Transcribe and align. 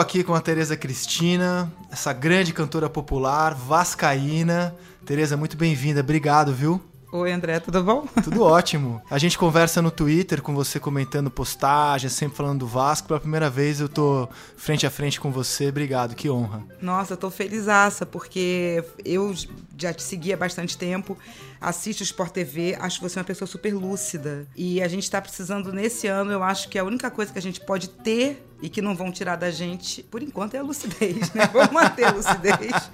aqui 0.00 0.24
com 0.24 0.34
a 0.34 0.40
Tereza 0.40 0.76
Cristina, 0.76 1.70
essa 1.90 2.12
grande 2.12 2.54
cantora 2.54 2.88
popular, 2.88 3.54
vascaína. 3.54 4.74
Tereza, 5.04 5.36
muito 5.36 5.58
bem-vinda. 5.58 6.00
Obrigado, 6.00 6.54
viu? 6.54 6.80
Oi, 7.12 7.30
André, 7.30 7.60
tudo 7.60 7.82
bom? 7.82 8.06
Tudo 8.24 8.40
ótimo. 8.44 9.02
A 9.10 9.18
gente 9.18 9.36
conversa 9.36 9.82
no 9.82 9.90
Twitter 9.90 10.40
com 10.40 10.54
você 10.54 10.80
comentando 10.80 11.30
postagens, 11.30 12.12
sempre 12.12 12.36
falando 12.36 12.60
do 12.60 12.66
Vasco. 12.66 13.08
Pela 13.08 13.20
primeira 13.20 13.50
vez 13.50 13.80
eu 13.80 13.88
tô 13.88 14.26
frente 14.56 14.86
a 14.86 14.90
frente 14.90 15.20
com 15.20 15.30
você. 15.30 15.68
Obrigado, 15.68 16.14
que 16.14 16.30
honra. 16.30 16.62
Nossa, 16.80 17.12
eu 17.12 17.16
tô 17.18 17.30
felizaça, 17.30 18.06
porque 18.06 18.82
eu 19.04 19.34
já 19.76 19.92
te 19.92 20.02
segui 20.02 20.32
há 20.32 20.36
bastante 20.36 20.78
tempo, 20.78 21.18
assisto 21.60 22.02
o 22.02 22.04
Sport 22.04 22.32
TV, 22.32 22.76
acho 22.80 23.02
você 23.02 23.18
uma 23.18 23.24
pessoa 23.24 23.46
super 23.48 23.74
lúcida. 23.74 24.46
E 24.56 24.80
a 24.80 24.88
gente 24.88 25.10
tá 25.10 25.20
precisando, 25.20 25.72
nesse 25.72 26.06
ano, 26.06 26.32
eu 26.32 26.42
acho 26.42 26.68
que 26.68 26.78
a 26.78 26.84
única 26.84 27.10
coisa 27.10 27.32
que 27.32 27.38
a 27.38 27.42
gente 27.42 27.60
pode 27.60 27.90
ter 27.90 28.46
e 28.62 28.68
que 28.68 28.82
não 28.82 28.94
vão 28.94 29.10
tirar 29.10 29.36
da 29.36 29.50
gente, 29.50 30.02
por 30.02 30.22
enquanto, 30.22 30.54
é 30.54 30.58
a 30.58 30.62
lucidez, 30.62 31.32
né? 31.32 31.48
Vamos 31.52 31.72
manter 31.72 32.04
a 32.04 32.12
lucidez 32.12 32.90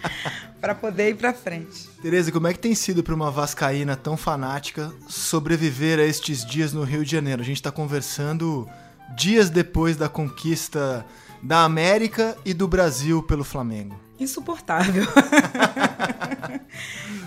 para 0.60 0.74
poder 0.74 1.10
ir 1.10 1.16
para 1.16 1.32
frente. 1.32 1.88
Tereza, 2.00 2.30
como 2.30 2.46
é 2.46 2.52
que 2.52 2.58
tem 2.58 2.74
sido 2.74 3.02
para 3.02 3.14
uma 3.14 3.30
vascaína 3.30 3.96
tão 3.96 4.16
fanática 4.16 4.92
sobreviver 5.08 5.98
a 5.98 6.04
estes 6.04 6.44
dias 6.44 6.72
no 6.72 6.84
Rio 6.84 7.04
de 7.04 7.10
Janeiro? 7.10 7.42
A 7.42 7.44
gente 7.44 7.56
está 7.56 7.72
conversando 7.72 8.68
dias 9.16 9.50
depois 9.50 9.96
da 9.96 10.08
conquista 10.08 11.04
da 11.42 11.64
América 11.64 12.36
e 12.44 12.54
do 12.54 12.66
Brasil 12.66 13.22
pelo 13.22 13.44
Flamengo. 13.44 13.98
Insuportável. 14.18 15.04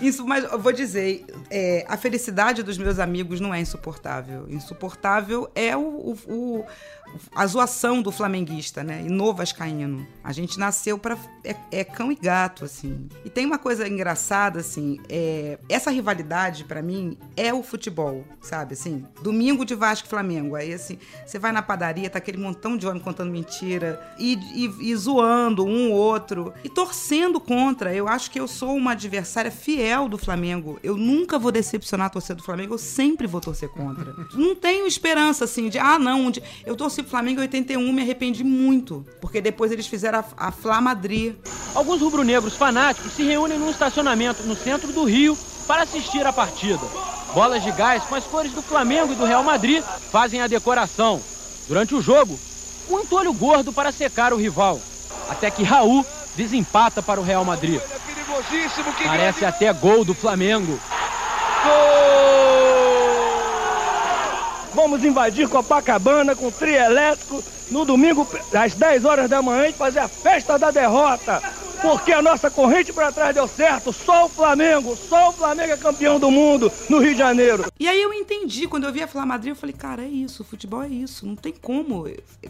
Isso, 0.02 0.26
mas 0.26 0.44
eu 0.44 0.58
vou 0.58 0.72
dizer, 0.72 1.24
é, 1.50 1.84
a 1.86 1.96
felicidade 1.96 2.62
dos 2.62 2.78
meus 2.78 2.98
amigos 2.98 3.38
não 3.38 3.54
é 3.54 3.60
insuportável. 3.60 4.46
Insuportável 4.48 5.50
é 5.54 5.76
o, 5.76 5.80
o, 5.80 6.18
o 6.26 6.64
a 7.34 7.46
zoação 7.46 8.02
do 8.02 8.10
flamenguista, 8.10 8.82
né? 8.82 9.02
E 9.06 9.08
no 9.08 9.32
vascaíno. 9.32 10.06
A 10.22 10.32
gente 10.32 10.58
nasceu 10.58 10.98
para 10.98 11.16
é, 11.44 11.56
é, 11.70 11.84
cão 11.84 12.10
e 12.12 12.14
gato, 12.14 12.64
assim. 12.64 13.08
E 13.24 13.30
tem 13.30 13.46
uma 13.46 13.58
coisa 13.58 13.88
engraçada, 13.88 14.60
assim, 14.60 14.98
é, 15.08 15.58
essa 15.68 15.90
rivalidade 15.90 16.64
para 16.64 16.82
mim 16.82 17.16
é 17.36 17.52
o 17.52 17.62
futebol, 17.62 18.24
sabe? 18.40 18.74
Assim, 18.74 19.06
domingo 19.22 19.64
de 19.64 19.74
Vasco 19.74 20.06
e 20.06 20.10
Flamengo. 20.10 20.56
Aí, 20.56 20.72
assim, 20.72 20.98
você 21.24 21.38
vai 21.38 21.52
na 21.52 21.62
padaria, 21.62 22.10
tá 22.10 22.18
aquele 22.18 22.38
montão 22.38 22.76
de 22.76 22.86
homem 22.86 23.02
contando 23.02 23.30
mentira 23.30 24.00
e, 24.18 24.34
e, 24.54 24.90
e 24.90 24.96
zoando 24.96 25.64
um 25.64 25.92
ou 25.92 25.98
outro 25.98 26.52
e 26.64 26.68
torcendo 26.68 27.40
contra. 27.40 27.94
Eu 27.94 28.08
acho 28.08 28.30
que 28.30 28.40
eu 28.40 28.48
sou 28.48 28.74
uma 28.74 28.92
adversária 28.92 29.50
fiel 29.50 30.08
do 30.08 30.18
Flamengo. 30.18 30.78
Eu 30.82 30.96
nunca 30.96 31.38
vou 31.38 31.52
decepcionar 31.52 32.06
a 32.08 32.10
torcida 32.10 32.34
do 32.34 32.42
Flamengo, 32.42 32.74
eu 32.74 32.78
sempre 32.78 33.26
vou 33.26 33.40
torcer 33.40 33.68
contra. 33.68 34.14
não 34.34 34.54
tenho 34.54 34.86
esperança, 34.86 35.44
assim, 35.44 35.68
de, 35.68 35.78
ah, 35.78 35.98
não, 35.98 36.30
eu 36.64 36.76
torci 36.76 36.99
torci 37.00 37.02
pro 37.02 37.10
Flamengo 37.10 37.40
em 37.40 37.44
81, 37.44 37.92
me 37.92 38.02
arrependi 38.02 38.44
muito, 38.44 39.04
porque 39.20 39.40
depois 39.40 39.72
eles 39.72 39.86
fizeram 39.86 40.20
a, 40.36 40.48
a 40.48 40.52
Flá 40.52 40.80
Madrid. 40.80 41.34
Alguns 41.74 42.00
rubro-negros 42.00 42.56
fanáticos 42.56 43.12
se 43.12 43.22
reúnem 43.22 43.58
num 43.58 43.70
estacionamento 43.70 44.42
no 44.44 44.56
centro 44.56 44.92
do 44.92 45.04
Rio 45.04 45.36
para 45.66 45.82
assistir 45.82 46.26
a 46.26 46.32
partida. 46.32 46.84
Bolas 47.34 47.62
de 47.62 47.70
gás 47.72 48.02
com 48.04 48.14
as 48.14 48.24
cores 48.24 48.52
do 48.52 48.62
Flamengo 48.62 49.12
e 49.12 49.16
do 49.16 49.24
Real 49.24 49.42
Madrid 49.42 49.82
fazem 50.10 50.40
a 50.40 50.46
decoração. 50.46 51.20
Durante 51.68 51.94
o 51.94 52.02
jogo, 52.02 52.38
um 52.88 53.00
entolho 53.00 53.32
gordo 53.32 53.72
para 53.72 53.92
secar 53.92 54.32
o 54.32 54.36
rival. 54.36 54.80
Até 55.28 55.50
que 55.50 55.62
Raul 55.62 56.04
desempata 56.34 57.02
para 57.02 57.20
o 57.20 57.24
Real 57.24 57.44
Madrid. 57.44 57.80
Parece 59.04 59.44
até 59.44 59.72
gol 59.72 60.04
do 60.04 60.14
Flamengo. 60.14 60.78
Gol! 61.62 61.99
Vamos 64.80 65.04
invadir 65.04 65.46
Copacabana 65.46 66.34
com 66.34 66.50
trio 66.50 66.74
elétrico 66.74 67.44
no 67.70 67.84
domingo 67.84 68.26
às 68.54 68.74
10 68.74 69.04
horas 69.04 69.28
da 69.28 69.42
manhã 69.42 69.68
e 69.68 69.74
fazer 69.74 69.98
a 69.98 70.08
festa 70.08 70.58
da 70.58 70.70
derrota 70.70 71.38
porque 71.80 72.12
a 72.12 72.22
nossa 72.22 72.50
corrente 72.50 72.92
para 72.92 73.12
trás 73.12 73.34
deu 73.34 73.48
certo. 73.48 73.92
Só 73.92 74.26
o 74.26 74.28
Flamengo, 74.28 74.94
só 74.96 75.30
o 75.30 75.32
Flamengo 75.32 75.72
é 75.72 75.76
campeão 75.76 76.18
do 76.18 76.30
mundo 76.30 76.70
no 76.88 76.98
Rio 76.98 77.12
de 77.12 77.18
Janeiro. 77.18 77.64
E 77.78 77.88
aí 77.88 78.00
eu 78.00 78.12
entendi, 78.12 78.68
quando 78.68 78.84
eu 78.84 78.92
vi 78.92 79.02
a 79.02 79.08
Flá 79.08 79.24
Madrid, 79.24 79.50
eu 79.50 79.56
falei, 79.56 79.74
cara, 79.74 80.02
é 80.02 80.08
isso, 80.08 80.44
futebol 80.44 80.82
é 80.82 80.88
isso. 80.88 81.26
Não 81.26 81.36
tem 81.36 81.52
como 81.52 82.06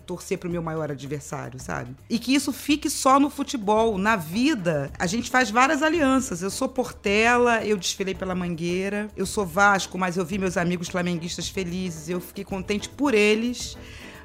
torcer 0.06 0.38
pro 0.38 0.50
meu 0.50 0.62
maior 0.62 0.90
adversário, 0.90 1.60
sabe? 1.60 1.94
E 2.08 2.18
que 2.18 2.34
isso 2.34 2.52
fique 2.52 2.90
só 2.90 3.20
no 3.20 3.30
futebol. 3.30 3.96
Na 3.96 4.16
vida, 4.16 4.90
a 4.98 5.06
gente 5.06 5.30
faz 5.30 5.50
várias 5.50 5.82
alianças. 5.82 6.42
Eu 6.42 6.50
sou 6.50 6.68
Portela, 6.68 7.64
eu 7.64 7.76
desfilei 7.76 8.14
pela 8.14 8.34
Mangueira. 8.34 9.08
Eu 9.16 9.26
sou 9.26 9.46
Vasco, 9.46 9.96
mas 9.96 10.16
eu 10.16 10.24
vi 10.24 10.38
meus 10.38 10.56
amigos 10.56 10.88
flamenguistas 10.88 11.48
felizes. 11.48 12.08
Eu 12.08 12.20
fiquei 12.20 12.44
contente 12.44 12.88
por 12.88 13.14
eles. 13.14 13.76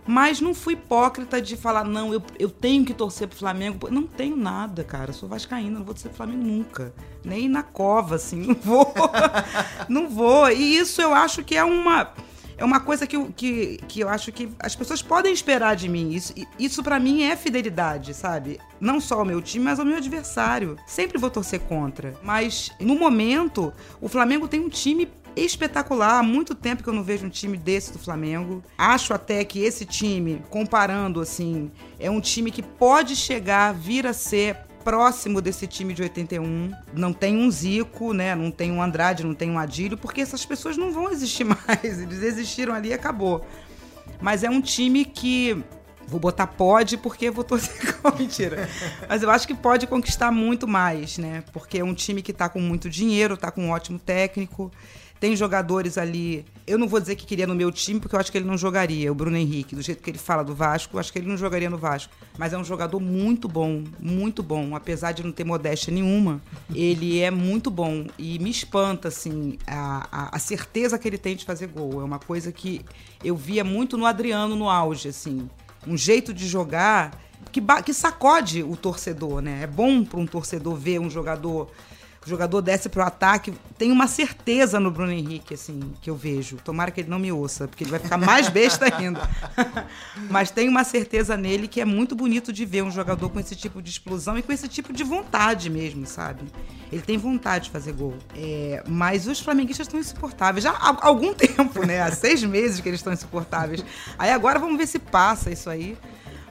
Mas 0.07 0.39
não 0.39 0.53
fui 0.53 0.73
hipócrita 0.73 1.41
de 1.41 1.57
falar, 1.57 1.83
não, 1.83 2.13
eu, 2.13 2.21
eu 2.37 2.49
tenho 2.49 2.85
que 2.85 2.93
torcer 2.93 3.27
pro 3.27 3.37
Flamengo. 3.37 3.89
Não 3.89 4.03
tenho 4.03 4.35
nada, 4.35 4.83
cara. 4.83 5.11
Sou 5.11 5.27
vascaína, 5.27 5.79
não 5.79 5.85
vou 5.85 5.93
torcer 5.93 6.09
pro 6.11 6.17
Flamengo 6.17 6.43
nunca. 6.43 6.93
Nem 7.23 7.49
na 7.49 7.63
cova, 7.63 8.15
assim, 8.15 8.41
não 8.45 8.55
vou. 8.55 8.93
não 9.89 10.09
vou. 10.09 10.49
E 10.51 10.77
isso 10.77 11.01
eu 11.01 11.13
acho 11.13 11.43
que 11.43 11.55
é 11.55 11.63
uma 11.63 12.13
é 12.57 12.63
uma 12.63 12.79
coisa 12.79 13.05
que, 13.05 13.21
que, 13.33 13.77
que 13.87 13.99
eu 13.99 14.09
acho 14.09 14.31
que 14.31 14.49
as 14.59 14.75
pessoas 14.75 15.01
podem 15.01 15.33
esperar 15.33 15.75
de 15.75 15.89
mim. 15.89 16.11
Isso, 16.11 16.33
isso 16.57 16.81
para 16.81 16.99
mim 16.99 17.23
é 17.23 17.35
fidelidade, 17.35 18.13
sabe? 18.13 18.59
Não 18.79 19.01
só 19.01 19.19
ao 19.19 19.25
meu 19.25 19.41
time, 19.41 19.65
mas 19.65 19.79
ao 19.79 19.85
meu 19.85 19.97
adversário. 19.97 20.77
Sempre 20.87 21.17
vou 21.17 21.29
torcer 21.29 21.59
contra. 21.61 22.13
Mas 22.23 22.71
no 22.79 22.95
momento, 22.95 23.73
o 23.99 24.07
Flamengo 24.07 24.47
tem 24.47 24.61
um 24.61 24.69
time 24.69 25.09
espetacular. 25.35 26.19
Há 26.19 26.23
muito 26.23 26.55
tempo 26.55 26.83
que 26.83 26.89
eu 26.89 26.93
não 26.93 27.03
vejo 27.03 27.25
um 27.25 27.29
time 27.29 27.57
desse 27.57 27.91
do 27.93 27.99
Flamengo. 27.99 28.63
Acho 28.77 29.13
até 29.13 29.43
que 29.43 29.59
esse 29.59 29.85
time, 29.85 30.41
comparando 30.49 31.21
assim, 31.21 31.71
é 31.99 32.09
um 32.09 32.21
time 32.21 32.51
que 32.51 32.61
pode 32.61 33.15
chegar, 33.15 33.73
vir 33.73 34.07
a 34.07 34.13
ser 34.13 34.57
próximo 34.83 35.41
desse 35.41 35.65
time 35.65 35.93
de 35.93 36.03
81. 36.03 36.71
Não 36.93 37.11
tem 37.11 37.35
um 37.37 37.49
Zico, 37.49 38.13
né? 38.13 38.35
Não 38.35 38.51
tem 38.51 38.71
um 38.71 38.81
Andrade, 38.81 39.25
não 39.25 39.33
tem 39.33 39.49
um 39.49 39.57
Adílio, 39.57 39.97
porque 39.97 40.21
essas 40.21 40.45
pessoas 40.45 40.77
não 40.77 40.91
vão 40.91 41.11
existir 41.11 41.43
mais. 41.45 41.99
Eles 42.01 42.21
existiram 42.21 42.73
ali 42.73 42.89
e 42.89 42.93
acabou. 42.93 43.45
Mas 44.21 44.43
é 44.43 44.49
um 44.49 44.61
time 44.61 45.03
que 45.03 45.63
Vou 46.07 46.19
botar 46.19 46.47
pode 46.47 46.97
porque 46.97 47.31
vou 47.31 47.43
torcer 47.43 47.97
com 47.99 48.15
mentira. 48.15 48.69
Mas 49.09 49.23
eu 49.23 49.29
acho 49.29 49.47
que 49.47 49.55
pode 49.55 49.87
conquistar 49.87 50.31
muito 50.31 50.67
mais, 50.67 51.17
né? 51.17 51.43
Porque 51.51 51.79
é 51.79 51.83
um 51.83 51.93
time 51.93 52.21
que 52.21 52.31
tá 52.31 52.47
com 52.47 52.59
muito 52.59 52.89
dinheiro, 52.89 53.35
tá 53.35 53.49
com 53.49 53.65
um 53.65 53.69
ótimo 53.71 53.97
técnico. 53.97 54.71
Tem 55.19 55.35
jogadores 55.35 55.97
ali. 55.97 56.45
Eu 56.67 56.77
não 56.77 56.87
vou 56.87 56.99
dizer 56.99 57.15
que 57.15 57.25
queria 57.25 57.47
no 57.47 57.55
meu 57.55 57.71
time, 57.71 57.99
porque 57.99 58.15
eu 58.15 58.19
acho 58.19 58.31
que 58.31 58.37
ele 58.37 58.45
não 58.45 58.57
jogaria. 58.57 59.11
O 59.11 59.15
Bruno 59.15 59.37
Henrique, 59.37 59.75
do 59.75 59.81
jeito 59.81 60.03
que 60.03 60.09
ele 60.09 60.17
fala 60.17 60.43
do 60.43 60.53
Vasco, 60.53 60.95
eu 60.95 60.99
acho 60.99 61.11
que 61.11 61.19
ele 61.19 61.27
não 61.27 61.37
jogaria 61.37 61.69
no 61.69 61.77
Vasco. 61.77 62.13
Mas 62.37 62.53
é 62.53 62.57
um 62.57 62.63
jogador 62.63 62.99
muito 62.99 63.47
bom, 63.47 63.83
muito 63.99 64.43
bom. 64.43 64.75
Apesar 64.75 65.13
de 65.13 65.23
não 65.23 65.31
ter 65.31 65.43
modéstia 65.43 65.93
nenhuma, 65.93 66.41
ele 66.73 67.19
é 67.19 67.31
muito 67.31 67.71
bom. 67.71 68.07
E 68.17 68.37
me 68.39 68.49
espanta, 68.49 69.07
assim, 69.07 69.57
a, 69.65 70.07
a, 70.11 70.35
a 70.35 70.39
certeza 70.39 70.99
que 70.99 71.07
ele 71.07 71.17
tem 71.17 71.35
de 71.35 71.45
fazer 71.45 71.67
gol. 71.67 72.01
É 72.01 72.03
uma 72.03 72.19
coisa 72.19 72.51
que 72.51 72.81
eu 73.23 73.35
via 73.35 73.63
muito 73.63 73.97
no 73.97 74.05
Adriano 74.05 74.55
no 74.55 74.69
auge, 74.69 75.09
assim. 75.09 75.49
Um 75.87 75.95
jeito 75.95 76.33
de 76.33 76.47
jogar 76.47 77.25
que, 77.51 77.61
que 77.83 77.93
sacode 77.93 78.63
o 78.63 78.75
torcedor, 78.75 79.41
né? 79.41 79.63
É 79.63 79.67
bom 79.67 80.03
para 80.03 80.19
um 80.19 80.25
torcedor 80.25 80.75
ver 80.75 80.99
um 80.99 81.09
jogador 81.09 81.71
o 82.25 82.29
jogador 82.29 82.61
desce 82.61 82.89
pro 82.89 83.03
ataque. 83.03 83.53
Tem 83.77 83.91
uma 83.91 84.07
certeza 84.07 84.79
no 84.79 84.89
Bruno 84.89 85.11
Henrique, 85.11 85.53
assim, 85.53 85.93
que 86.01 86.09
eu 86.09 86.15
vejo. 86.15 86.57
Tomara 86.57 86.89
que 86.89 87.01
ele 87.01 87.09
não 87.09 87.19
me 87.19 87.31
ouça, 87.31 87.67
porque 87.67 87.83
ele 87.83 87.91
vai 87.91 87.99
ficar 87.99 88.17
mais 88.17 88.49
besta 88.49 88.85
ainda. 88.85 89.21
Mas 90.29 90.49
tem 90.49 90.67
uma 90.67 90.83
certeza 90.83 91.37
nele 91.37 91.67
que 91.67 91.79
é 91.79 91.85
muito 91.85 92.15
bonito 92.15 92.51
de 92.51 92.65
ver 92.65 92.83
um 92.83 92.89
jogador 92.89 93.29
com 93.29 93.39
esse 93.39 93.55
tipo 93.55 93.81
de 93.81 93.91
explosão 93.91 94.37
e 94.37 94.41
com 94.41 94.51
esse 94.51 94.67
tipo 94.67 94.91
de 94.91 95.03
vontade 95.03 95.69
mesmo, 95.69 96.07
sabe? 96.07 96.43
Ele 96.91 97.01
tem 97.01 97.17
vontade 97.17 97.65
de 97.65 97.69
fazer 97.69 97.93
gol. 97.93 98.15
É, 98.35 98.83
mas 98.87 99.27
os 99.27 99.39
flamenguistas 99.39 99.85
estão 99.85 99.99
insuportáveis. 99.99 100.63
Já 100.63 100.71
há 100.71 101.05
algum 101.05 101.31
tempo, 101.35 101.85
né? 101.85 102.01
Há 102.01 102.11
seis 102.11 102.43
meses 102.43 102.79
que 102.79 102.89
eles 102.89 103.01
estão 103.01 103.13
insuportáveis. 103.13 103.85
Aí 104.17 104.31
agora 104.31 104.57
vamos 104.57 104.77
ver 104.77 104.87
se 104.87 104.97
passa 104.97 105.51
isso 105.51 105.69
aí. 105.69 105.95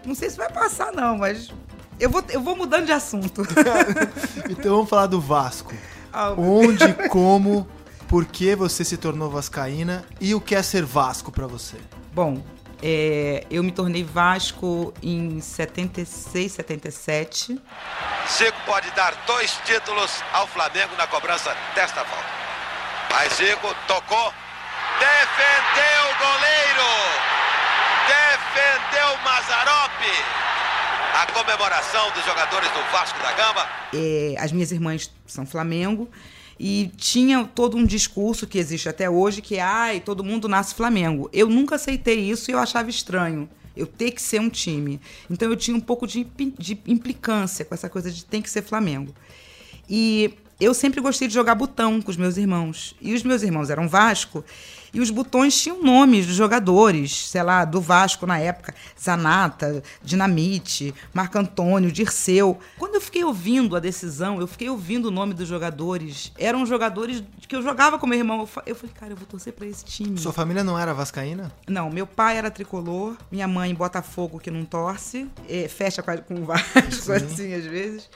Não 0.07 0.15
sei 0.15 0.31
se 0.31 0.37
vai 0.37 0.51
passar, 0.53 0.93
não, 0.93 1.17
mas 1.19 1.51
eu 1.99 2.11
vou, 2.11 2.25
eu 2.29 2.41
vou 2.41 2.57
mudando 2.57 2.87
de 2.87 2.93
assunto. 2.93 3.43
então 4.51 4.77
vamos 4.77 4.91
falar 4.91 5.07
do 5.07 5.21
Vasco. 5.21 5.75
Ah, 6.13 6.33
Onde, 6.33 6.93
como, 7.09 7.69
por 8.09 8.25
que 8.25 8.55
você 8.55 8.85
se 8.85 8.97
tornou 8.97 9.31
vascaína 9.31 10.05
e 10.21 10.35
o 10.35 10.41
que 10.41 10.55
é 10.55 10.63
ser 10.63 10.85
Vasco 10.85 11.33
para 11.33 11.47
você? 11.47 11.77
Bom, 12.13 12.41
é, 12.83 13.45
eu 13.51 13.65
me 13.65 13.73
tornei 13.73 14.05
Vasco 14.05 14.95
em 15.03 15.41
76, 15.41 16.53
77. 16.53 17.61
Zico 18.31 18.59
pode 18.67 18.91
dar 18.93 19.15
dois 19.27 19.59
títulos 19.65 20.23
ao 20.33 20.47
Flamengo 20.47 20.95
na 20.97 21.07
cobrança 21.07 21.57
desta 21.75 22.03
volta. 22.05 22.25
Mas 23.11 23.33
Zico 23.35 23.75
tocou, 23.89 24.33
defendeu 25.01 26.05
o 26.11 26.19
goleiro, 26.19 26.89
defendeu 28.07 29.19
Mazarope 29.25 30.45
a 31.15 31.27
comemoração 31.33 32.11
dos 32.11 32.25
jogadores 32.25 32.69
do 32.71 32.91
Vasco 32.91 33.17
da 33.23 33.33
Gama. 33.35 33.69
É, 33.93 34.35
as 34.37 34.51
minhas 34.51 34.73
irmãs 34.73 35.09
são 35.25 35.47
Flamengo 35.47 36.11
e 36.59 36.91
tinha 36.97 37.45
todo 37.45 37.77
um 37.77 37.87
discurso 37.87 38.49
que 38.49 38.59
existe 38.59 38.89
até 38.89 39.09
hoje 39.09 39.41
que 39.41 39.61
ai 39.61 40.01
todo 40.01 40.25
mundo 40.25 40.49
nasce 40.49 40.75
Flamengo. 40.75 41.31
Eu 41.33 41.49
nunca 41.49 41.77
aceitei 41.77 42.19
isso 42.19 42.51
e 42.51 42.55
eu 42.55 42.59
achava 42.59 42.91
estranho. 42.91 43.49
Eu 43.77 43.87
ter 43.87 44.11
que 44.11 44.21
ser 44.21 44.41
um 44.41 44.49
time. 44.49 45.01
Então 45.31 45.49
eu 45.49 45.57
tinha 45.57 45.77
um 45.77 45.81
pouco 45.81 46.05
de, 46.05 46.25
de 46.59 46.79
implicância 46.87 47.65
com 47.65 47.75
essa 47.75 47.89
coisa 47.89 48.11
de 48.11 48.25
tem 48.25 48.43
que 48.43 48.51
ser 48.51 48.63
Flamengo. 48.63 49.15
E 49.89 50.35
eu 50.61 50.75
sempre 50.75 51.01
gostei 51.01 51.29
de 51.29 51.35
jogar 51.35 51.55
botão 51.55 52.03
com 52.03 52.11
os 52.11 52.17
meus 52.17 52.37
irmãos. 52.37 52.97
E 53.01 53.15
os 53.15 53.23
meus 53.23 53.43
irmãos 53.43 53.71
eram 53.71 53.89
Vasco. 53.89 54.45
E 54.95 55.01
os 55.01 55.11
botões 55.11 55.61
tinham 55.61 55.83
nomes 55.83 56.27
dos 56.27 56.37
jogadores, 56.37 57.29
sei 57.29 57.43
lá, 57.43 57.65
do 57.65 57.81
Vasco 57.81 58.27
na 58.27 58.39
época. 58.39 58.73
Zanata, 58.99 59.83
Dinamite, 60.03 60.95
Marco 61.13 61.37
Antônio, 61.37 61.91
Dirceu. 61.91 62.59
Quando 62.79 62.95
eu 62.95 63.01
fiquei 63.01 63.25
ouvindo 63.25 63.77
a 63.77 63.81
decisão, 63.81 64.41
eu 64.41 64.47
fiquei 64.47 64.69
ouvindo 64.69 65.07
o 65.07 65.11
nome 65.11 65.35
dos 65.35 65.49
jogadores. 65.49 66.33
Eram 66.39 66.65
jogadores 66.65 67.23
que 67.49 67.57
eu 67.57 67.63
jogava 67.63 67.99
com 67.99 68.07
meu 68.07 68.19
irmão. 68.19 68.49
Eu 68.65 68.75
falei, 68.77 68.95
cara, 68.95 69.13
eu 69.13 69.17
vou 69.17 69.27
torcer 69.27 69.53
para 69.53 69.67
esse 69.67 69.85
time. 69.85 70.17
Sua 70.17 70.33
família 70.33 70.63
não 70.63 70.79
era 70.79 70.95
vascaína? 70.95 71.53
Não, 71.69 71.91
meu 71.91 72.07
pai 72.07 72.39
era 72.39 72.51
tricolor, 72.51 73.17
minha 73.31 73.49
mãe 73.49 73.75
Botafogo 73.75 74.39
que 74.39 74.51
não 74.51 74.65
torce, 74.65 75.29
é, 75.49 75.67
fecha 75.67 76.03
com 76.03 76.35
o 76.35 76.45
Vasco, 76.45 77.13
assim, 77.13 77.53
às 77.53 77.65
vezes 77.65 78.09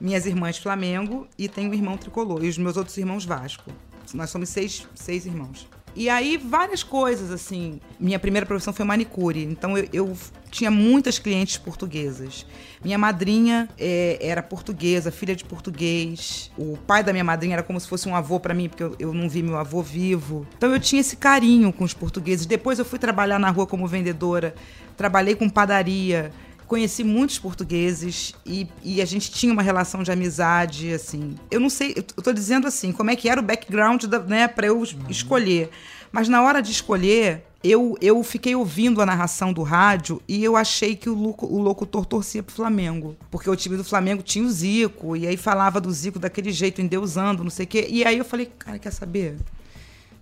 minhas 0.00 0.24
irmãs 0.24 0.56
Flamengo 0.56 1.28
e 1.36 1.48
tenho 1.48 1.70
um 1.70 1.74
irmão 1.74 1.96
tricolor. 1.96 2.42
E 2.42 2.48
os 2.48 2.56
meus 2.56 2.76
outros 2.76 2.96
irmãos 2.96 3.24
Vasco. 3.24 3.70
Nós 4.14 4.30
somos 4.30 4.48
seis, 4.48 4.88
seis 4.94 5.26
irmãos. 5.26 5.68
E 5.94 6.08
aí, 6.08 6.36
várias 6.36 6.82
coisas, 6.82 7.30
assim. 7.30 7.80
Minha 7.98 8.18
primeira 8.18 8.46
profissão 8.46 8.72
foi 8.72 8.84
manicure, 8.84 9.42
então 9.44 9.76
eu, 9.76 9.88
eu 9.92 10.16
tinha 10.50 10.70
muitas 10.70 11.18
clientes 11.18 11.56
portuguesas. 11.56 12.46
Minha 12.84 12.98
madrinha 12.98 13.68
é, 13.78 14.18
era 14.20 14.42
portuguesa, 14.42 15.10
filha 15.10 15.34
de 15.34 15.44
português. 15.44 16.50
O 16.56 16.76
pai 16.76 17.02
da 17.02 17.12
minha 17.12 17.24
madrinha 17.24 17.54
era 17.54 17.62
como 17.62 17.78
se 17.78 17.88
fosse 17.88 18.08
um 18.08 18.16
avô 18.16 18.40
para 18.40 18.54
mim, 18.54 18.68
porque 18.68 18.82
eu, 18.82 18.96
eu, 18.98 19.14
não 19.14 19.28
vi 19.28 19.42
meu 19.42 19.58
avô 19.58 19.82
vivo. 19.82 20.46
Então 20.56 20.72
eu 20.72 20.80
tinha 20.80 21.00
esse 21.00 21.16
carinho 21.16 21.72
com 21.72 21.84
os 21.84 21.94
portugueses. 21.94 22.46
Depois 22.46 22.78
eu 22.78 22.84
fui 22.84 22.98
trabalhar 22.98 23.38
na 23.38 23.50
rua 23.50 23.66
como 23.66 23.86
vendedora, 23.86 24.54
trabalhei 24.96 25.34
com 25.34 25.48
padaria 25.48 26.32
conheci 26.70 27.02
muitos 27.02 27.36
portugueses 27.36 28.32
e, 28.46 28.64
e, 28.84 29.02
a 29.02 29.04
gente 29.04 29.28
tinha 29.32 29.52
uma 29.52 29.60
relação 29.60 30.04
de 30.04 30.12
amizade, 30.12 30.92
assim. 30.92 31.34
Eu 31.50 31.58
não 31.58 31.68
sei, 31.68 31.96
eu 31.96 32.22
tô 32.22 32.32
dizendo 32.32 32.68
assim, 32.68 32.92
como 32.92 33.10
é 33.10 33.16
que 33.16 33.28
era 33.28 33.40
o 33.40 33.42
background, 33.42 34.04
da, 34.04 34.20
né, 34.20 34.46
para 34.46 34.68
eu 34.68 34.78
uhum. 34.78 34.84
escolher. 35.08 35.68
Mas 36.12 36.28
na 36.28 36.40
hora 36.40 36.62
de 36.62 36.70
escolher, 36.70 37.44
eu, 37.64 37.98
eu 38.00 38.22
fiquei 38.22 38.54
ouvindo 38.54 39.02
a 39.02 39.06
narração 39.06 39.52
do 39.52 39.64
rádio 39.64 40.22
e 40.28 40.44
eu 40.44 40.56
achei 40.56 40.94
que 40.94 41.10
o, 41.10 41.34
o 41.40 41.58
locutor 41.58 42.06
torcia 42.06 42.40
pro 42.40 42.54
Flamengo. 42.54 43.16
Porque 43.32 43.50
o 43.50 43.56
time 43.56 43.76
do 43.76 43.82
Flamengo 43.82 44.22
tinha 44.22 44.44
o 44.44 44.48
Zico, 44.48 45.16
e 45.16 45.26
aí 45.26 45.36
falava 45.36 45.80
do 45.80 45.90
Zico 45.90 46.20
daquele 46.20 46.52
jeito, 46.52 46.80
endeusando, 46.80 47.42
não 47.42 47.50
sei 47.50 47.64
o 47.64 47.68
quê. 47.68 47.88
E 47.90 48.04
aí 48.04 48.16
eu 48.16 48.24
falei, 48.24 48.46
cara, 48.46 48.78
quer 48.78 48.92
saber? 48.92 49.38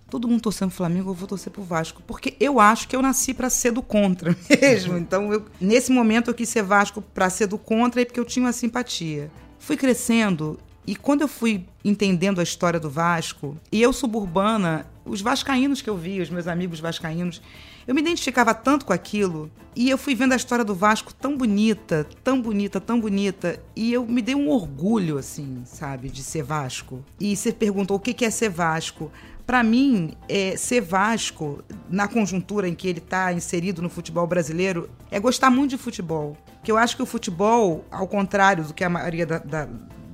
Todo 0.09 0.27
mundo 0.27 0.41
torcendo 0.41 0.69
pro 0.69 0.77
Flamengo, 0.77 1.11
eu 1.11 1.13
vou 1.13 1.27
torcer 1.27 1.51
pro 1.51 1.63
Vasco. 1.63 2.01
Porque 2.05 2.35
eu 2.39 2.59
acho 2.59 2.87
que 2.87 2.95
eu 2.95 3.01
nasci 3.01 3.33
para 3.33 3.49
ser 3.49 3.71
do 3.71 3.81
contra 3.81 4.35
mesmo. 4.61 4.97
Então, 4.97 5.31
eu, 5.31 5.45
nesse 5.59 5.91
momento, 5.91 6.29
eu 6.29 6.33
quis 6.33 6.49
ser 6.49 6.63
Vasco 6.63 7.01
para 7.01 7.29
ser 7.29 7.47
do 7.47 7.57
contra 7.57 8.01
e 8.01 8.05
porque 8.05 8.19
eu 8.19 8.25
tinha 8.25 8.45
uma 8.45 8.53
simpatia. 8.53 9.31
Fui 9.59 9.77
crescendo 9.77 10.57
e 10.89 10.95
quando 10.95 11.21
eu 11.21 11.27
fui 11.27 11.65
entendendo 11.85 12.39
a 12.39 12.43
história 12.43 12.79
do 12.79 12.89
Vasco, 12.89 13.55
e 13.71 13.79
eu 13.79 13.93
suburbana, 13.93 14.87
os 15.05 15.21
vascaínos 15.21 15.83
que 15.83 15.89
eu 15.89 15.95
vi, 15.95 16.19
os 16.19 16.31
meus 16.31 16.47
amigos 16.47 16.79
vascaínos, 16.79 17.41
eu 17.87 17.93
me 17.93 18.01
identificava 18.01 18.55
tanto 18.55 18.87
com 18.87 18.93
aquilo 18.93 19.51
e 19.75 19.89
eu 19.89 19.99
fui 19.99 20.15
vendo 20.15 20.33
a 20.33 20.35
história 20.35 20.65
do 20.65 20.73
Vasco 20.73 21.13
tão 21.13 21.37
bonita, 21.37 22.07
tão 22.23 22.41
bonita, 22.41 22.81
tão 22.81 22.99
bonita 22.99 23.61
e 23.75 23.93
eu 23.93 24.05
me 24.05 24.21
dei 24.21 24.33
um 24.33 24.49
orgulho 24.49 25.19
assim, 25.19 25.61
sabe, 25.63 26.09
de 26.09 26.23
ser 26.23 26.41
Vasco. 26.41 27.05
E 27.19 27.35
você 27.35 27.51
perguntou 27.51 27.97
o 27.97 27.99
que 27.99 28.25
é 28.25 28.29
ser 28.31 28.49
Vasco? 28.49 29.11
Para 29.49 29.63
mim, 29.63 30.13
é, 30.29 30.55
ser 30.55 30.79
Vasco, 30.79 31.63
na 31.89 32.07
conjuntura 32.07 32.69
em 32.69 32.75
que 32.75 32.87
ele 32.87 32.99
está 32.99 33.33
inserido 33.33 33.81
no 33.81 33.89
futebol 33.89 34.27
brasileiro, 34.27 34.91
é 35.09 35.19
gostar 35.19 35.49
muito 35.49 35.71
de 35.71 35.77
futebol. 35.79 36.37
Que 36.63 36.71
eu 36.71 36.77
acho 36.77 36.95
que 36.95 37.01
o 37.01 37.05
futebol, 37.07 37.83
ao 37.89 38.07
contrário 38.07 38.63
do 38.63 38.75
que 38.75 38.83
a 38.83 38.89
maioria 38.89 39.25
da, 39.25 39.39
da, 39.39 39.67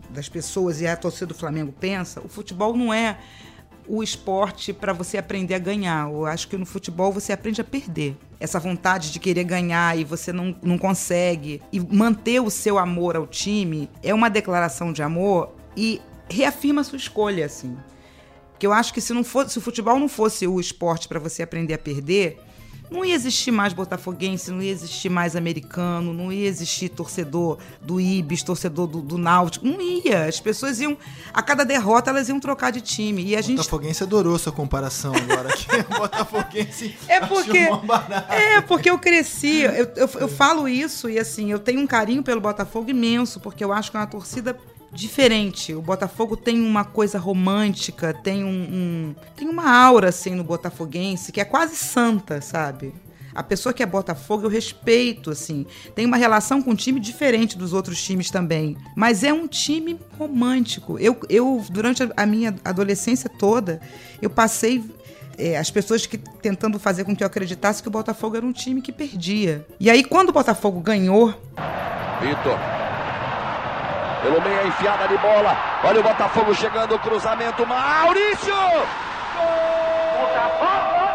das 0.10 0.30
pessoas 0.30 0.80
e 0.80 0.88
a 0.88 0.96
torcida 0.96 1.26
do 1.26 1.34
Flamengo 1.34 1.74
pensa, 1.78 2.22
o 2.22 2.30
futebol 2.30 2.78
não 2.78 2.94
é 2.94 3.18
o 3.86 4.02
esporte 4.02 4.72
para 4.72 4.94
você 4.94 5.18
aprender 5.18 5.56
a 5.56 5.60
ganhar. 5.60 6.10
Eu 6.10 6.26
acho 6.26 6.48
que 6.48 6.56
no 6.56 6.66
futebol 6.66 7.12
você 7.12 7.34
aprende 7.34 7.60
a 7.60 7.66
perder. 7.66 8.16
Essa 8.40 8.58
vontade 8.58 9.12
de 9.12 9.20
querer 9.20 9.44
ganhar 9.44 10.00
e 10.00 10.06
você 10.06 10.32
não, 10.32 10.56
não 10.64 10.78
consegue. 10.78 11.62
E 11.74 11.80
manter 11.82 12.40
o 12.40 12.50
seu 12.50 12.80
amor 12.80 13.18
ao 13.18 13.28
time 13.28 13.90
é 14.02 14.14
uma 14.14 14.30
declaração 14.30 14.94
de 14.94 15.04
amor 15.04 15.54
e 15.76 16.00
reafirma 16.30 16.86
sua 16.86 16.96
escolha, 16.96 17.46
assim. 17.46 17.76
Que 18.57 18.66
eu 18.66 18.74
acho 18.74 18.94
que 18.94 19.02
se 19.02 19.13
não 19.13 19.24
fosse, 19.24 19.52
se 19.52 19.57
o 19.57 19.62
futebol 19.62 20.00
não 20.00 20.07
fosse 20.07 20.48
o 20.48 20.60
esporte 20.60 21.07
para 21.07 21.19
você 21.19 21.44
aprender 21.44 21.74
a 21.74 21.78
perder, 21.78 22.40
não 22.90 23.04
ia 23.04 23.16
existir 23.16 23.52
mais 23.52 23.74
botafoguense, 23.74 24.52
não 24.52 24.62
ia 24.62 24.72
existir 24.72 25.10
mais 25.10 25.36
americano, 25.36 26.13
não 26.13 26.31
ia 26.31 26.48
existir 26.48 26.90
torcedor 26.90 27.57
do 27.81 28.00
Ibis, 28.00 28.44
torcedor 28.44 28.88
do, 28.88 29.02
do 29.02 29.18
Náutico, 29.18 29.66
não 29.66 29.81
ia. 29.81 30.25
As 30.25 30.40
pessoas 30.40 30.80
iam, 30.80 30.98
a 31.34 31.42
cada 31.42 31.63
derrota 31.63 32.10
elas 32.10 32.30
iam 32.30 32.40
trocar 32.40 32.72
de 32.72 32.81
time. 32.81 33.24
E 33.24 33.36
a 33.36 33.42
gente 33.42 33.57
Botafoguense 33.57 34.04
adorou 34.04 34.38
sua 34.38 34.52
comparação 34.52 35.13
agora 35.16 35.50
aqui. 35.50 35.66
Botafoguense. 35.98 36.96
É 37.08 37.19
porque 37.22 37.68
É 38.30 38.62
porque 38.62 38.90
eu 38.90 39.00
cresci, 39.00 39.62
eu, 39.62 39.92
eu, 39.96 40.10
eu 40.19 40.28
falo 40.28 40.68
isso 40.68 41.10
e 41.10 41.18
assim, 41.18 41.51
eu 41.51 41.60
tenho 41.60 41.81
um 41.81 41.88
carinho 41.88 42.24
pelo 42.24 42.42
Botafogo 42.42 42.90
imenso, 42.90 43.40
porque 43.40 43.63
eu 43.63 43.74
acho 43.74 43.90
que 43.90 43.98
é 43.98 44.00
uma 44.00 44.08
torcida 44.08 44.56
diferente. 44.96 45.74
O 45.74 45.82
Botafogo 45.82 46.36
tem 46.38 46.62
uma 46.62 46.86
coisa 46.86 47.20
romântica, 47.20 48.14
tem 48.14 48.44
um, 48.44 48.50
um, 48.50 49.16
tem 49.36 49.48
uma 49.48 49.70
aura 49.70 50.10
assim 50.10 50.34
no 50.34 50.44
botafoguense 50.44 51.32
que 51.32 51.42
é 51.42 51.46
quase 51.46 51.76
santa, 51.76 52.42
sabe? 52.42 52.94
A 53.34 53.44
pessoa 53.44 53.74
que 53.74 53.84
é 53.84 53.86
Botafogo 53.86 54.46
eu 54.46 54.50
respeito, 54.50 55.30
assim. 55.30 55.66
Tem 55.94 56.06
uma 56.06 56.16
relação 56.16 56.62
com 56.62 56.72
o 56.72 56.76
time 56.76 57.02
diferente 57.02 57.58
dos 57.58 57.74
outros 57.74 58.02
times 58.02 58.32
também. 58.32 58.78
Mas 58.96 59.26
é 59.26 59.34
um 59.34 59.46
time 59.46 60.00
romântico. 60.18 60.98
Eu, 60.98 61.20
eu 61.30 61.62
durante 61.70 62.02
a 62.16 62.26
minha 62.26 62.56
adolescência 62.64 63.30
toda, 63.30 63.82
eu 64.22 64.30
passei 64.30 64.82
é, 65.38 65.58
as 65.58 65.70
pessoas 65.70 66.06
que 66.06 66.18
tentando 66.18 66.80
fazer 66.80 67.04
com 67.04 67.14
que 67.14 67.24
eu 67.24 67.28
acreditasse 67.28 67.82
que 67.82 67.90
o 67.90 67.92
Botafogo 67.92 68.38
era 68.38 68.46
um 68.46 68.54
time 68.54 68.82
que 68.82 68.94
perdia. 68.94 69.68
E 69.82 69.90
aí, 69.90 70.02
quando 70.02 70.30
o 70.30 70.32
Botafogo 70.32 70.80
ganhou. 70.80 71.28
Vitor. 72.22 72.58
Pelo 74.25 74.42
meio 74.42 74.60
a 74.60 74.63
enfiada 74.66 75.07
de 75.07 75.16
bola. 75.19 75.56
Olha 75.83 76.00
o 76.00 76.04
Botafogo 76.04 76.56
chegando, 76.56 76.98
cruzamento. 76.98 77.63
Maurício! 77.63 78.55
Gol! 78.55 79.46
Botafogo! 80.20 81.05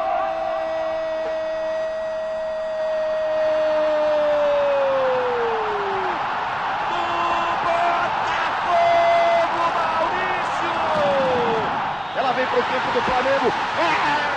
Ela 12.17 12.33
vem 12.33 12.47
pro 12.47 12.63
campo 12.63 12.93
do 12.95 13.03
Flamengo. 13.03 13.53
É! 13.77 14.31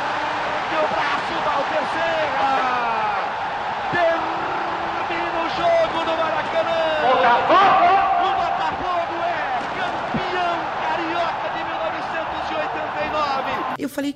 o 0.74 0.88
braço, 0.88 1.34
Walter 1.46 1.84
Serra! 1.94 2.52
Termina 3.92 5.40
o 5.44 5.50
jogo 5.56 6.06
no 6.06 6.18
Maracanã! 6.18 6.82
Botafogo! 7.12 8.04
Eu 13.84 13.90
falei, 13.90 14.14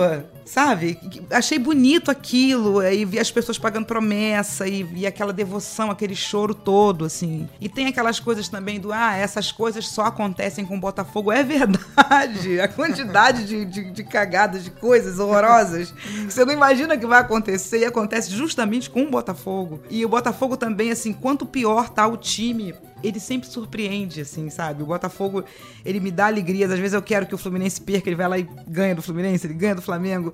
caramba, 0.00 0.30
sabe? 0.44 0.98
Achei 1.30 1.58
bonito 1.58 2.10
aquilo, 2.10 2.80
aí 2.80 3.04
vi 3.04 3.18
as 3.18 3.30
pessoas 3.30 3.58
pagando 3.58 3.86
promessa 3.86 4.66
e, 4.66 4.86
e 4.94 5.06
aquela 5.06 5.32
devoção, 5.32 5.90
aquele 5.90 6.16
choro 6.16 6.54
todo, 6.54 7.04
assim. 7.04 7.48
E 7.60 7.68
tem 7.68 7.86
aquelas 7.86 8.18
coisas 8.18 8.48
também 8.48 8.80
do, 8.80 8.92
ah, 8.92 9.14
essas 9.14 9.52
coisas 9.52 9.86
só 9.88 10.06
acontecem 10.06 10.64
com 10.64 10.76
o 10.76 10.80
Botafogo. 10.80 11.30
É 11.30 11.42
verdade, 11.44 12.60
a 12.60 12.68
quantidade 12.68 13.44
de, 13.44 13.64
de, 13.64 13.90
de 13.90 14.04
cagadas, 14.04 14.64
de 14.64 14.70
coisas 14.70 15.18
horrorosas, 15.18 15.92
você 16.24 16.44
não 16.44 16.52
imagina 16.52 16.96
que 16.96 17.06
vai 17.06 17.20
acontecer 17.20 17.80
e 17.80 17.84
acontece 17.84 18.30
justamente 18.30 18.90
com 18.90 19.02
o 19.02 19.10
Botafogo. 19.10 19.80
E 19.90 20.04
o 20.04 20.08
Botafogo 20.08 20.56
também, 20.56 20.90
assim, 20.90 21.12
quanto 21.12 21.46
pior 21.46 21.90
tá 21.90 22.06
o 22.06 22.16
time 22.16 22.74
ele 23.02 23.20
sempre 23.20 23.48
surpreende, 23.48 24.20
assim, 24.20 24.50
sabe? 24.50 24.82
O 24.82 24.86
Botafogo, 24.86 25.44
ele 25.84 26.00
me 26.00 26.10
dá 26.10 26.26
alegrias. 26.26 26.70
Às 26.70 26.78
vezes 26.78 26.94
eu 26.94 27.02
quero 27.02 27.26
que 27.26 27.34
o 27.34 27.38
Fluminense 27.38 27.80
perca, 27.80 28.08
ele 28.08 28.16
vai 28.16 28.28
lá 28.28 28.38
e 28.38 28.48
ganha 28.66 28.94
do 28.94 29.02
Fluminense, 29.02 29.46
ele 29.46 29.54
ganha 29.54 29.74
do 29.74 29.82
Flamengo. 29.82 30.32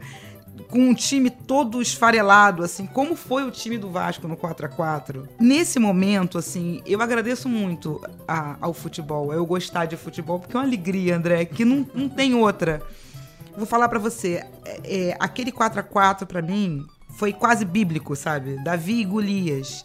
Com 0.68 0.88
um 0.88 0.94
time 0.94 1.28
todo 1.28 1.82
esfarelado, 1.82 2.64
assim, 2.64 2.86
como 2.86 3.14
foi 3.14 3.44
o 3.44 3.50
time 3.50 3.76
do 3.76 3.90
Vasco 3.90 4.26
no 4.26 4.36
4 4.36 4.66
a 4.66 4.68
4 4.70 5.28
Nesse 5.38 5.78
momento, 5.78 6.38
assim, 6.38 6.80
eu 6.86 7.02
agradeço 7.02 7.46
muito 7.46 8.00
a, 8.26 8.56
ao 8.60 8.72
futebol, 8.72 9.34
eu 9.34 9.44
gostar 9.44 9.84
de 9.84 9.98
futebol, 9.98 10.40
porque 10.40 10.56
é 10.56 10.60
uma 10.60 10.66
alegria, 10.66 11.16
André, 11.16 11.44
que 11.44 11.62
não, 11.62 11.86
não 11.94 12.08
tem 12.08 12.34
outra. 12.34 12.82
Vou 13.54 13.66
falar 13.66 13.88
para 13.88 13.98
você, 13.98 14.42
é, 14.64 15.10
é, 15.10 15.16
aquele 15.20 15.52
4 15.52 15.80
a 15.80 15.82
4 15.82 16.26
para 16.26 16.40
mim 16.40 16.86
foi 17.16 17.32
quase 17.32 17.64
bíblico, 17.64 18.16
sabe? 18.16 18.56
Davi 18.62 19.00
e 19.00 19.04
Golias 19.04 19.84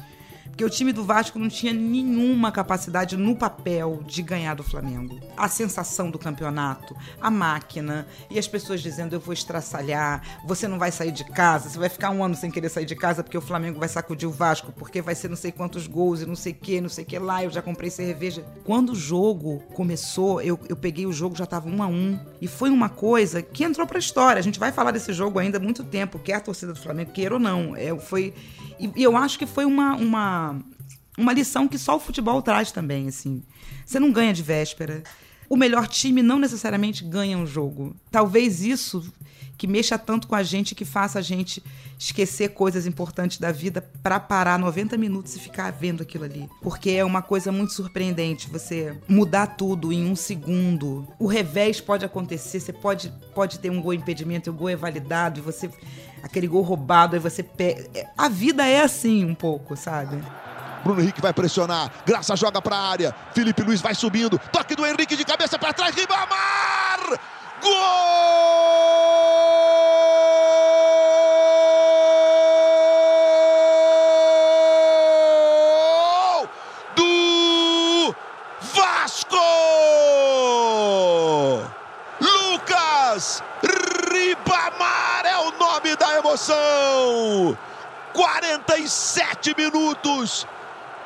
Porque 0.51 0.65
o 0.65 0.69
time 0.69 0.93
do 0.93 1.03
Vasco 1.03 1.39
não 1.39 1.49
tinha 1.49 1.73
nenhuma 1.73 2.51
capacidade 2.51 3.17
no 3.17 3.35
papel 3.35 4.01
de 4.05 4.21
ganhar 4.21 4.53
do 4.53 4.63
Flamengo. 4.63 5.19
A 5.35 5.47
sensação 5.47 6.11
do 6.11 6.19
campeonato, 6.19 6.95
a 7.19 7.31
máquina 7.31 8.05
e 8.29 8.37
as 8.37 8.47
pessoas 8.47 8.81
dizendo 8.81 9.15
eu 9.15 9.19
vou 9.19 9.33
estraçalhar, 9.33 10.21
você 10.45 10.67
não 10.67 10.77
vai 10.77 10.91
sair 10.91 11.11
de 11.11 11.23
casa, 11.23 11.69
você 11.69 11.79
vai 11.79 11.89
ficar 11.89 12.11
um 12.11 12.23
ano 12.23 12.35
sem 12.35 12.51
querer 12.51 12.69
sair 12.69 12.85
de 12.85 12.95
casa 12.95 13.23
porque 13.23 13.37
o 13.37 13.41
Flamengo 13.41 13.79
vai 13.79 13.89
sacudir 13.89 14.27
o 14.27 14.31
Vasco, 14.31 14.71
porque 14.73 15.01
vai 15.01 15.15
ser 15.15 15.29
não 15.29 15.35
sei 15.35 15.51
quantos 15.51 15.87
gols 15.87 16.21
e 16.21 16.25
não 16.25 16.35
sei 16.35 16.51
o 16.51 16.55
que, 16.55 16.81
não 16.81 16.89
sei 16.89 17.03
o 17.03 17.07
que 17.07 17.17
lá, 17.17 17.43
eu 17.43 17.49
já 17.49 17.61
comprei 17.61 17.89
cerveja. 17.89 18.45
Quando 18.63 18.91
o 18.91 18.95
jogo 18.95 19.63
começou, 19.73 20.41
eu, 20.41 20.59
eu 20.69 20.75
peguei 20.75 21.05
o 21.05 21.13
jogo, 21.13 21.35
já 21.35 21.45
tava 21.45 21.69
um 21.69 21.81
a 21.81 21.87
um. 21.87 22.19
E 22.41 22.47
foi 22.47 22.69
uma 22.69 22.89
coisa 22.89 23.41
que 23.41 23.63
entrou 23.63 23.87
pra 23.87 23.99
história. 23.99 24.39
A 24.39 24.43
gente 24.43 24.59
vai 24.59 24.71
falar 24.71 24.91
desse 24.91 25.13
jogo 25.13 25.39
ainda 25.39 25.57
há 25.57 25.61
muito 25.61 25.83
tempo, 25.83 26.19
quer 26.19 26.35
a 26.35 26.39
torcida 26.39 26.73
do 26.73 26.79
Flamengo, 26.79 27.11
queira 27.11 27.35
ou 27.35 27.39
não. 27.39 27.75
É, 27.75 27.97
foi 27.97 28.33
e, 28.81 28.91
e 28.95 29.03
eu 29.03 29.15
acho 29.15 29.37
que 29.37 29.45
foi 29.45 29.65
uma, 29.65 29.95
uma, 29.95 30.59
uma 31.17 31.33
lição 31.33 31.67
que 31.67 31.77
só 31.77 31.95
o 31.95 31.99
futebol 31.99 32.41
traz 32.41 32.71
também, 32.71 33.07
assim. 33.07 33.43
Você 33.85 33.99
não 33.99 34.11
ganha 34.11 34.33
de 34.33 34.43
véspera. 34.43 35.03
O 35.49 35.57
melhor 35.57 35.87
time 35.87 36.21
não 36.21 36.39
necessariamente 36.39 37.03
ganha 37.03 37.37
um 37.37 37.45
jogo. 37.45 37.95
Talvez 38.09 38.61
isso 38.61 39.11
que 39.61 39.67
mexa 39.67 39.95
tanto 39.95 40.27
com 40.27 40.33
a 40.33 40.41
gente, 40.41 40.73
que 40.73 40.83
faça 40.83 41.19
a 41.19 41.21
gente 41.21 41.63
esquecer 41.95 42.49
coisas 42.49 42.87
importantes 42.87 43.37
da 43.37 43.51
vida 43.51 43.87
para 44.01 44.19
parar 44.19 44.57
90 44.57 44.97
minutos 44.97 45.35
e 45.35 45.39
ficar 45.39 45.71
vendo 45.71 46.01
aquilo 46.01 46.23
ali. 46.23 46.49
Porque 46.63 46.89
é 46.89 47.05
uma 47.05 47.21
coisa 47.21 47.51
muito 47.51 47.71
surpreendente 47.71 48.49
você 48.49 48.99
mudar 49.07 49.45
tudo 49.45 49.93
em 49.93 50.09
um 50.09 50.15
segundo. 50.15 51.07
O 51.19 51.27
revés 51.27 51.79
pode 51.79 52.03
acontecer, 52.03 52.59
você 52.59 52.73
pode, 52.73 53.13
pode 53.35 53.59
ter 53.59 53.69
um 53.69 53.79
gol 53.79 53.93
impedimento 53.93 54.49
e 54.49 54.51
o 54.51 54.53
gol 54.53 54.67
é 54.67 54.75
validado 54.75 55.37
e 55.37 55.43
você. 55.43 55.69
aquele 56.23 56.47
gol 56.47 56.63
roubado, 56.63 57.15
aí 57.15 57.19
você. 57.19 57.43
Pe... 57.43 57.87
A 58.17 58.27
vida 58.27 58.65
é 58.65 58.81
assim 58.81 59.23
um 59.23 59.35
pouco, 59.35 59.77
sabe? 59.77 60.17
Bruno 60.83 61.01
Henrique 61.01 61.21
vai 61.21 61.33
pressionar. 61.33 61.91
Graça 62.03 62.35
joga 62.35 62.59
para 62.59 62.75
a 62.75 62.89
área. 62.89 63.15
Felipe 63.31 63.61
Luiz 63.61 63.79
vai 63.79 63.93
subindo. 63.93 64.39
Toque 64.51 64.75
do 64.75 64.87
Henrique 64.87 65.15
de 65.15 65.23
cabeça 65.23 65.59
para 65.59 65.71
trás. 65.71 65.93
Ribamar! 65.93 67.19
Gol! 67.61 67.71
Do 76.95 78.15
Vasco! 78.73 79.35
Lucas 82.19 83.43
Ribamar 84.11 85.25
é 85.25 85.37
o 85.37 85.51
nome 85.51 85.95
da 85.95 86.17
emoção. 86.17 87.55
47 88.41 89.55
minutos. 89.55 90.47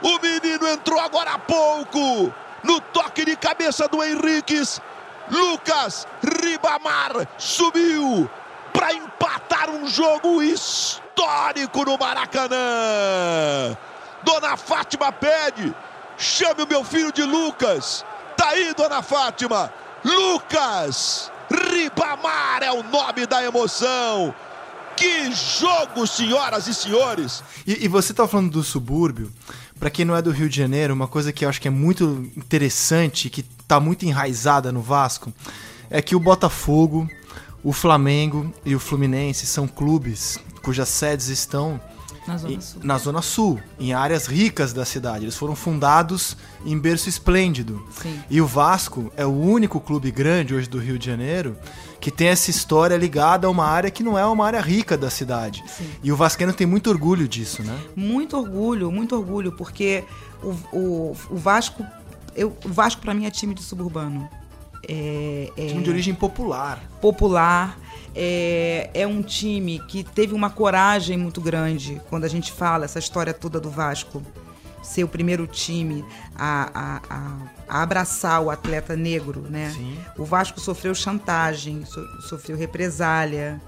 O 0.02 0.20
menino 0.20 0.68
entrou 0.70 1.00
agora 1.00 1.32
há 1.32 1.40
pouco 1.40 2.34
no 2.64 2.80
toque 2.80 3.26
de 3.26 3.36
cabeça 3.36 3.88
do 3.90 4.02
Henriques. 4.02 4.82
Lucas 5.30 6.08
Ribamar 6.24 7.28
subiu 7.38 8.30
para 8.72 8.94
empatar 8.94 9.70
um 9.70 9.86
jogo 9.88 10.42
histórico 10.42 11.84
no 11.84 11.98
Maracanã. 11.98 13.78
Dona 14.24 14.56
Fátima 14.56 15.12
pede, 15.12 15.76
chame 16.18 16.64
o 16.64 16.68
meu 16.68 16.84
filho 16.84 17.12
de 17.12 17.24
Lucas. 17.24 18.06
Tá 18.38 18.50
aí, 18.50 18.74
Dona 18.74 19.02
Fátima. 19.02 19.74
Lucas 20.04 21.32
Ribamar 21.50 22.64
é 22.64 22.72
o 22.72 22.84
nome 22.84 23.26
da 23.26 23.44
emoção. 23.44 24.34
Que 24.96 25.32
jogo, 25.34 26.08
senhoras 26.08 26.68
e 26.68 26.74
senhores! 26.74 27.44
E, 27.68 27.86
e 27.86 27.88
você 27.88 28.14
tá 28.14 28.28
falando 28.28 28.52
do 28.52 28.64
subúrbio. 28.64 29.32
Para 29.80 29.90
quem 29.90 30.06
não 30.06 30.16
é 30.16 30.22
do 30.22 30.32
Rio 30.32 30.48
de 30.50 30.56
Janeiro, 30.58 30.94
uma 30.94 31.08
coisa 31.08 31.34
que 31.34 31.44
eu 31.44 31.50
acho 31.50 31.60
que 31.60 31.68
é 31.68 31.72
muito 31.72 32.30
interessante, 32.38 33.30
que 33.30 33.44
tá 33.68 33.80
muito 33.80 34.06
enraizada 34.06 34.72
no 34.72 34.82
Vasco, 34.82 35.34
é 35.90 36.02
que 36.02 36.16
o 36.16 36.20
Botafogo, 36.20 37.10
o 37.64 37.74
Flamengo 37.74 38.54
e 38.64 38.74
o 38.74 38.80
Fluminense 38.80 39.46
são 39.46 39.68
clubes 39.68 40.40
cujas 40.64 40.88
sedes 40.90 41.28
estão 41.28 41.80
Na 42.26 42.38
Zona 42.38 42.54
em- 42.54 42.62
Sul. 42.62 42.82
na 42.84 42.98
Zona 42.98 43.22
Sul, 43.22 43.60
em 43.80 43.94
áreas 43.94 44.28
ricas 44.28 44.72
da 44.72 44.86
cidade. 44.86 45.26
Eles 45.26 45.36
foram 45.36 45.56
fundados 45.56 46.38
em 46.66 46.80
berço 46.80 47.10
esplêndido. 47.10 47.86
Sim. 48.02 48.20
E 48.30 48.40
o 48.42 48.48
Vasco 48.48 49.12
é 49.18 49.26
o 49.26 49.30
único 49.38 49.80
clube 49.82 50.10
grande 50.10 50.56
hoje 50.56 50.70
do 50.70 50.80
Rio 50.80 50.98
de 50.98 51.06
Janeiro 51.06 51.58
que 52.00 52.12
tem 52.12 52.28
essa 52.28 52.50
história 52.50 52.96
ligada 52.96 53.48
a 53.48 53.50
uma 53.50 53.66
área 53.66 53.90
que 53.90 54.04
não 54.04 54.18
é 54.18 54.26
uma 54.26 54.46
área 54.46 54.62
rica 54.62 54.98
da 54.98 55.10
cidade. 55.10 55.64
Sim. 55.68 55.90
E 56.04 56.12
o 56.12 56.16
Vascaíno 56.16 56.54
tem 56.54 56.68
muito 56.68 56.90
orgulho 56.90 57.28
disso, 57.28 57.64
né? 57.64 57.78
Muito 57.96 58.38
orgulho, 58.38 58.92
muito 58.92 59.16
orgulho, 59.16 59.52
porque 59.52 60.04
o, 60.44 60.50
o, 60.76 61.18
o 61.32 61.36
Vasco. 61.36 61.86
Eu, 62.36 62.56
o 62.66 62.70
Vasco, 62.70 63.02
para 63.02 63.14
mim, 63.14 63.26
é 63.26 63.32
time 63.32 63.54
de 63.54 63.64
suburbano. 63.64 64.30
É, 64.88 65.52
é 65.58 65.68
Time 65.68 65.84
de 65.84 65.90
origem 65.90 66.14
popular. 66.14 66.82
popular. 67.02 67.80
É, 68.16 68.90
é 68.94 69.06
um 69.06 69.22
time 69.22 69.80
que 69.88 70.04
teve 70.04 70.34
uma 70.34 70.50
coragem 70.50 71.18
muito 71.18 71.42
grande 71.42 72.02
quando 72.10 72.24
a 72.24 72.28
gente 72.28 72.52
fala 72.52 72.86
essa 72.86 73.00
história 73.00 73.34
toda 73.34 73.60
do 73.60 73.70
Vasco. 73.70 74.22
Ser 74.82 75.04
o 75.04 75.08
primeiro 75.08 75.48
time 75.48 76.06
a, 76.36 76.70
a, 76.74 77.02
a, 77.10 77.38
a 77.68 77.82
abraçar 77.82 78.42
o 78.42 78.50
atleta 78.50 78.96
negro, 78.96 79.42
né? 79.50 79.72
Sim. 79.76 79.98
O 80.18 80.24
Vasco 80.26 80.60
sofreu 80.60 80.94
chantagem, 80.94 81.84
so- 81.86 82.22
sofreu 82.22 82.58
represália. 82.58 83.62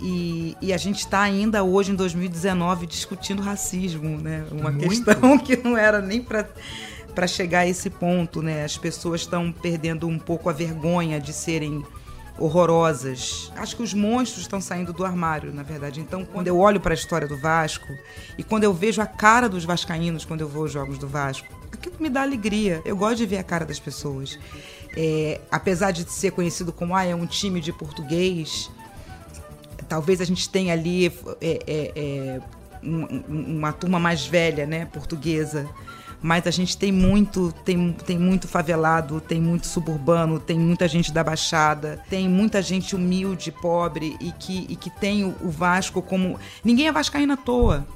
E, 0.00 0.56
e 0.62 0.72
a 0.72 0.76
gente 0.78 1.00
está 1.00 1.20
ainda 1.20 1.62
hoje, 1.62 1.92
em 1.92 1.94
2019, 1.94 2.86
discutindo 2.86 3.42
racismo, 3.42 4.18
né? 4.18 4.46
Uma 4.50 4.70
Muito. 4.70 4.88
questão 4.88 5.36
que 5.38 5.56
não 5.56 5.76
era 5.76 6.00
nem 6.00 6.22
para 6.22 6.48
para 7.14 7.26
chegar 7.26 7.60
a 7.60 7.66
esse 7.66 7.90
ponto, 7.90 8.40
né? 8.40 8.64
As 8.64 8.78
pessoas 8.78 9.22
estão 9.22 9.50
perdendo 9.50 10.06
um 10.06 10.16
pouco 10.16 10.48
a 10.48 10.52
vergonha 10.52 11.20
de 11.20 11.32
serem 11.32 11.84
horrorosas. 12.38 13.52
Acho 13.56 13.76
que 13.76 13.82
os 13.82 13.92
monstros 13.92 14.42
estão 14.42 14.60
saindo 14.60 14.92
do 14.92 15.04
armário, 15.04 15.52
na 15.52 15.62
verdade. 15.62 16.00
Então, 16.00 16.24
quando 16.24 16.46
eu 16.46 16.58
olho 16.58 16.80
para 16.80 16.92
a 16.92 16.94
história 16.94 17.28
do 17.28 17.36
Vasco 17.36 17.88
e 18.38 18.42
quando 18.42 18.64
eu 18.64 18.72
vejo 18.72 19.02
a 19.02 19.06
cara 19.06 19.48
dos 19.48 19.64
vascaínos 19.64 20.24
quando 20.24 20.40
eu 20.40 20.48
vou 20.48 20.62
aos 20.62 20.72
jogos 20.72 20.98
do 20.98 21.06
Vasco, 21.08 21.48
aquilo 21.80 21.96
me 21.98 22.10
dá 22.10 22.22
alegria. 22.22 22.82
Eu 22.84 22.96
gosto 22.96 23.16
de 23.16 23.26
ver 23.26 23.38
a 23.38 23.42
cara 23.42 23.64
das 23.64 23.80
pessoas. 23.80 24.38
É, 24.96 25.40
apesar 25.50 25.90
de 25.92 26.08
ser 26.10 26.32
conhecido 26.32 26.72
como 26.72 26.94
ah, 26.94 27.04
é 27.04 27.14
um 27.14 27.26
time 27.26 27.60
de 27.60 27.72
português, 27.72 28.70
talvez 29.88 30.20
a 30.20 30.24
gente 30.24 30.48
tenha 30.48 30.72
ali 30.72 31.06
é, 31.06 31.12
é, 31.40 31.92
é, 31.96 32.40
um- 32.82 33.22
um- 33.28 33.56
uma 33.58 33.72
turma 33.72 33.98
mais 33.98 34.26
velha, 34.26 34.66
né, 34.66 34.84
portuguesa. 34.86 35.68
Mas 36.22 36.46
a 36.46 36.50
gente 36.50 36.76
tem 36.76 36.92
muito, 36.92 37.50
tem, 37.64 37.92
tem 37.92 38.18
muito 38.18 38.46
favelado, 38.46 39.22
tem 39.22 39.40
muito 39.40 39.66
suburbano, 39.66 40.38
tem 40.38 40.58
muita 40.58 40.86
gente 40.86 41.10
da 41.10 41.24
Baixada, 41.24 41.98
tem 42.10 42.28
muita 42.28 42.60
gente 42.60 42.94
humilde, 42.94 43.50
pobre 43.50 44.18
e 44.20 44.30
que, 44.32 44.66
e 44.68 44.76
que 44.76 44.90
tem 44.90 45.24
o, 45.24 45.48
Vasco 45.50 46.02
como. 46.02 46.38
Ninguém 46.62 46.88
é 46.88 46.92
vascaíno 46.92 47.32
à 47.32 47.36
toa. 47.38 47.86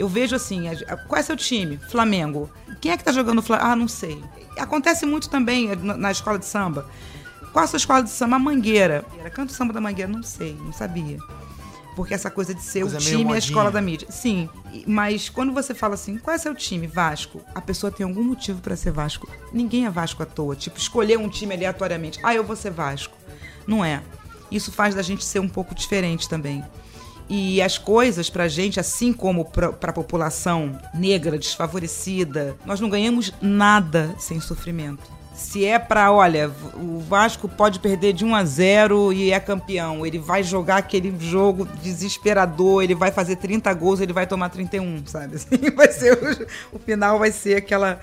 Eu 0.00 0.08
vejo 0.08 0.34
assim, 0.34 0.66
a- 0.68 0.72
a- 0.94 0.96
qual 0.96 1.18
é 1.20 1.22
seu 1.22 1.36
time? 1.36 1.76
Flamengo. 1.90 2.50
Quem 2.80 2.90
é 2.92 2.96
que 2.96 3.04
tá 3.04 3.12
jogando 3.12 3.42
Flamengo? 3.42 3.68
Ah, 3.70 3.76
não 3.76 3.86
sei. 3.86 4.18
Acontece 4.58 5.04
muito 5.04 5.28
também 5.28 5.74
na, 5.76 5.94
na 5.96 6.10
escola 6.10 6.38
de 6.38 6.46
samba. 6.46 6.88
Qual 7.52 7.62
é 7.62 7.64
a 7.66 7.68
sua 7.68 7.76
escola 7.76 8.02
de 8.02 8.08
samba? 8.10 8.36
A 8.36 8.38
Mangueira. 8.38 9.04
Canto 9.34 9.52
samba 9.52 9.72
da 9.74 9.80
Mangueira? 9.80 10.10
Não 10.10 10.22
sei, 10.22 10.54
não 10.58 10.72
sabia. 10.72 11.18
Porque 11.94 12.14
essa 12.14 12.30
coisa 12.30 12.54
de 12.54 12.62
ser 12.62 12.80
Coisa 12.80 12.96
o 12.96 13.00
time 13.00 13.12
e 13.12 13.14
a 13.16 13.24
modinha. 13.24 13.38
escola 13.38 13.70
da 13.70 13.82
mídia. 13.82 14.06
Sim, 14.10 14.48
mas 14.86 15.28
quando 15.28 15.52
você 15.52 15.74
fala 15.74 15.94
assim, 15.94 16.16
qual 16.16 16.34
é 16.34 16.38
seu 16.38 16.54
time? 16.54 16.86
Vasco. 16.86 17.42
A 17.54 17.60
pessoa 17.60 17.90
tem 17.92 18.06
algum 18.06 18.22
motivo 18.24 18.60
pra 18.62 18.76
ser 18.76 18.92
Vasco. 18.92 19.28
Ninguém 19.52 19.84
é 19.84 19.90
Vasco 19.90 20.22
à 20.22 20.26
toa. 20.26 20.56
Tipo, 20.56 20.78
escolher 20.78 21.18
um 21.18 21.28
time 21.28 21.52
aleatoriamente. 21.54 22.18
Ah, 22.22 22.34
eu 22.34 22.42
vou 22.44 22.56
ser 22.56 22.70
Vasco. 22.70 23.14
Não 23.66 23.84
é. 23.84 24.00
Isso 24.50 24.72
faz 24.72 24.94
da 24.94 25.02
gente 25.02 25.24
ser 25.24 25.40
um 25.40 25.48
pouco 25.48 25.74
diferente 25.74 26.26
também. 26.26 26.64
E 27.32 27.62
as 27.62 27.78
coisas 27.78 28.28
pra 28.28 28.48
gente, 28.48 28.80
assim 28.80 29.12
como 29.12 29.44
pra, 29.44 29.72
pra 29.72 29.92
população 29.92 30.76
negra, 30.92 31.38
desfavorecida, 31.38 32.56
nós 32.66 32.80
não 32.80 32.90
ganhamos 32.90 33.32
nada 33.40 34.12
sem 34.18 34.40
sofrimento. 34.40 35.04
Se 35.32 35.64
é 35.64 35.78
pra, 35.78 36.10
olha, 36.10 36.50
o 36.74 36.98
Vasco 36.98 37.48
pode 37.48 37.78
perder 37.78 38.14
de 38.14 38.24
1 38.24 38.34
a 38.34 38.44
0 38.44 39.12
e 39.12 39.30
é 39.30 39.38
campeão, 39.38 40.04
ele 40.04 40.18
vai 40.18 40.42
jogar 40.42 40.78
aquele 40.78 41.14
jogo 41.20 41.66
desesperador, 41.80 42.82
ele 42.82 42.96
vai 42.96 43.12
fazer 43.12 43.36
30 43.36 43.72
gols, 43.74 44.00
ele 44.00 44.12
vai 44.12 44.26
tomar 44.26 44.48
31, 44.48 45.06
sabe? 45.06 45.36
Assim, 45.40 45.70
vai 45.74 45.92
ser 45.92 46.12
o, 46.72 46.76
o 46.76 46.78
final 46.80 47.16
vai 47.16 47.30
ser 47.30 47.56
aquela 47.56 48.00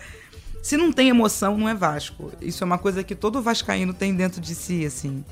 se 0.67 0.75
não 0.75 0.91
tem 0.91 1.07
emoção, 1.09 1.57
não 1.57 1.69
é 1.69 1.73
Vasco. 1.73 2.31
Isso 2.41 2.63
é 2.63 2.65
uma 2.65 2.77
coisa 2.77 3.03
que 3.03 3.15
todo 3.15 3.41
vascaíno 3.41 3.93
tem 3.93 4.13
dentro 4.13 4.41
de 4.41 4.53
si, 4.53 4.85
assim. 4.85 5.23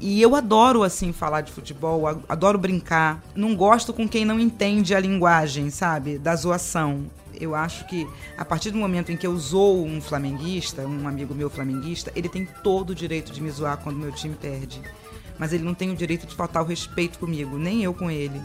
E 0.00 0.22
eu 0.22 0.34
adoro, 0.34 0.82
assim, 0.82 1.12
falar 1.12 1.42
de 1.42 1.52
futebol, 1.52 2.08
adoro 2.26 2.58
brincar. 2.58 3.22
Não 3.34 3.54
gosto 3.54 3.92
com 3.92 4.08
quem 4.08 4.24
não 4.24 4.40
entende 4.40 4.94
a 4.94 5.00
linguagem, 5.00 5.68
sabe? 5.68 6.16
Da 6.16 6.34
zoação. 6.34 7.04
Eu 7.38 7.54
acho 7.54 7.86
que 7.86 8.08
a 8.36 8.44
partir 8.44 8.70
do 8.70 8.78
momento 8.78 9.12
em 9.12 9.16
que 9.16 9.26
eu 9.26 9.36
zoo 9.36 9.84
um 9.84 10.00
flamenguista, 10.00 10.86
um 10.86 11.06
amigo 11.06 11.34
meu 11.34 11.50
flamenguista, 11.50 12.10
ele 12.16 12.30
tem 12.30 12.48
todo 12.62 12.90
o 12.90 12.94
direito 12.94 13.30
de 13.30 13.42
me 13.42 13.50
zoar 13.50 13.76
quando 13.76 13.98
meu 13.98 14.10
time 14.10 14.34
perde. 14.34 14.80
Mas 15.38 15.52
ele 15.52 15.64
não 15.64 15.74
tem 15.74 15.90
o 15.90 15.96
direito 15.96 16.26
de 16.26 16.34
faltar 16.34 16.62
o 16.62 16.66
respeito 16.66 17.18
comigo, 17.18 17.58
nem 17.58 17.82
eu 17.82 17.92
com 17.92 18.10
ele. 18.10 18.40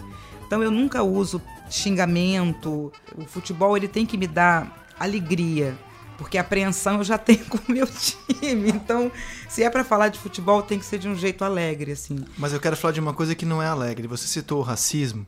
Então 0.46 0.62
eu 0.62 0.70
nunca 0.70 1.04
uso 1.04 1.42
xingamento. 1.70 2.92
O 3.18 3.26
futebol 3.26 3.78
ele 3.78 3.88
tem 3.88 4.06
que 4.06 4.18
me 4.18 4.28
dar 4.28 4.86
alegria, 5.00 5.74
porque 6.18 6.38
apreensão 6.38 6.98
eu 6.98 7.04
já 7.04 7.18
tenho 7.18 7.46
com 7.50 7.58
o 7.58 7.72
meu 7.72 7.88
time. 7.88 8.70
Então, 8.70 9.12
se 9.50 9.64
é 9.64 9.70
para 9.70 9.84
falar 9.84 10.10
de 10.10 10.20
futebol, 10.20 10.62
tem 10.62 10.80
que 10.80 10.86
ser 10.86 11.00
de 11.00 11.08
um 11.08 11.16
jeito 11.16 11.44
alegre, 11.44 11.92
assim. 11.92 12.24
Mas 12.38 12.54
eu 12.54 12.60
quero 12.60 12.76
falar 12.76 12.94
de 12.94 13.00
uma 13.00 13.14
coisa 13.14 13.36
que 13.36 13.46
não 13.46 13.62
é 13.62 13.68
alegre. 13.68 14.08
Você 14.08 14.28
citou 14.28 14.60
o 14.60 14.64
racismo 14.64 15.26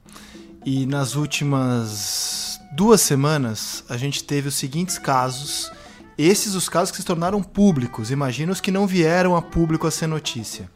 e 0.66 0.86
nas 0.86 1.16
últimas 1.16 2.60
duas 2.74 3.02
semanas 3.02 3.84
a 3.88 3.98
gente 3.98 4.24
teve 4.24 4.48
os 4.50 4.56
seguintes 4.56 4.98
casos. 4.98 5.72
Esses 6.18 6.56
os 6.56 6.68
casos 6.68 6.92
que 6.92 6.98
se 6.98 7.06
tornaram 7.06 7.44
públicos. 7.44 8.12
Imagina 8.12 8.52
os 8.52 8.60
que 8.60 8.72
não 8.72 8.88
vieram 8.88 9.36
a 9.36 9.42
público 9.42 9.86
a 9.86 9.92
ser 9.92 10.08
notícia. 10.08 10.70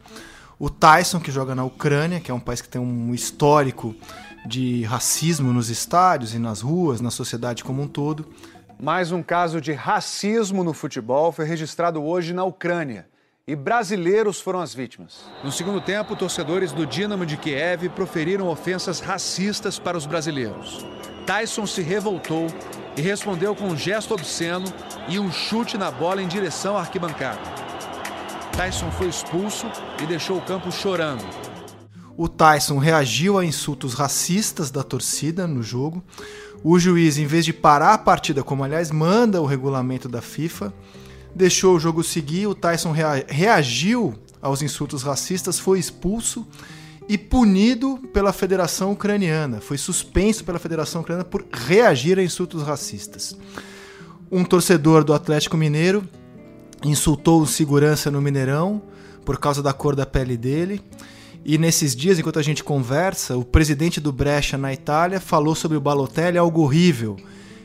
O 0.58 0.70
Tyson, 0.70 1.18
que 1.18 1.32
joga 1.32 1.56
na 1.56 1.64
Ucrânia, 1.64 2.20
que 2.20 2.30
é 2.30 2.34
um 2.34 2.38
país 2.38 2.60
que 2.60 2.68
tem 2.68 2.80
um 2.80 3.12
histórico 3.12 3.96
de 4.46 4.84
racismo 4.84 5.52
nos 5.52 5.70
estádios 5.70 6.34
e 6.34 6.38
nas 6.38 6.60
ruas, 6.60 7.00
na 7.00 7.10
sociedade 7.10 7.64
como 7.64 7.82
um 7.82 7.88
todo. 7.88 8.26
Mais 8.80 9.12
um 9.12 9.22
caso 9.22 9.60
de 9.60 9.72
racismo 9.72 10.64
no 10.64 10.72
futebol 10.72 11.32
foi 11.32 11.44
registrado 11.44 12.02
hoje 12.02 12.32
na 12.32 12.44
Ucrânia. 12.44 13.06
E 13.46 13.56
brasileiros 13.56 14.40
foram 14.40 14.60
as 14.60 14.72
vítimas. 14.72 15.24
No 15.42 15.50
segundo 15.50 15.80
tempo, 15.80 16.14
torcedores 16.14 16.72
do 16.72 16.86
Dinamo 16.86 17.26
de 17.26 17.36
Kiev 17.36 17.88
proferiram 17.88 18.48
ofensas 18.48 19.00
racistas 19.00 19.78
para 19.78 19.96
os 19.96 20.06
brasileiros. 20.06 20.86
Tyson 21.26 21.66
se 21.66 21.82
revoltou 21.82 22.46
e 22.96 23.00
respondeu 23.00 23.54
com 23.54 23.64
um 23.64 23.76
gesto 23.76 24.14
obsceno 24.14 24.66
e 25.08 25.18
um 25.18 25.30
chute 25.30 25.76
na 25.76 25.90
bola 25.90 26.22
em 26.22 26.28
direção 26.28 26.76
à 26.76 26.80
arquibancada. 26.80 27.40
Tyson 28.56 28.90
foi 28.92 29.08
expulso 29.08 29.66
e 30.02 30.06
deixou 30.06 30.38
o 30.38 30.42
campo 30.42 30.70
chorando. 30.70 31.24
O 32.16 32.28
Tyson 32.28 32.78
reagiu 32.78 33.38
a 33.38 33.44
insultos 33.44 33.94
racistas 33.94 34.70
da 34.70 34.82
torcida 34.82 35.46
no 35.46 35.62
jogo. 35.62 36.04
O 36.64 36.78
juiz, 36.78 37.18
em 37.18 37.26
vez 37.26 37.44
de 37.44 37.52
parar 37.52 37.94
a 37.94 37.98
partida, 37.98 38.42
como 38.42 38.62
aliás 38.62 38.90
manda 38.90 39.40
o 39.40 39.46
regulamento 39.46 40.08
da 40.08 40.22
FIFA, 40.22 40.72
deixou 41.34 41.76
o 41.76 41.80
jogo 41.80 42.04
seguir. 42.04 42.46
O 42.46 42.54
Tyson 42.54 42.92
rea 42.92 43.24
reagiu 43.28 44.14
aos 44.40 44.62
insultos 44.62 45.02
racistas, 45.02 45.58
foi 45.58 45.78
expulso 45.78 46.46
e 47.08 47.18
punido 47.18 47.98
pela 48.12 48.32
Federação 48.32 48.92
Ucraniana. 48.92 49.60
Foi 49.60 49.76
suspenso 49.76 50.44
pela 50.44 50.58
Federação 50.58 51.00
Ucraniana 51.00 51.28
por 51.28 51.44
reagir 51.52 52.18
a 52.18 52.22
insultos 52.22 52.62
racistas. 52.62 53.36
Um 54.30 54.44
torcedor 54.44 55.04
do 55.04 55.12
Atlético 55.12 55.56
Mineiro 55.56 56.08
insultou 56.84 57.42
o 57.42 57.46
segurança 57.46 58.10
no 58.10 58.22
Mineirão 58.22 58.82
por 59.24 59.38
causa 59.38 59.62
da 59.62 59.72
cor 59.72 59.94
da 59.94 60.06
pele 60.06 60.36
dele. 60.36 60.80
E 61.44 61.58
nesses 61.58 61.96
dias, 61.96 62.18
enquanto 62.18 62.38
a 62.38 62.42
gente 62.42 62.62
conversa, 62.62 63.36
o 63.36 63.44
presidente 63.44 64.00
do 64.00 64.12
Brescia 64.12 64.56
na 64.56 64.72
Itália 64.72 65.20
falou 65.20 65.54
sobre 65.54 65.76
o 65.76 65.80
Balotelli 65.80 66.38
algo 66.38 66.62
horrível, 66.62 67.16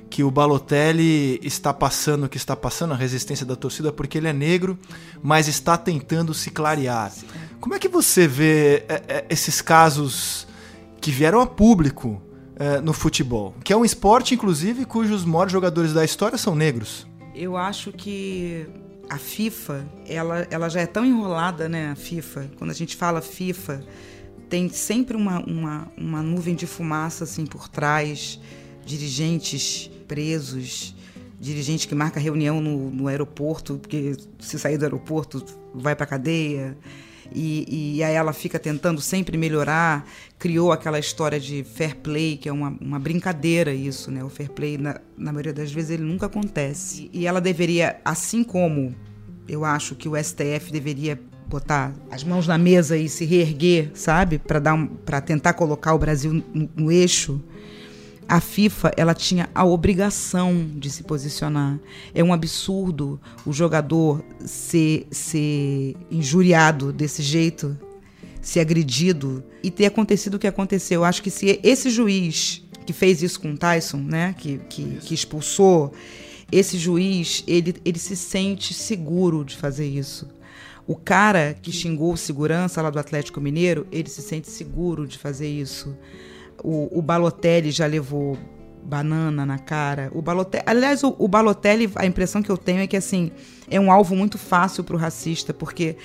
que 0.09 0.23
o 0.23 0.31
Balotelli 0.31 1.39
está 1.43 1.71
passando 1.73 2.25
o 2.25 2.29
que 2.29 2.37
está 2.37 2.55
passando, 2.55 2.93
a 2.93 2.97
resistência 2.97 3.45
da 3.45 3.55
torcida, 3.55 3.91
porque 3.91 4.17
ele 4.17 4.27
é 4.27 4.33
negro, 4.33 4.79
mas 5.21 5.47
está 5.47 5.77
tentando 5.77 6.33
se 6.33 6.49
clarear. 6.49 7.13
Como 7.59 7.75
é 7.75 7.79
que 7.79 7.87
você 7.87 8.27
vê 8.27 8.83
é, 8.87 9.03
é, 9.07 9.25
esses 9.29 9.61
casos 9.61 10.47
que 10.99 11.11
vieram 11.11 11.39
a 11.39 11.45
público 11.45 12.19
é, 12.55 12.81
no 12.81 12.93
futebol? 12.93 13.53
Que 13.63 13.73
é 13.73 13.77
um 13.77 13.85
esporte, 13.85 14.33
inclusive, 14.33 14.85
cujos 14.85 15.23
maiores 15.23 15.53
jogadores 15.53 15.93
da 15.93 16.03
história 16.03 16.37
são 16.37 16.55
negros. 16.55 17.05
Eu 17.35 17.55
acho 17.55 17.91
que 17.91 18.67
a 19.09 19.17
FIFA, 19.17 19.85
ela, 20.07 20.47
ela 20.49 20.69
já 20.69 20.81
é 20.81 20.85
tão 20.85 21.05
enrolada, 21.05 21.69
né? 21.69 21.91
A 21.91 21.95
FIFA. 21.95 22.49
Quando 22.57 22.71
a 22.71 22.73
gente 22.73 22.95
fala 22.95 23.21
FIFA, 23.21 23.83
tem 24.49 24.69
sempre 24.69 25.15
uma, 25.15 25.39
uma, 25.39 25.91
uma 25.97 26.21
nuvem 26.21 26.55
de 26.55 26.65
fumaça 26.65 27.23
assim 27.23 27.45
por 27.45 27.67
trás, 27.67 28.39
dirigentes 28.85 29.89
presos, 30.07 30.95
dirigente 31.39 31.87
que 31.87 31.95
marca 31.95 32.19
reunião 32.19 32.61
no, 32.61 32.89
no 32.89 33.07
aeroporto, 33.07 33.77
porque 33.77 34.15
se 34.39 34.57
sair 34.57 34.77
do 34.77 34.85
aeroporto 34.85 35.43
vai 35.73 35.95
para 35.95 36.05
cadeia. 36.05 36.77
E, 37.33 37.97
e, 37.97 38.03
aí 38.03 38.13
ela 38.13 38.33
fica 38.33 38.59
tentando 38.59 39.01
sempre 39.01 39.37
melhorar. 39.37 40.07
Criou 40.37 40.71
aquela 40.71 40.99
história 40.99 41.39
de 41.39 41.63
fair 41.63 41.95
play, 41.95 42.37
que 42.37 42.47
é 42.49 42.51
uma, 42.51 42.75
uma 42.81 42.99
brincadeira 42.99 43.73
isso, 43.73 44.11
né? 44.11 44.23
O 44.23 44.29
fair 44.29 44.51
play, 44.51 44.77
na, 44.77 44.99
na 45.17 45.31
maioria 45.31 45.53
das 45.53 45.71
vezes, 45.71 45.91
ele 45.91 46.03
nunca 46.03 46.25
acontece. 46.25 47.09
E, 47.13 47.25
ela 47.27 47.41
deveria, 47.41 47.99
assim 48.03 48.43
como 48.43 48.95
eu 49.47 49.63
acho 49.63 49.95
que 49.95 50.09
o 50.09 50.15
STF 50.15 50.71
deveria 50.71 51.19
botar 51.47 51.93
as 52.11 52.23
mãos 52.23 52.45
na 52.45 52.57
mesa 52.57 52.97
e 52.97 53.07
se 53.07 53.25
reerguer, 53.25 53.91
sabe? 53.93 54.37
Para 54.37 54.73
um, 54.73 54.87
tentar 55.25 55.53
colocar 55.53 55.93
o 55.93 55.99
Brasil 55.99 56.33
no, 56.33 56.69
no 56.75 56.91
eixo 56.91 57.41
a 58.27 58.41
FIFA 58.41 58.91
ela 58.97 59.13
tinha 59.13 59.49
a 59.55 59.63
obrigação 59.65 60.69
de 60.75 60.89
se 60.89 61.03
posicionar. 61.03 61.79
É 62.13 62.23
um 62.23 62.33
absurdo 62.33 63.19
o 63.45 63.53
jogador 63.53 64.23
ser, 64.45 65.07
ser 65.09 65.95
injuriado 66.11 66.91
desse 66.91 67.21
jeito, 67.21 67.77
ser 68.41 68.59
agredido 68.59 69.43
e 69.63 69.71
ter 69.71 69.85
acontecido 69.85 70.35
o 70.35 70.39
que 70.39 70.47
aconteceu. 70.47 71.01
Eu 71.01 71.05
acho 71.05 71.23
que 71.23 71.31
se 71.31 71.59
esse 71.63 71.89
juiz 71.89 72.63
que 72.85 72.93
fez 72.93 73.21
isso 73.21 73.39
com 73.39 73.51
o 73.51 73.57
Tyson, 73.57 73.97
né, 73.97 74.33
que, 74.37 74.59
que, 74.69 74.83
que 75.01 75.13
expulsou, 75.13 75.93
esse 76.51 76.77
juiz 76.77 77.43
ele, 77.45 77.75
ele 77.83 77.99
se 77.99 78.15
sente 78.15 78.73
seguro 78.73 79.43
de 79.43 79.55
fazer 79.57 79.87
isso. 79.87 80.27
O 80.85 80.95
cara 80.95 81.53
que 81.61 81.69
xingou 81.69 82.13
o 82.13 82.17
segurança 82.17 82.81
lá 82.81 82.89
do 82.89 82.97
Atlético 82.97 83.41
Mineiro, 83.41 83.85
ele 83.91 84.09
se 84.09 84.21
sente 84.21 84.49
seguro 84.49 85.05
de 85.05 85.17
fazer 85.17 85.49
isso. 85.49 85.93
O, 86.63 86.99
o 86.99 87.01
Balotelli 87.01 87.71
já 87.71 87.85
levou 87.85 88.37
banana 88.83 89.45
na 89.45 89.59
cara. 89.59 90.09
O 90.13 90.21
Balotelli, 90.21 90.63
aliás, 90.65 91.03
o, 91.03 91.15
o 91.19 91.27
Balotelli, 91.27 91.91
a 91.95 92.05
impressão 92.05 92.41
que 92.41 92.49
eu 92.49 92.57
tenho 92.57 92.79
é 92.79 92.87
que 92.87 92.95
assim 92.95 93.31
é 93.69 93.79
um 93.79 93.91
alvo 93.91 94.15
muito 94.15 94.37
fácil 94.37 94.83
para 94.83 94.95
o 94.95 94.99
racista, 94.99 95.53
porque 95.53 95.97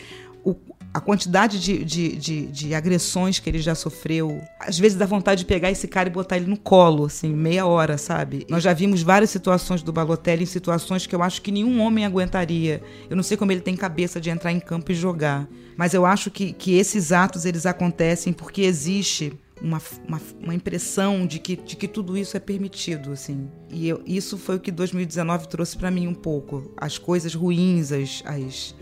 o, 0.45 0.57
a 0.93 1.01
quantidade 1.01 1.59
de, 1.59 1.85
de, 1.85 2.17
de, 2.17 2.47
de, 2.47 2.75
agressões 2.75 3.39
que 3.39 3.49
ele 3.49 3.61
já 3.61 3.75
sofreu, 3.75 4.43
às 4.61 4.79
vezes 4.79 4.99
dá 4.99 5.07
vontade 5.07 5.41
de 5.41 5.47
pegar 5.47 5.71
esse 5.71 5.89
cara 5.89 6.09
e 6.09 6.13
botar 6.13 6.37
ele 6.37 6.47
no 6.47 6.57
colo, 6.57 7.07
assim, 7.07 7.33
meia 7.33 7.65
hora, 7.65 7.97
sabe? 7.97 8.45
Nós 8.49 8.63
já 8.63 8.75
vimos 8.75 9.01
várias 9.01 9.31
situações 9.31 9.83
do 9.83 9.93
Balotelli 9.93 10.43
em 10.43 10.47
situações 10.47 11.07
que 11.07 11.15
eu 11.15 11.23
acho 11.23 11.41
que 11.41 11.51
nenhum 11.51 11.81
homem 11.81 12.05
aguentaria. 12.05 12.83
Eu 13.09 13.17
não 13.17 13.23
sei 13.23 13.37
como 13.37 13.53
ele 13.53 13.63
tem 13.63 13.75
cabeça 13.75 14.21
de 14.21 14.29
entrar 14.29 14.53
em 14.53 14.61
campo 14.61 14.93
e 14.93 14.95
jogar. 14.95 15.49
Mas 15.77 15.95
eu 15.95 16.05
acho 16.05 16.31
que, 16.31 16.53
que 16.53 16.77
esses 16.77 17.13
atos 17.13 17.47
eles 17.47 17.65
acontecem 17.65 18.33
porque 18.33 18.63
existe 18.63 19.33
uma, 19.63 19.81
uma, 20.07 20.21
uma, 20.41 20.55
impressão 20.55 21.27
de 21.27 21.39
que, 21.39 21.57
de 21.57 21.77
que 21.77 21.87
tudo 21.87 22.17
isso 22.17 22.37
é 22.37 22.41
permitido, 22.41 23.13
assim. 23.13 23.49
E 23.71 23.89
eu, 23.89 24.03
isso 24.05 24.37
foi 24.37 24.57
o 24.57 24.61
que 24.61 24.73
2019 24.73 25.49
trouxe 25.49 25.77
para 25.77 25.91
mim 25.91 26.07
um 26.07 26.15
pouco. 26.15 26.73
As 26.77 26.99
coisas 26.99 27.35
ruins, 27.35 27.93
as, 27.93 28.23
as, 28.27 28.75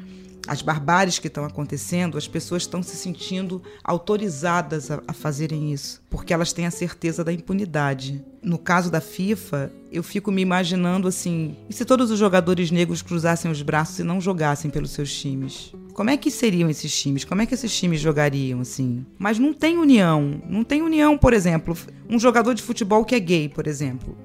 as 0.46 0.62
barbáries 0.62 1.18
que 1.18 1.26
estão 1.26 1.44
acontecendo, 1.44 2.16
as 2.16 2.26
pessoas 2.26 2.62
estão 2.62 2.82
se 2.82 2.96
sentindo 2.96 3.62
autorizadas 3.84 4.90
a, 4.90 5.02
a, 5.06 5.12
fazerem 5.12 5.72
isso, 5.72 6.02
porque 6.08 6.32
elas 6.32 6.52
têm 6.52 6.66
a 6.66 6.70
certeza 6.70 7.22
da 7.22 7.32
impunidade. 7.32 8.24
No 8.42 8.58
caso 8.58 8.90
da 8.90 9.00
FIFA, 9.00 9.70
eu 9.92 10.02
fico 10.02 10.30
me 10.32 10.42
imaginando 10.42 11.06
assim: 11.06 11.56
e 11.68 11.74
se 11.74 11.84
todos 11.84 12.10
os 12.10 12.18
jogadores 12.18 12.70
negros 12.70 13.02
cruzassem 13.02 13.50
os 13.50 13.62
braços 13.62 13.98
e 13.98 14.02
não 14.02 14.20
jogassem 14.20 14.70
pelos 14.70 14.90
seus 14.90 15.12
times? 15.12 15.72
Como 15.92 16.08
é 16.08 16.16
que 16.16 16.30
seriam 16.30 16.70
esses 16.70 16.98
times? 16.98 17.24
Como 17.24 17.42
é 17.42 17.46
que 17.46 17.52
esses 17.52 17.76
times 17.76 18.00
jogariam 18.00 18.60
assim? 18.60 19.04
Mas 19.18 19.38
não 19.38 19.52
tem 19.52 19.76
união. 19.76 20.40
Não 20.48 20.64
tem 20.64 20.80
união, 20.80 21.18
por 21.18 21.34
exemplo, 21.34 21.76
um 22.08 22.18
jogador 22.18 22.54
de 22.54 22.62
futebol 22.62 23.04
que 23.04 23.14
é 23.14 23.20
gay, 23.20 23.48
por 23.48 23.66
exemplo. 23.66 24.16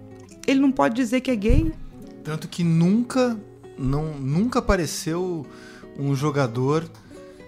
Ele 0.48 0.60
não 0.60 0.72
pode 0.72 0.96
dizer 0.96 1.22
que 1.22 1.32
é 1.32 1.36
gay. 1.36 1.74
Tanto 2.24 2.48
que 2.48 2.64
nunca 2.64 3.38
não 3.78 4.14
nunca 4.14 4.60
apareceu 4.60 5.46
um 5.98 6.16
jogador 6.16 6.90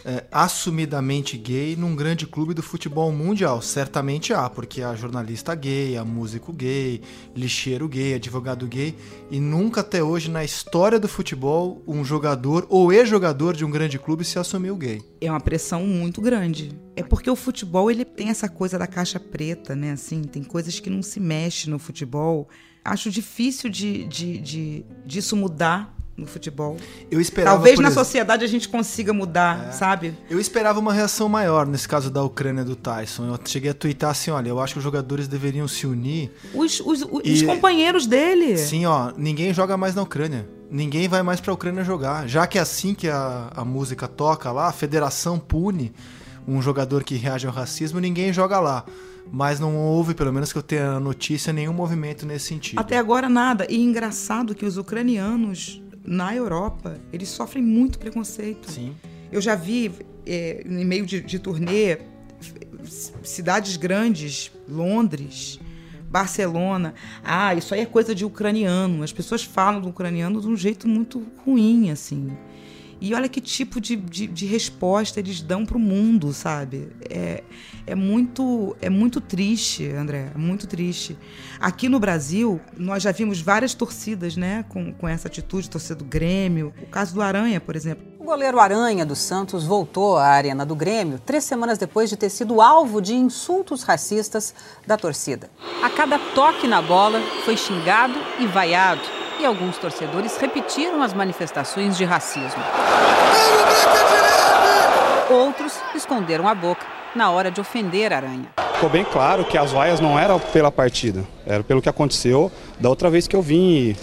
é, 0.07 0.23
assumidamente 0.31 1.37
gay 1.37 1.75
num 1.75 1.93
grande 1.93 2.25
clube 2.25 2.53
do 2.53 2.63
futebol 2.63 3.11
mundial. 3.11 3.61
Certamente 3.61 4.33
há, 4.33 4.49
porque 4.49 4.81
há 4.81 4.95
jornalista 4.95 5.53
gay, 5.53 5.97
há 5.97 6.05
músico 6.05 6.53
gay, 6.53 7.01
lixeiro 7.35 7.89
gay, 7.89 8.13
advogado 8.13 8.65
gay, 8.67 8.95
e 9.29 9.37
nunca 9.37 9.81
até 9.81 10.01
hoje 10.01 10.31
na 10.31 10.45
história 10.45 10.97
do 10.97 11.09
futebol 11.09 11.83
um 11.85 12.05
jogador 12.05 12.65
ou 12.69 12.93
ex-jogador 12.93 13.53
de 13.53 13.65
um 13.65 13.69
grande 13.69 13.99
clube 13.99 14.23
se 14.23 14.39
assumiu 14.39 14.77
gay. 14.77 15.01
É 15.19 15.29
uma 15.29 15.41
pressão 15.41 15.85
muito 15.85 16.21
grande. 16.21 16.71
É 16.95 17.03
porque 17.03 17.29
o 17.29 17.35
futebol 17.35 17.91
ele 17.91 18.05
tem 18.05 18.29
essa 18.29 18.47
coisa 18.47 18.79
da 18.79 18.87
caixa 18.87 19.19
preta, 19.19 19.75
né? 19.75 19.91
Assim, 19.91 20.21
tem 20.23 20.41
coisas 20.41 20.79
que 20.79 20.89
não 20.89 21.03
se 21.03 21.19
mexe 21.19 21.69
no 21.69 21.77
futebol. 21.77 22.47
Acho 22.83 23.11
difícil 23.11 23.69
de, 23.69 24.05
de, 24.05 24.37
de 24.37 24.85
disso 25.05 25.35
mudar 25.35 25.96
no 26.17 26.25
futebol. 26.25 26.77
Eu 27.11 27.21
esperava, 27.21 27.57
Talvez 27.57 27.79
na 27.79 27.91
sociedade 27.91 28.43
a 28.43 28.47
gente 28.47 28.67
consiga 28.67 29.13
mudar, 29.13 29.67
é. 29.67 29.71
sabe? 29.71 30.17
Eu 30.29 30.39
esperava 30.39 30.79
uma 30.79 30.91
reação 30.91 31.29
maior 31.29 31.67
nesse 31.67 31.87
caso 31.87 32.09
da 32.09 32.23
Ucrânia 32.23 32.65
do 32.65 32.75
Tyson. 32.75 33.27
Eu 33.27 33.39
cheguei 33.45 33.69
a 33.69 33.73
twittar 33.73 34.09
assim, 34.09 34.31
olha, 34.31 34.49
eu 34.49 34.59
acho 34.59 34.73
que 34.73 34.79
os 34.79 34.83
jogadores 34.83 35.27
deveriam 35.27 35.67
se 35.67 35.85
unir. 35.85 36.31
Os, 36.55 36.79
os, 36.79 37.03
os, 37.03 37.21
e... 37.23 37.33
os 37.33 37.41
companheiros 37.43 38.07
dele. 38.07 38.57
Sim, 38.57 38.87
ó, 38.87 39.11
ninguém 39.15 39.53
joga 39.53 39.77
mais 39.77 39.93
na 39.93 40.01
Ucrânia. 40.01 40.49
Ninguém 40.71 41.07
vai 41.07 41.21
mais 41.21 41.39
pra 41.39 41.53
Ucrânia 41.53 41.83
jogar. 41.83 42.27
Já 42.27 42.47
que 42.47 42.57
é 42.57 42.61
assim 42.61 42.95
que 42.95 43.07
a, 43.07 43.51
a 43.55 43.63
música 43.63 44.07
toca 44.07 44.51
lá, 44.51 44.67
a 44.67 44.73
federação 44.73 45.37
pune 45.37 45.93
um 46.47 46.61
jogador 46.61 47.03
que 47.03 47.15
reage 47.15 47.45
ao 47.45 47.53
racismo, 47.53 47.99
ninguém 47.99 48.33
joga 48.33 48.59
lá. 48.59 48.85
Mas 49.31 49.59
não 49.59 49.75
houve, 49.75 50.13
pelo 50.13 50.31
menos 50.31 50.51
que 50.51 50.57
eu 50.57 50.63
tenha 50.63 50.99
notícia, 50.99 51.53
nenhum 51.53 51.73
movimento 51.73 52.25
nesse 52.25 52.45
sentido. 52.45 52.79
Até 52.79 52.97
agora 52.97 53.29
nada. 53.29 53.67
E 53.69 53.77
engraçado 53.77 54.55
que 54.55 54.65
os 54.65 54.77
ucranianos 54.77 55.81
na 56.07 56.33
Europa, 56.33 56.97
eles 57.11 57.27
sofrem 57.27 57.61
muito 57.61 57.99
preconceito. 57.99 58.71
Sim. 58.71 58.95
Eu 59.29 59.41
já 59.41 59.55
vi, 59.55 59.91
é, 60.25 60.63
em 60.65 60.85
meio 60.85 61.05
de, 61.05 61.19
de 61.19 61.37
turnê, 61.37 61.97
cidades 63.21 63.75
grandes, 63.75 64.49
Londres, 64.69 65.59
Barcelona. 66.09 66.93
Ah, 67.21 67.53
isso 67.53 67.73
aí 67.73 67.81
é 67.81 67.85
coisa 67.85 68.15
de 68.15 68.23
ucraniano. 68.23 69.03
As 69.03 69.11
pessoas 69.11 69.43
falam 69.43 69.81
do 69.81 69.89
ucraniano 69.89 70.39
de 70.39 70.47
um 70.47 70.55
jeito 70.55 70.87
muito 70.87 71.25
ruim, 71.45 71.91
assim. 71.91 72.31
E 72.99 73.13
olha 73.13 73.29
que 73.29 73.39
tipo 73.39 73.79
de, 73.79 73.95
de, 73.95 74.27
de 74.27 74.45
resposta 74.45 75.19
eles 75.19 75.41
dão 75.41 75.65
para 75.65 75.77
o 75.77 75.79
mundo, 75.79 76.33
sabe? 76.33 76.89
É, 77.09 77.43
é, 77.85 77.93
muito, 77.93 78.75
é 78.81 78.89
muito 78.89 79.21
triste, 79.21 79.87
André, 79.91 80.31
é 80.33 80.37
muito 80.37 80.65
triste. 80.65 81.17
Aqui 81.59 81.87
no 81.87 81.99
Brasil, 81.99 82.59
nós 82.75 83.03
já 83.03 83.11
vimos 83.11 83.39
várias 83.39 83.73
torcidas 83.73 84.35
né, 84.35 84.65
com, 84.69 84.91
com 84.93 85.07
essa 85.07 85.27
atitude, 85.27 85.69
torcida 85.69 85.95
do 85.95 86.05
Grêmio. 86.05 86.73
O 86.81 86.87
caso 86.87 87.13
do 87.13 87.21
Aranha, 87.21 87.61
por 87.61 87.75
exemplo. 87.75 88.05
O 88.19 88.23
goleiro 88.23 88.59
Aranha 88.59 89.05
do 89.05 89.15
Santos 89.15 89.63
voltou 89.63 90.17
à 90.17 90.27
Arena 90.27 90.65
do 90.65 90.75
Grêmio 90.75 91.19
três 91.19 91.43
semanas 91.43 91.77
depois 91.77 92.09
de 92.09 92.17
ter 92.17 92.29
sido 92.29 92.61
alvo 92.61 93.01
de 93.01 93.13
insultos 93.13 93.83
racistas 93.83 94.53
da 94.85 94.97
torcida. 94.97 95.49
A 95.83 95.89
cada 95.89 96.17
toque 96.33 96.67
na 96.67 96.81
bola, 96.81 97.21
foi 97.45 97.55
xingado 97.55 98.15
e 98.39 98.47
vaiado 98.47 99.26
e 99.39 99.45
alguns 99.45 99.77
torcedores 99.77 100.37
repetiram 100.37 101.01
as 101.01 101.13
manifestações 101.13 101.97
de 101.97 102.03
racismo. 102.03 102.61
Outros 105.29 105.73
esconderam 105.95 106.47
a 106.47 106.55
boca 106.55 106.85
na 107.15 107.29
hora 107.31 107.51
de 107.51 107.59
ofender 107.59 108.13
a 108.13 108.17
Aranha. 108.17 108.49
Ficou 108.73 108.89
bem 108.89 109.03
claro 109.03 109.43
que 109.43 109.57
as 109.57 109.71
vaias 109.71 109.99
não 109.99 110.17
eram 110.17 110.39
pela 110.39 110.71
partida, 110.71 111.25
era 111.45 111.63
pelo 111.63 111.81
que 111.81 111.89
aconteceu 111.89 112.51
da 112.79 112.89
outra 112.89 113.09
vez 113.09 113.27
que 113.27 113.35
eu 113.35 113.41
vim 113.41 113.95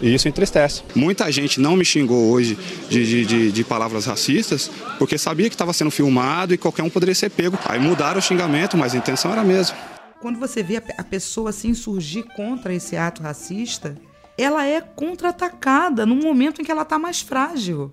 e 0.00 0.14
isso 0.14 0.28
entristece. 0.28 0.82
Muita 0.94 1.30
gente 1.30 1.60
não 1.60 1.76
me 1.76 1.84
xingou 1.84 2.30
hoje 2.30 2.58
de, 2.88 3.06
de, 3.06 3.26
de, 3.26 3.52
de 3.52 3.64
palavras 3.64 4.06
racistas 4.06 4.70
porque 4.98 5.18
sabia 5.18 5.48
que 5.48 5.54
estava 5.54 5.72
sendo 5.72 5.90
filmado 5.90 6.54
e 6.54 6.58
qualquer 6.58 6.82
um 6.82 6.90
poderia 6.90 7.14
ser 7.14 7.30
pego. 7.30 7.58
Aí 7.66 7.78
mudaram 7.78 8.18
o 8.18 8.22
xingamento, 8.22 8.76
mas 8.76 8.94
a 8.94 8.98
intenção 8.98 9.32
era 9.32 9.40
a 9.40 9.44
mesma. 9.44 9.76
Quando 10.20 10.38
você 10.38 10.62
vê 10.62 10.82
a 10.96 11.04
pessoa 11.04 11.50
assim 11.50 11.74
surgir 11.74 12.24
contra 12.34 12.74
esse 12.74 12.96
ato 12.96 13.22
racista, 13.22 13.96
ela 14.38 14.64
é 14.64 14.80
contra-atacada 14.80 16.06
no 16.06 16.14
momento 16.14 16.62
em 16.62 16.64
que 16.64 16.70
ela 16.70 16.82
está 16.82 16.96
mais 16.96 17.20
frágil. 17.20 17.90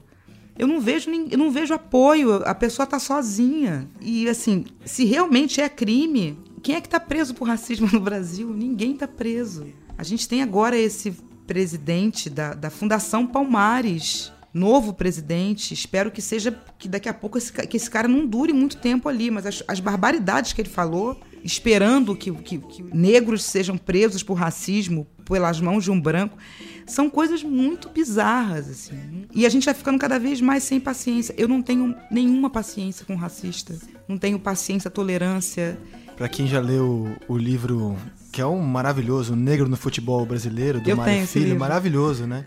Eu 0.58 0.68
não 0.68 0.80
vejo 0.80 1.10
eu 1.10 1.38
não 1.38 1.52
vejo 1.52 1.74
apoio, 1.74 2.36
a 2.46 2.54
pessoa 2.54 2.86
está 2.86 3.00
sozinha. 3.00 3.90
E 4.00 4.30
assim, 4.30 4.66
se 4.86 5.04
realmente 5.04 5.60
é 5.60 5.68
crime, 5.68 6.38
quem 6.62 6.76
é 6.76 6.82
que 6.82 6.88
está 6.88 7.00
preso 7.00 7.34
por 7.34 7.48
racismo 7.48 7.90
no 7.92 8.00
Brasil? 8.00 8.54
Ninguém 8.54 8.94
está 8.94 9.08
preso. 9.08 9.66
A 9.98 10.04
gente 10.04 10.30
tem 10.30 10.44
agora 10.44 10.78
esse 10.78 11.12
presidente 11.48 12.30
da, 12.30 12.54
da 12.54 12.70
Fundação 12.70 13.26
Palmares, 13.26 14.32
novo 14.54 14.94
presidente. 14.94 15.74
Espero 15.74 16.12
que 16.12 16.22
seja 16.22 16.52
que 16.78 16.88
daqui 16.88 17.10
a 17.10 17.14
pouco 17.14 17.38
esse, 17.38 17.52
que 17.52 17.76
esse 17.76 17.90
cara 17.90 18.08
não 18.08 18.26
dure 18.26 18.54
muito 18.54 18.78
tempo 18.78 19.10
ali, 19.10 19.32
mas 19.32 19.46
as, 19.46 19.64
as 19.68 19.80
barbaridades 19.80 20.54
que 20.54 20.62
ele 20.62 20.70
falou, 20.70 21.20
esperando 21.44 22.16
que, 22.16 22.32
que, 22.32 22.60
que 22.60 22.84
negros 22.84 23.44
sejam 23.44 23.78
presos 23.78 24.24
por 24.24 24.36
racismo 24.36 25.08
pelas 25.26 25.60
mãos 25.60 25.84
de 25.84 25.92
um 25.92 26.00
branco, 26.00 26.38
são 26.86 27.10
coisas 27.10 27.44
muito 27.44 27.90
bizarras, 27.90 28.70
assim. 28.70 29.26
E 29.34 29.46
a 29.46 29.50
gente 29.50 29.66
vai 29.66 29.74
ficando 29.74 29.98
cada 30.00 30.20
vez 30.20 30.40
mais 30.40 30.64
sem 30.64 30.80
paciência. 30.80 31.34
Eu 31.38 31.48
não 31.48 31.62
tenho 31.62 31.96
nenhuma 32.12 32.50
paciência 32.50 33.06
com 33.06 33.16
racista. 33.16 33.76
Não 34.08 34.18
tenho 34.18 34.40
paciência, 34.40 34.90
tolerância. 34.90 35.78
Para 36.16 36.30
quem 36.30 36.48
já 36.48 36.60
leu 36.62 37.10
o 37.28 37.38
livro, 37.38 37.98
que 38.32 38.40
é 38.40 38.46
um 38.46 38.62
maravilhoso, 38.62 39.36
Negro 39.36 39.68
no 39.68 39.76
Futebol 39.76 40.26
Brasileiro, 40.26 40.80
do 40.80 40.90
Eu 40.90 40.96
Mário 40.96 41.26
Filho, 41.28 41.60
maravilhoso, 41.60 42.26
né? 42.26 42.46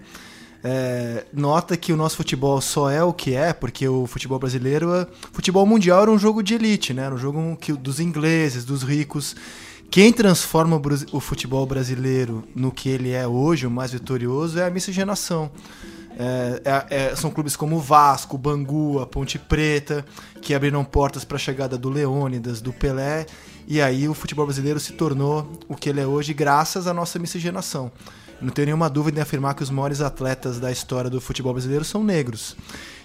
É, 0.62 1.24
nota 1.32 1.76
que 1.76 1.92
o 1.92 1.96
nosso 1.96 2.16
futebol 2.16 2.60
só 2.60 2.90
é 2.90 3.02
o 3.02 3.12
que 3.12 3.34
é, 3.34 3.52
porque 3.52 3.86
o 3.88 4.06
futebol 4.06 4.40
brasileiro, 4.40 4.92
é- 4.92 5.06
futebol 5.32 5.64
mundial 5.64 6.02
era 6.02 6.10
um 6.10 6.18
jogo 6.18 6.42
de 6.42 6.54
elite, 6.54 6.92
né? 6.92 7.04
Era 7.04 7.14
um 7.14 7.18
jogo 7.18 7.56
que, 7.60 7.72
dos 7.72 8.00
ingleses, 8.00 8.64
dos 8.64 8.82
ricos. 8.82 9.36
Quem 9.90 10.12
transforma 10.12 10.80
o, 11.12 11.20
futebol 11.20 11.64
brasileiro 11.64 12.44
no 12.54 12.70
que 12.70 12.90
ele 12.90 13.10
é 13.12 13.26
hoje, 13.26 13.66
o 13.66 13.70
mais 13.70 13.92
vitorioso, 13.92 14.58
é 14.58 14.66
a 14.66 14.70
miscigenação. 14.70 15.50
É, 16.18 16.62
é- 16.64 16.96
é- 17.12 17.16
são 17.16 17.30
clubes 17.30 17.56
como 17.56 17.76
o 17.76 17.80
Vasco, 17.80 18.36
o 18.36 18.38
Bangu, 18.38 19.00
a 19.00 19.06
Ponte 19.06 19.38
Preta, 19.38 20.04
que 20.42 20.52
abriram 20.52 20.84
portas 20.84 21.24
para 21.24 21.36
a 21.36 21.40
chegada 21.40 21.78
do 21.78 21.88
Leônidas, 21.88 22.60
do 22.60 22.72
Pelé, 22.72 23.24
e 23.66 23.80
aí 23.80 24.08
o 24.08 24.14
futebol 24.14 24.44
brasileiro 24.44 24.78
se 24.78 24.92
tornou 24.92 25.58
o 25.68 25.74
que 25.74 25.88
ele 25.88 26.00
é 26.00 26.06
hoje 26.06 26.34
graças 26.34 26.86
à 26.86 26.92
nossa 26.92 27.18
miscigenação. 27.18 27.90
Não 28.40 28.50
tenho 28.50 28.66
nenhuma 28.66 28.90
dúvida 28.90 29.18
em 29.18 29.22
afirmar 29.22 29.54
que 29.54 29.62
os 29.62 29.70
maiores 29.70 30.00
atletas 30.00 30.60
da 30.60 30.70
história 30.70 31.10
do 31.10 31.20
futebol 31.20 31.52
brasileiro 31.52 31.84
são 31.84 32.04
negros. 32.04 32.56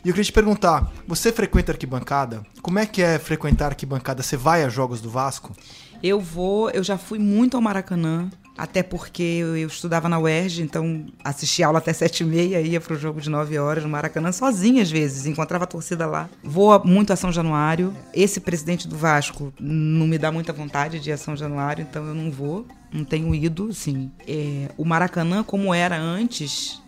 E 0.04 0.10
eu 0.10 0.14
queria 0.14 0.26
te 0.26 0.34
perguntar, 0.34 0.92
você 1.08 1.32
frequenta 1.32 1.72
arquibancada? 1.72 2.44
Como 2.62 2.78
é 2.78 2.86
que 2.86 3.02
é 3.02 3.18
frequentar 3.18 3.68
arquibancada? 3.68 4.22
Você 4.22 4.38
vai 4.38 4.64
a 4.64 4.70
jogos 4.70 5.02
do 5.02 5.10
Vasco? 5.10 5.56
Eu 6.04 6.20
vou, 6.20 6.70
eu 6.72 6.84
já 6.84 6.98
fui 6.98 7.18
muito 7.18 7.56
ao 7.56 7.64
Maracanã, 7.64 8.30
até 8.58 8.84
porque 8.84 9.24
eu, 9.24 9.68
estudava 9.68 10.10
na 10.10 10.20
UERJ, 10.20 10.62
então 10.62 11.06
assistia 11.24 11.66
aula 11.66 11.80
até 11.80 11.94
sete 11.94 12.24
e 12.24 12.26
meia, 12.26 12.60
ia 12.60 12.82
pro 12.82 12.98
jogo 12.98 13.22
de 13.22 13.30
9 13.30 13.58
horas 13.58 13.84
no 13.86 13.90
Maracanã, 13.90 14.32
sozinha 14.34 14.82
às 14.82 14.92
vezes, 14.92 15.26
encontrava 15.26 15.64
a 15.64 15.68
torcida 15.68 16.06
lá. 16.06 16.30
Vou 16.44 16.78
muito 16.86 17.14
a 17.14 17.16
São 17.16 17.32
Januário. 17.32 17.96
Esse 18.14 18.42
presidente 18.42 18.86
do 18.86 18.98
Vasco 18.98 19.54
não 19.58 20.06
me 20.06 20.18
dá 20.18 20.30
muita 20.30 20.52
vontade 20.52 21.00
de 21.00 21.10
ir 21.10 21.14
a 21.14 21.18
São 21.18 21.38
Januário, 21.38 21.88
então 21.90 22.06
eu 22.06 22.14
não 22.14 22.30
vou. 22.30 22.68
Não 22.92 23.06
tenho 23.06 23.34
ido, 23.34 23.70
assim. 23.70 24.12
É, 24.28 24.70
o 24.78 24.86
Maracanã, 24.86 25.42
como 25.42 25.74
era 25.74 25.98
antes, 25.98 26.80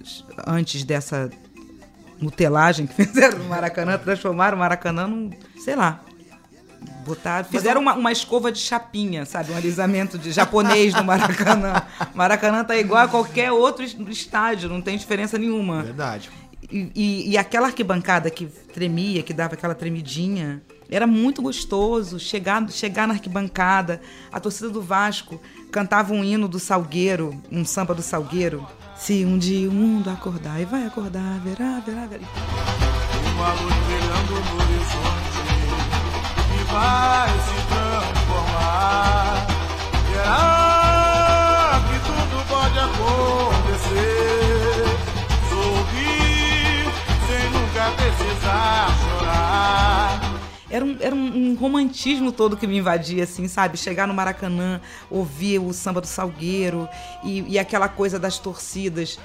antes 0.46 0.84
dessa 0.84 1.32
nutelagem 2.22 2.86
que 2.86 2.94
fizeram 3.06 3.40
no 3.40 3.46
Maracanã, 3.46 3.98
transformaram 3.98 4.58
o 4.58 4.60
Maracanã 4.60 5.08
num, 5.08 5.32
sei 5.58 5.76
lá, 5.76 6.04
Botaram, 7.06 7.48
fizeram 7.48 7.82
uma, 7.82 7.94
uma 7.94 8.12
escova 8.12 8.52
de 8.52 8.60
chapinha, 8.60 9.26
sabe? 9.26 9.52
Um 9.52 9.58
alisamento 9.58 10.18
de 10.18 10.32
japonês 10.32 10.94
no 10.94 11.04
Maracanã. 11.04 11.82
Maracanã 12.16 12.64
tá 12.64 12.76
igual 12.78 13.04
a 13.04 13.08
qualquer 13.08 13.52
outro 13.52 13.84
es- 13.84 13.96
estádio, 14.10 14.70
não 14.70 14.82
tem 14.82 14.98
diferença 14.98 15.38
nenhuma. 15.38 15.84
Verdade. 15.84 16.30
E, 16.72 16.92
e- 16.96 17.30
e 17.32 17.38
aquela 17.38 17.68
arquibancada 17.68 18.30
que 18.32 18.46
tremia, 18.48 19.22
que 19.22 19.34
dava 19.34 19.54
aquela 19.54 19.76
tremidinha, 19.76 20.62
era 20.90 21.06
muito 21.06 21.42
gostoso 21.42 22.20
chegar, 22.20 22.68
chegar 22.70 23.08
na 23.08 23.14
arquibancada. 23.14 24.02
A 24.32 24.40
torcida 24.40 24.70
do 24.70 24.82
Vasco 24.82 25.40
cantava 25.72 26.14
um 26.14 26.24
hino 26.24 26.48
do 26.48 26.60
Salgueiro, 26.60 27.40
um 27.52 27.64
samba 27.64 27.94
do 27.94 28.02
Salgueiro. 28.02 28.66
Se 28.96 29.26
um 29.26 29.38
dia 29.38 29.70
o 29.70 29.74
mundo 29.74 30.10
acordar 30.10 30.60
e 30.62 30.66
vai 30.66 30.86
acordar, 30.88 31.40
verá, 31.44 31.80
verá, 31.86 32.06
verá. 32.08 32.24
Uma 33.36 33.54
luz 33.54 33.76
brilhando 33.86 34.34
no 34.34 34.56
horizonte 34.56 35.35
vai 36.72 37.30
se 37.30 37.56
transformar. 37.68 39.48
Será 40.12 41.82
que 41.88 41.98
tudo 42.06 42.36
pode 42.48 42.80
acontecer? 42.80 44.16
Sorrir 45.50 46.86
sem 47.28 47.46
nunca 47.52 47.92
precisar 47.96 48.88
chorar. 49.02 50.22
Era 50.70 50.84
um, 50.84 50.98
era 51.00 51.16
um 51.16 51.56
romantismo 51.56 52.32
todo 52.32 52.58
que 52.58 52.68
me 52.68 52.78
invadia, 52.78 53.24
assim, 53.24 53.48
sabe? 53.48 53.78
Chegar 53.78 54.08
no 54.08 54.14
Maracanã, 54.14 54.82
ouvir 55.10 55.60
o 55.60 55.72
samba 55.72 56.02
do 56.02 56.08
Salgueiro 56.08 56.90
e, 57.24 57.54
e 57.54 57.60
aquela 57.60 57.88
coisa 57.88 58.20
das 58.20 58.40
torcidas, 58.40 59.20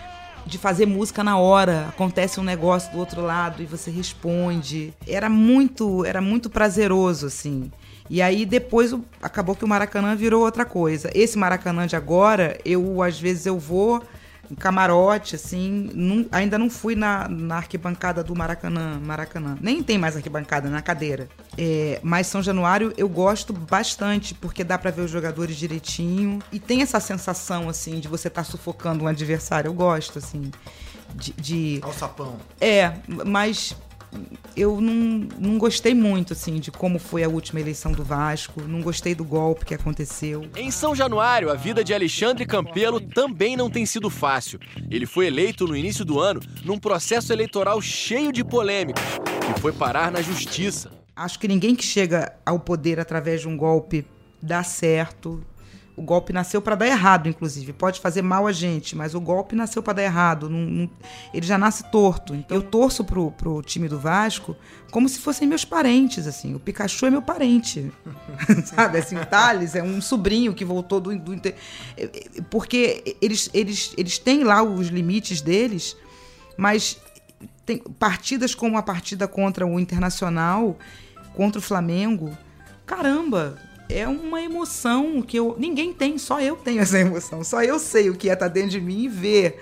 de 0.50 0.58
fazer 0.58 0.84
música 0.84 1.22
na 1.22 1.38
hora. 1.38 1.86
Acontece 1.88 2.40
um 2.40 2.42
negócio 2.42 2.92
do 2.92 2.98
outro 2.98 3.22
lado 3.22 3.62
e 3.62 3.66
você 3.66 3.90
responde. 3.90 4.92
Era 5.06 5.30
muito, 5.30 6.04
era 6.04 6.20
muito 6.20 6.50
prazeroso, 6.50 7.26
assim. 7.26 7.70
E 8.10 8.20
aí 8.20 8.44
depois 8.44 8.92
acabou 9.22 9.54
que 9.54 9.64
o 9.64 9.68
Maracanã 9.68 10.16
virou 10.16 10.42
outra 10.42 10.64
coisa. 10.64 11.08
Esse 11.14 11.38
Maracanã 11.38 11.86
de 11.86 11.94
agora, 11.94 12.58
eu 12.64 13.00
às 13.00 13.18
vezes 13.18 13.46
eu 13.46 13.58
vou 13.58 14.02
em 14.50 14.54
camarote, 14.54 15.36
assim. 15.36 15.90
não- 15.94 16.26
ainda 16.32 16.58
não 16.58 16.68
fui 16.68 16.94
na, 16.96 17.28
na 17.28 17.56
arquibancada 17.56 18.22
do 18.24 18.34
Maracanã, 18.34 18.98
Maracanã. 19.00 19.56
Nem 19.60 19.82
tem 19.82 19.96
mais 19.98 20.16
arquibancada, 20.16 20.68
na 20.68 20.82
cadeira. 20.82 21.28
É, 21.56 22.00
mas 22.02 22.26
São 22.26 22.42
Januário 22.42 22.92
eu 22.96 23.08
gosto 23.08 23.52
bastante, 23.52 24.34
porque 24.34 24.64
dá 24.64 24.76
pra 24.78 24.90
ver 24.90 25.02
os 25.02 25.10
jogadores 25.10 25.56
direitinho. 25.56 26.40
E 26.50 26.58
tem 26.58 26.82
essa 26.82 26.98
sensação, 27.00 27.68
assim, 27.68 28.00
de 28.00 28.08
você 28.08 28.28
estar 28.28 28.44
sufocando 28.44 29.04
um 29.04 29.06
adversário. 29.06 29.68
Eu 29.68 29.74
gosto, 29.74 30.18
assim. 30.18 30.50
De. 31.14 31.32
de- 31.32 31.80
Ao 31.82 31.92
sapão. 31.92 32.36
É, 32.60 32.92
mas 33.26 33.74
eu 34.56 34.80
não, 34.80 35.28
não 35.38 35.58
gostei 35.58 35.94
muito, 35.94 36.32
assim, 36.32 36.58
de 36.58 36.70
como 36.70 36.98
foi 36.98 37.22
a 37.22 37.28
última 37.28 37.60
eleição 37.60 37.92
do 37.92 38.04
Vasco. 38.04 38.62
Não 38.62 38.80
gostei 38.80 39.14
do 39.14 39.24
golpe 39.24 39.64
que 39.64 39.74
aconteceu. 39.74 40.48
Em 40.56 40.70
São 40.70 40.94
Januário, 40.94 41.50
a 41.50 41.54
vida 41.54 41.84
de 41.84 41.94
Alexandre 41.94 42.44
Campelo 42.46 43.00
também 43.00 43.56
não 43.56 43.70
tem 43.70 43.86
sido 43.86 44.10
fácil. 44.10 44.58
Ele 44.90 45.06
foi 45.06 45.26
eleito 45.26 45.66
no 45.66 45.76
início 45.76 46.04
do 46.04 46.18
ano 46.18 46.40
num 46.64 46.78
processo 46.78 47.32
eleitoral 47.32 47.80
cheio 47.80 48.32
de 48.32 48.44
polêmicas, 48.44 49.04
que 49.46 49.60
foi 49.60 49.72
parar 49.72 50.10
na 50.10 50.20
justiça. 50.20 50.90
Acho 51.14 51.38
que 51.38 51.48
ninguém 51.48 51.74
que 51.74 51.84
chega 51.84 52.34
ao 52.44 52.58
poder 52.58 52.98
através 52.98 53.42
de 53.42 53.48
um 53.48 53.56
golpe 53.56 54.04
dá 54.42 54.62
certo. 54.62 55.44
O 55.96 56.02
golpe 56.02 56.32
nasceu 56.32 56.62
para 56.62 56.74
dar 56.74 56.86
errado, 56.86 57.28
inclusive. 57.28 57.72
Pode 57.72 58.00
fazer 58.00 58.22
mal 58.22 58.46
a 58.46 58.52
gente, 58.52 58.96
mas 58.96 59.14
o 59.14 59.20
golpe 59.20 59.54
nasceu 59.54 59.82
para 59.82 59.94
dar 59.94 60.02
errado. 60.02 60.48
Não, 60.48 60.58
não, 60.58 60.90
ele 61.34 61.46
já 61.46 61.58
nasce 61.58 61.90
torto. 61.90 62.34
Então, 62.34 62.56
eu 62.56 62.62
torço 62.62 63.04
pro, 63.04 63.30
pro 63.32 63.60
time 63.62 63.88
do 63.88 63.98
Vasco 63.98 64.56
como 64.90 65.08
se 65.08 65.18
fossem 65.18 65.46
meus 65.46 65.64
parentes, 65.64 66.26
assim. 66.26 66.54
O 66.54 66.60
Pikachu 66.60 67.06
é 67.06 67.10
meu 67.10 67.22
parente. 67.22 67.92
Sabe, 68.64 68.98
assim, 68.98 69.16
o 69.16 69.26
Thales 69.26 69.74
é 69.74 69.82
um 69.82 70.00
sobrinho 70.00 70.54
que 70.54 70.64
voltou 70.64 71.00
do... 71.00 71.16
do 71.18 71.32
porque 72.50 73.16
eles, 73.20 73.50
eles, 73.52 73.92
eles 73.96 74.18
têm 74.18 74.42
lá 74.42 74.62
os 74.62 74.88
limites 74.88 75.40
deles, 75.40 75.96
mas 76.56 76.98
tem 77.64 77.78
partidas 77.78 78.54
como 78.54 78.76
a 78.76 78.82
partida 78.82 79.28
contra 79.28 79.66
o 79.66 79.78
Internacional, 79.78 80.76
contra 81.34 81.58
o 81.58 81.62
Flamengo. 81.62 82.36
Caramba, 82.84 83.56
é 83.92 84.06
uma 84.06 84.40
emoção 84.40 85.20
que 85.22 85.38
eu 85.38 85.56
ninguém 85.58 85.92
tem, 85.92 86.18
só 86.18 86.40
eu 86.40 86.56
tenho 86.56 86.80
essa 86.80 86.98
emoção. 86.98 87.42
Só 87.44 87.62
eu 87.62 87.78
sei 87.78 88.10
o 88.10 88.16
que 88.16 88.28
é 88.28 88.32
estar 88.32 88.46
tá 88.46 88.52
dentro 88.52 88.70
de 88.70 88.80
mim 88.80 89.04
e 89.04 89.08
ver 89.08 89.60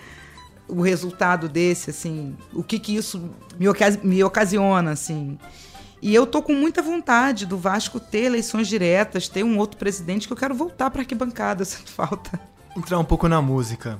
o 0.68 0.82
resultado 0.82 1.48
desse, 1.48 1.90
assim, 1.90 2.36
o 2.52 2.62
que 2.62 2.78
que 2.78 2.94
isso 2.94 3.30
me, 3.58 3.68
ocasi 3.68 3.98
me 4.04 4.22
ocasiona, 4.22 4.90
assim. 4.92 5.38
E 6.00 6.14
eu 6.14 6.26
tô 6.26 6.42
com 6.42 6.52
muita 6.52 6.82
vontade 6.82 7.46
do 7.46 7.56
Vasco 7.56 7.98
ter 7.98 8.24
eleições 8.24 8.68
diretas, 8.68 9.28
ter 9.28 9.42
um 9.42 9.58
outro 9.58 9.78
presidente 9.78 10.26
que 10.26 10.32
eu 10.32 10.36
quero 10.36 10.54
voltar 10.54 10.90
para 10.90 11.00
arquibancada, 11.00 11.64
sinto 11.66 11.90
falta. 11.90 12.38
Entrar 12.76 12.98
um 12.98 13.04
pouco 13.04 13.26
na 13.28 13.40
música. 13.40 13.98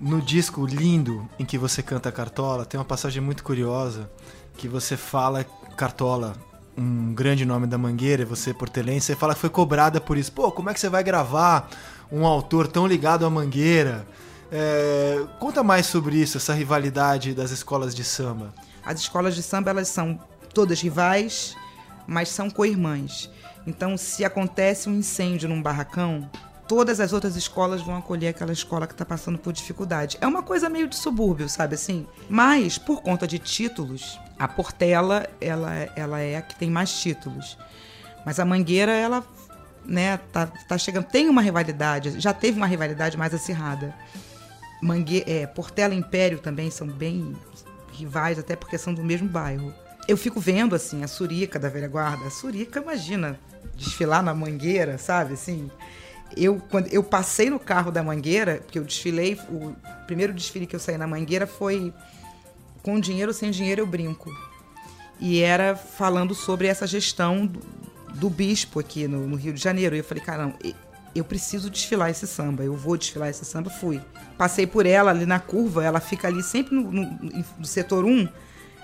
No 0.00 0.20
disco 0.20 0.64
lindo 0.64 1.28
em 1.38 1.44
que 1.44 1.58
você 1.58 1.82
canta 1.82 2.12
Cartola, 2.12 2.64
tem 2.64 2.78
uma 2.78 2.84
passagem 2.84 3.22
muito 3.22 3.42
curiosa 3.42 4.10
que 4.56 4.68
você 4.68 4.96
fala 4.96 5.44
Cartola, 5.76 6.36
um 6.76 7.14
grande 7.14 7.44
nome 7.44 7.66
da 7.66 7.78
Mangueira, 7.78 8.24
você 8.24 8.52
portelense, 8.52 9.06
você 9.06 9.16
fala 9.16 9.34
que 9.34 9.40
foi 9.40 9.50
cobrada 9.50 10.00
por 10.00 10.18
isso. 10.18 10.30
Pô, 10.32 10.52
como 10.52 10.70
é 10.70 10.74
que 10.74 10.80
você 10.80 10.88
vai 10.88 11.02
gravar 11.02 11.68
um 12.12 12.26
autor 12.26 12.66
tão 12.66 12.86
ligado 12.86 13.24
à 13.24 13.30
Mangueira? 13.30 14.06
É, 14.52 15.24
conta 15.40 15.62
mais 15.62 15.86
sobre 15.86 16.16
isso, 16.16 16.36
essa 16.36 16.52
rivalidade 16.52 17.34
das 17.34 17.50
escolas 17.50 17.94
de 17.94 18.04
samba. 18.04 18.54
As 18.84 19.00
escolas 19.00 19.34
de 19.34 19.42
samba, 19.42 19.70
elas 19.70 19.88
são 19.88 20.20
todas 20.52 20.80
rivais, 20.80 21.56
mas 22.06 22.28
são 22.28 22.50
co-irmãs. 22.50 23.30
Então, 23.66 23.96
se 23.96 24.24
acontece 24.24 24.88
um 24.88 24.94
incêndio 24.94 25.48
num 25.48 25.60
barracão, 25.60 26.30
todas 26.68 27.00
as 27.00 27.12
outras 27.12 27.36
escolas 27.36 27.82
vão 27.82 27.96
acolher 27.96 28.28
aquela 28.28 28.52
escola 28.52 28.86
que 28.86 28.94
está 28.94 29.04
passando 29.04 29.38
por 29.38 29.52
dificuldade. 29.52 30.18
É 30.20 30.26
uma 30.26 30.42
coisa 30.42 30.68
meio 30.68 30.88
de 30.88 30.96
subúrbio, 30.96 31.48
sabe 31.48 31.74
assim? 31.74 32.06
Mas, 32.28 32.78
por 32.78 33.02
conta 33.02 33.26
de 33.26 33.38
títulos, 33.38 34.18
a 34.38 34.48
Portela, 34.48 35.28
ela, 35.40 35.72
ela 35.94 36.20
é 36.20 36.36
a 36.36 36.42
que 36.42 36.56
tem 36.56 36.70
mais 36.70 36.92
títulos. 37.00 37.56
Mas 38.24 38.40
a 38.40 38.44
Mangueira, 38.44 38.92
ela 38.92 39.24
né, 39.84 40.18
tá, 40.32 40.46
tá 40.46 40.76
chegando. 40.76 41.04
Tem 41.04 41.28
uma 41.28 41.40
rivalidade, 41.40 42.20
já 42.20 42.32
teve 42.32 42.56
uma 42.56 42.66
rivalidade 42.66 43.16
mais 43.16 43.32
acirrada. 43.32 43.94
Mangue, 44.82 45.24
é, 45.26 45.46
Portela 45.46 45.94
e 45.94 45.98
Império 45.98 46.38
também 46.38 46.70
são 46.70 46.86
bem 46.86 47.34
rivais, 47.92 48.38
até 48.38 48.54
porque 48.54 48.76
são 48.76 48.92
do 48.92 49.02
mesmo 49.02 49.28
bairro. 49.28 49.72
Eu 50.06 50.16
fico 50.16 50.38
vendo, 50.38 50.74
assim, 50.74 51.02
a 51.02 51.08
Surica 51.08 51.58
da 51.58 51.68
velha 51.68 51.88
guarda. 51.88 52.26
A 52.26 52.30
Surica, 52.30 52.80
imagina, 52.80 53.38
desfilar 53.74 54.22
na 54.22 54.34
Mangueira, 54.34 54.98
sabe, 54.98 55.34
assim... 55.34 55.70
Eu, 56.36 56.60
quando 56.70 56.88
eu 56.88 57.02
passei 57.02 57.50
no 57.50 57.58
carro 57.58 57.90
da 57.90 58.02
Mangueira, 58.02 58.60
porque 58.64 58.78
eu 58.78 58.84
desfilei, 58.84 59.38
o 59.48 59.74
primeiro 60.06 60.32
desfile 60.32 60.66
que 60.66 60.74
eu 60.74 60.80
saí 60.80 60.96
na 60.96 61.06
Mangueira 61.06 61.46
foi 61.46 61.92
com 62.82 63.00
dinheiro 63.00 63.30
ou 63.30 63.34
sem 63.34 63.50
dinheiro 63.50 63.82
eu 63.82 63.86
brinco. 63.86 64.30
E 65.18 65.40
era 65.40 65.74
falando 65.74 66.34
sobre 66.34 66.66
essa 66.66 66.86
gestão 66.86 67.46
do, 67.46 67.60
do 68.14 68.30
bispo 68.30 68.80
aqui 68.80 69.08
no, 69.08 69.26
no, 69.26 69.36
Rio 69.36 69.52
de 69.52 69.62
Janeiro. 69.62 69.94
E 69.96 69.98
eu 69.98 70.04
falei, 70.04 70.22
caramba, 70.22 70.56
eu 71.14 71.24
preciso 71.24 71.70
desfilar 71.70 72.10
esse 72.10 72.26
samba, 72.26 72.62
eu 72.62 72.76
vou 72.76 72.96
desfilar 72.96 73.28
esse 73.28 73.44
samba. 73.44 73.70
Fui. 73.70 74.00
Passei 74.36 74.66
por 74.66 74.84
ela 74.84 75.10
ali 75.10 75.26
na 75.26 75.40
curva, 75.40 75.82
ela 75.82 76.00
fica 76.00 76.28
ali 76.28 76.42
sempre 76.42 76.74
no, 76.74 76.92
no, 76.92 77.44
no 77.58 77.64
setor 77.64 78.04
1, 78.04 78.28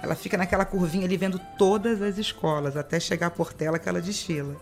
ela 0.02 0.14
fica 0.14 0.36
naquela 0.36 0.64
curvinha 0.64 1.04
ali 1.04 1.16
vendo 1.16 1.40
todas 1.58 2.02
as 2.02 2.18
escolas, 2.18 2.76
até 2.76 2.98
chegar 2.98 3.28
a 3.28 3.30
Portela 3.30 3.78
que 3.78 3.88
ela 3.88 4.00
desfila. 4.00 4.56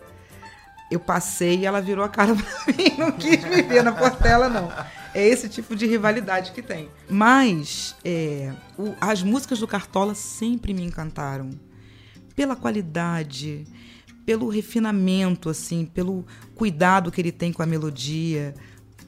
Eu 0.91 0.99
passei 0.99 1.59
e 1.59 1.65
ela 1.65 1.81
virou 1.81 2.05
a 2.05 2.09
cara 2.09 2.35
pra 2.35 2.73
mim, 2.75 2.95
não 2.97 3.11
quis 3.11 3.43
me 3.45 3.61
ver 3.61 3.81
na 3.83 3.93
Portela, 3.93 4.47
não. 4.49 4.71
É 5.13 5.27
esse 5.27 5.49
tipo 5.49 5.75
de 5.75 5.87
rivalidade 5.87 6.51
que 6.51 6.61
tem. 6.61 6.89
Mas 7.09 7.95
é, 8.03 8.53
o, 8.77 8.93
as 9.01 9.23
músicas 9.23 9.59
do 9.59 9.67
Cartola 9.67 10.13
sempre 10.13 10.73
me 10.73 10.83
encantaram. 10.83 11.49
Pela 12.35 12.55
qualidade, 12.55 13.65
pelo 14.25 14.49
refinamento, 14.49 15.49
assim, 15.49 15.85
pelo 15.85 16.25
cuidado 16.55 17.11
que 17.11 17.19
ele 17.19 17.31
tem 17.31 17.51
com 17.51 17.63
a 17.63 17.65
melodia, 17.65 18.53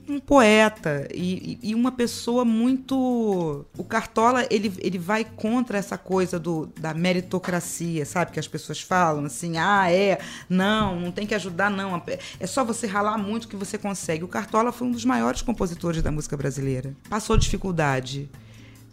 um 0.07 0.19
poeta 0.19 1.07
e, 1.13 1.57
e, 1.61 1.75
uma 1.75 1.91
pessoa 1.91 2.43
muito. 2.43 3.65
O 3.77 3.83
Cartola 3.83 4.45
ele, 4.49 4.73
ele 4.79 4.97
vai 4.97 5.23
contra 5.23 5.77
essa 5.77 5.97
coisa 5.97 6.39
do, 6.39 6.67
da 6.79 6.93
meritocracia, 6.93 8.05
sabe? 8.05 8.31
Que 8.31 8.39
as 8.39 8.47
pessoas 8.47 8.81
falam 8.81 9.25
assim: 9.25 9.57
ah, 9.57 9.91
é, 9.91 10.19
não, 10.49 10.99
não 10.99 11.11
tem 11.11 11.25
que 11.25 11.35
ajudar, 11.35 11.69
não. 11.69 12.01
É 12.39 12.47
só 12.47 12.63
você 12.63 12.87
ralar 12.87 13.17
muito 13.17 13.47
que 13.47 13.55
você 13.55 13.77
consegue. 13.77 14.23
O 14.23 14.27
Cartola 14.27 14.71
foi 14.71 14.87
um 14.87 14.91
dos 14.91 15.05
maiores 15.05 15.41
compositores 15.41 16.01
da 16.01 16.11
música 16.11 16.35
brasileira. 16.35 16.95
Passou 17.09 17.37
dificuldade 17.37 18.29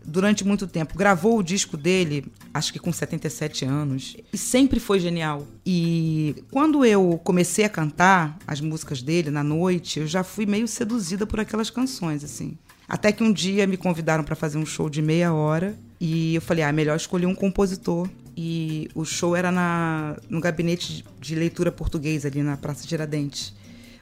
durante 0.04 0.44
muito 0.44 0.66
tempo. 0.66 0.96
Gravou 0.96 1.38
o 1.38 1.42
disco 1.42 1.76
dele, 1.76 2.26
acho 2.52 2.72
que 2.72 2.78
com 2.78 2.92
77 2.92 3.64
anos, 3.64 4.16
e 4.32 4.38
sempre 4.38 4.80
foi 4.80 5.00
genial. 5.00 5.46
E 5.64 6.42
quando 6.50 6.84
eu 6.84 7.20
comecei 7.22 7.64
a 7.64 7.68
cantar 7.68 8.38
as 8.46 8.60
músicas 8.60 9.02
dele 9.02 9.30
na 9.30 9.44
noite, 9.44 10.00
eu 10.00 10.06
já 10.06 10.22
fui 10.22 10.46
meio 10.46 10.66
seduzida 10.66 11.26
por 11.26 11.40
aquelas 11.40 11.70
canções, 11.70 12.24
assim. 12.24 12.56
Até 12.88 13.12
que 13.12 13.22
um 13.22 13.32
dia 13.32 13.68
me 13.68 13.76
convidaram 13.76 14.24
para 14.24 14.34
fazer 14.34 14.58
um 14.58 14.66
show 14.66 14.90
de 14.90 15.00
meia 15.00 15.32
hora 15.32 15.78
e 16.00 16.34
eu 16.34 16.40
falei, 16.40 16.64
ah, 16.64 16.72
melhor 16.72 16.96
escolher 16.96 17.26
um 17.26 17.34
compositor. 17.34 18.08
E 18.36 18.88
o 18.94 19.04
show 19.04 19.36
era 19.36 19.52
na, 19.52 20.16
no 20.28 20.40
gabinete 20.40 21.04
de 21.20 21.34
leitura 21.34 21.70
português 21.70 22.24
ali 22.24 22.42
na 22.42 22.56
Praça 22.56 22.86
Tiradentes. 22.86 23.54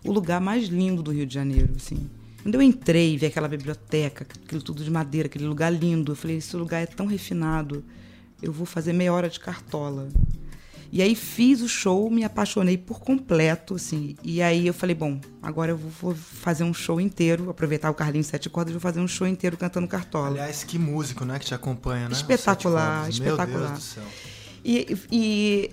O 0.04 0.12
lugar 0.12 0.40
mais 0.40 0.68
lindo 0.68 1.02
do 1.02 1.10
Rio 1.10 1.26
de 1.26 1.34
Janeiro, 1.34 1.74
assim. 1.76 2.08
Quando 2.42 2.54
eu 2.54 2.62
entrei 2.62 3.14
e 3.14 3.16
vi 3.16 3.26
aquela 3.26 3.48
biblioteca, 3.48 4.26
aquilo 4.44 4.62
tudo 4.62 4.82
de 4.82 4.90
madeira, 4.90 5.26
aquele 5.26 5.46
lugar 5.46 5.72
lindo, 5.72 6.12
eu 6.12 6.16
falei: 6.16 6.36
esse 6.36 6.56
lugar 6.56 6.82
é 6.82 6.86
tão 6.86 7.06
refinado, 7.06 7.84
eu 8.42 8.52
vou 8.52 8.66
fazer 8.66 8.92
meia 8.92 9.12
hora 9.12 9.28
de 9.28 9.40
cartola. 9.40 10.08
E 10.90 11.02
aí 11.02 11.14
fiz 11.14 11.60
o 11.60 11.68
show, 11.68 12.08
me 12.10 12.24
apaixonei 12.24 12.78
por 12.78 13.00
completo, 13.00 13.74
assim. 13.74 14.16
E 14.22 14.40
aí 14.40 14.66
eu 14.66 14.72
falei, 14.72 14.94
bom, 14.94 15.20
agora 15.42 15.72
eu 15.72 15.76
vou 15.76 16.14
fazer 16.14 16.64
um 16.64 16.72
show 16.72 16.98
inteiro, 16.98 17.50
aproveitar 17.50 17.90
o 17.90 17.94
Carlinhos 17.94 18.28
Sete 18.28 18.48
Cordas, 18.48 18.72
vou 18.72 18.80
fazer 18.80 19.00
um 19.00 19.08
show 19.08 19.26
inteiro 19.26 19.56
cantando 19.58 19.86
Cartola. 19.86 20.28
Aliás, 20.28 20.64
que 20.64 20.78
músico, 20.78 21.26
né, 21.26 21.38
que 21.38 21.44
te 21.44 21.54
acompanha, 21.54 22.08
né? 22.08 22.14
Espetacular, 22.14 23.08
espetacular. 23.10 23.48
Meu 23.48 23.68
Deus 23.68 23.78
do 23.78 23.84
céu. 23.84 24.02
E, 24.64 24.96
e, 25.12 25.70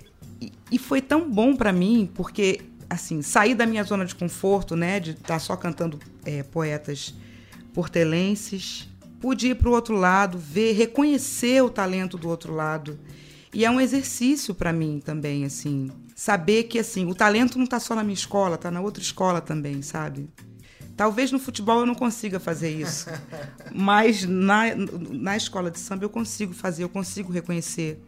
e 0.70 0.78
foi 0.78 1.00
tão 1.00 1.30
bom 1.30 1.56
para 1.56 1.72
mim, 1.72 2.10
porque 2.14 2.60
assim, 2.88 3.22
sair 3.22 3.54
da 3.54 3.66
minha 3.66 3.82
zona 3.84 4.04
de 4.04 4.14
conforto, 4.14 4.76
né, 4.76 5.00
de 5.00 5.12
estar 5.12 5.26
tá 5.26 5.38
só 5.38 5.56
cantando 5.56 5.98
é, 6.24 6.42
poetas 6.42 7.14
portelenses, 7.72 8.88
pude 9.20 9.48
ir 9.48 9.56
para 9.56 9.68
o 9.68 9.72
outro 9.72 9.94
lado, 9.96 10.38
ver, 10.38 10.72
reconhecer 10.72 11.62
o 11.62 11.70
talento 11.70 12.16
do 12.16 12.28
outro 12.28 12.54
lado. 12.54 12.98
E 13.52 13.64
é 13.64 13.70
um 13.70 13.80
exercício 13.80 14.54
para 14.54 14.72
mim 14.72 15.00
também, 15.04 15.44
assim, 15.44 15.90
saber 16.14 16.64
que 16.64 16.78
assim, 16.78 17.06
o 17.06 17.14
talento 17.14 17.58
não 17.58 17.64
está 17.64 17.78
só 17.80 17.94
na 17.94 18.02
minha 18.02 18.14
escola, 18.14 18.54
está 18.54 18.70
na 18.70 18.80
outra 18.80 19.02
escola 19.02 19.40
também, 19.40 19.82
sabe? 19.82 20.28
Talvez 20.96 21.30
no 21.30 21.38
futebol 21.38 21.80
eu 21.80 21.86
não 21.86 21.94
consiga 21.94 22.40
fazer 22.40 22.70
isso, 22.70 23.10
mas 23.74 24.24
na, 24.24 24.74
na 25.10 25.36
escola 25.36 25.70
de 25.70 25.78
samba 25.78 26.04
eu 26.04 26.10
consigo 26.10 26.54
fazer, 26.54 26.84
eu 26.84 26.88
consigo 26.88 27.32
reconhecer 27.32 28.02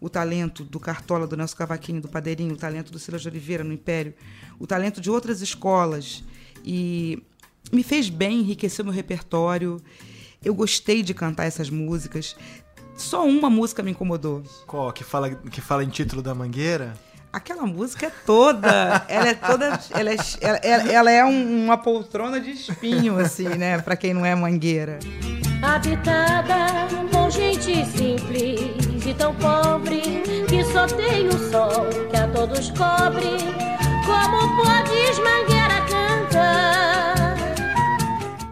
o 0.00 0.08
talento 0.08 0.64
do 0.64 0.78
Cartola, 0.78 1.26
do 1.26 1.36
Nelson 1.36 1.56
Cavaquinho, 1.56 2.00
do 2.00 2.08
Padeirinho, 2.08 2.54
o 2.54 2.56
talento 2.56 2.92
do 2.92 2.98
Silas 2.98 3.22
de 3.22 3.28
Oliveira 3.28 3.64
no 3.64 3.72
Império, 3.72 4.14
o 4.58 4.66
talento 4.66 5.00
de 5.00 5.10
outras 5.10 5.40
escolas. 5.40 6.22
E 6.64 7.22
me 7.72 7.82
fez 7.82 8.08
bem, 8.08 8.40
enriqueceu 8.40 8.84
meu 8.84 8.92
repertório. 8.92 9.80
Eu 10.44 10.54
gostei 10.54 11.02
de 11.02 11.14
cantar 11.14 11.44
essas 11.44 11.70
músicas. 11.70 12.36
Só 12.96 13.26
uma 13.26 13.50
música 13.50 13.82
me 13.82 13.90
incomodou. 13.90 14.42
Qual? 14.66 14.92
Que 14.92 15.04
fala, 15.04 15.34
que 15.34 15.60
fala 15.60 15.84
em 15.84 15.88
título 15.88 16.22
da 16.22 16.34
Mangueira? 16.34 16.94
Aquela 17.32 17.66
música 17.66 18.06
é 18.06 18.10
toda, 18.24 19.04
ela 19.08 19.28
é 19.28 19.34
toda, 19.34 19.78
ela 19.90 20.10
é, 20.10 20.16
ela, 20.40 20.92
ela 20.92 21.10
é 21.10 21.22
um, 21.22 21.64
uma 21.64 21.76
poltrona 21.76 22.40
de 22.40 22.50
espinho, 22.50 23.18
assim, 23.18 23.48
né? 23.48 23.78
Pra 23.78 23.94
quem 23.94 24.14
não 24.14 24.24
é 24.24 24.34
mangueira. 24.34 24.98
Habitada 25.60 26.86
por 27.12 27.30
gente 27.30 27.84
simples 27.84 28.85
e 29.06 29.14
tão 29.14 29.32
pobre 29.36 30.00
que 30.48 30.64
só 30.64 30.86
tem 30.86 31.28
o 31.28 31.38
sol 31.50 31.86
que 32.10 32.16
a 32.16 32.26
todos 32.28 32.70
cobre. 32.70 33.38
Como 34.04 34.56
podes 34.56 35.18
mangueira 35.18 35.80
cantar? 35.88 37.36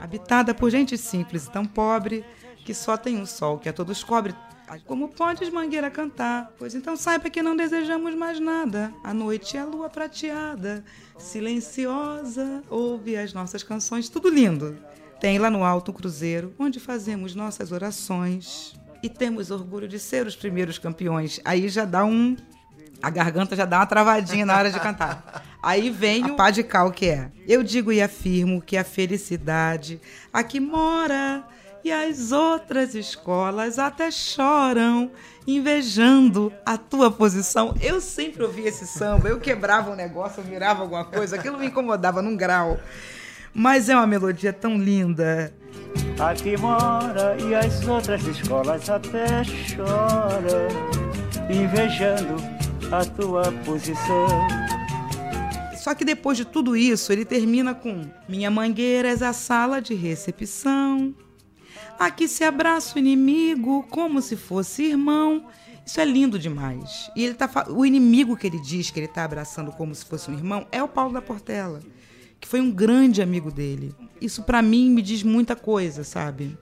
Habitada 0.01 0.55
por 0.55 0.71
gente 0.71 0.97
simples 0.97 1.47
e 1.47 1.51
tão 1.51 1.64
pobre 1.67 2.25
que 2.64 2.73
só 2.73 2.97
tem 2.97 3.21
o 3.21 3.27
sol 3.27 3.59
que 3.59 3.69
a 3.69 3.73
todos 3.73 4.05
cobre. 4.05 4.35
Como 4.87 5.09
podes, 5.09 5.51
Mangueira, 5.51 5.90
cantar? 5.90 6.51
Pois 6.59 6.75
então 6.75 6.97
saiba 6.97 7.31
que 7.31 7.43
não 7.43 7.55
desejamos 7.55 8.14
mais 8.14 8.40
nada. 8.40 8.93
A 9.05 9.12
noite 9.12 9.57
é 9.57 9.61
a 9.61 9.64
lua 9.64 9.90
prateada, 9.90 10.83
silenciosa, 11.19 12.62
ouve 12.69 13.17
as 13.17 13.33
nossas 13.33 13.62
canções, 13.62 14.09
tudo 14.09 14.29
lindo. 14.29 14.77
Tem 15.21 15.38
lá 15.38 15.51
no 15.51 15.62
alto 15.62 15.90
um 15.90 15.95
cruzeiro, 15.95 16.55
onde 16.59 16.81
fazemos 16.81 17.35
nossas 17.35 17.71
orações 17.71 18.75
e 19.05 19.09
temos 19.11 19.51
orgulho 19.51 19.87
de 19.87 19.99
ser 19.99 20.27
os 20.27 20.35
primeiros 20.35 20.79
campeões. 20.79 21.38
Aí 21.45 21.69
já 21.69 21.85
dá 21.85 22.07
um. 22.07 22.35
A 23.03 23.11
garganta 23.11 23.55
já 23.55 23.67
dá 23.67 23.81
uma 23.81 23.87
travadinha 23.87 24.47
na 24.47 24.57
hora 24.57 24.71
de 24.71 24.81
cantar. 24.81 25.45
Aí 25.62 25.90
vem 25.90 26.25
o 26.25 26.37
pá 26.37 26.51
de 26.51 26.62
cal 26.62 26.90
que 26.90 27.11
é. 27.11 27.31
Eu 27.47 27.62
digo 27.62 27.93
e 27.93 28.01
afirmo 28.01 28.62
que 28.62 28.79
a 28.79 28.83
felicidade 28.83 30.01
aqui 30.33 30.59
mora 30.59 31.45
e 31.85 31.93
as 31.93 32.33
outras 32.33 32.95
escolas 32.95 33.79
até 33.79 34.11
choram, 34.11 35.11
invejando 35.47 36.51
a 36.64 36.79
tua 36.79 37.11
posição. 37.11 37.75
Eu 37.83 38.01
sempre 38.01 38.43
ouvi 38.43 38.62
esse 38.62 38.87
samba, 38.87 39.29
eu 39.29 39.38
quebrava 39.38 39.90
um 39.90 39.95
negócio, 39.95 40.40
eu 40.40 40.45
virava 40.45 40.81
alguma 40.81 41.05
coisa, 41.05 41.37
aquilo 41.37 41.59
me 41.59 41.67
incomodava 41.67 42.23
num 42.23 42.35
grau. 42.35 42.81
Mas 43.55 43.88
é 43.88 43.95
uma 43.95 44.07
melodia 44.07 44.53
tão 44.53 44.77
linda. 44.77 45.55
Aqui 46.19 46.57
mora 46.57 47.37
e 47.40 47.55
as 47.55 47.87
outras 47.87 48.27
escolas 48.27 48.90
até 48.90 49.45
choram, 49.45 50.69
invejando 51.49 52.37
a 52.93 53.05
tua 53.05 53.53
posição. 53.64 54.29
Só 55.77 55.95
que 55.95 56.05
depois 56.05 56.37
de 56.37 56.45
tudo 56.45 56.75
isso, 56.77 57.12
ele 57.12 57.25
termina 57.25 57.75
com: 57.75 58.11
Minha 58.29 58.51
mangueira 58.51 59.09
é 59.09 59.25
a 59.25 59.33
sala 59.33 59.81
de 59.81 59.95
recepção. 59.95 61.14
Aqui 61.99 62.27
se 62.27 62.43
abraça 62.43 62.97
o 62.97 62.99
inimigo 62.99 63.85
como 63.90 64.21
se 64.21 64.37
fosse 64.37 64.85
irmão. 64.85 65.47
Isso 65.87 66.01
é 66.01 66.05
lindo 66.05 66.38
demais. 66.38 67.11
E 67.14 67.25
ele 67.25 67.35
tá 67.35 67.49
o 67.69 67.85
inimigo 67.85 68.37
que 68.37 68.47
ele 68.47 68.59
diz 68.61 68.90
que 68.90 68.99
ele 68.99 69.07
está 69.07 69.25
abraçando 69.25 69.71
como 69.71 69.95
se 69.95 70.05
fosse 70.05 70.31
um 70.31 70.35
irmão 70.35 70.67
é 70.73 70.83
o 70.83 70.88
Paulo 70.88 71.12
da 71.12 71.21
Portela, 71.21 71.81
que 72.44 72.48
foi 72.48 72.61
um 72.61 72.70
grande 72.70 73.22
amigo 73.22 73.50
dele. 73.50 73.94
Isso 74.20 74.42
para 74.42 74.61
mim 74.61 74.90
me 74.90 75.00
diz 75.00 75.22
muita 75.22 75.57
coisa, 75.57 76.04
sabe? 76.04 76.57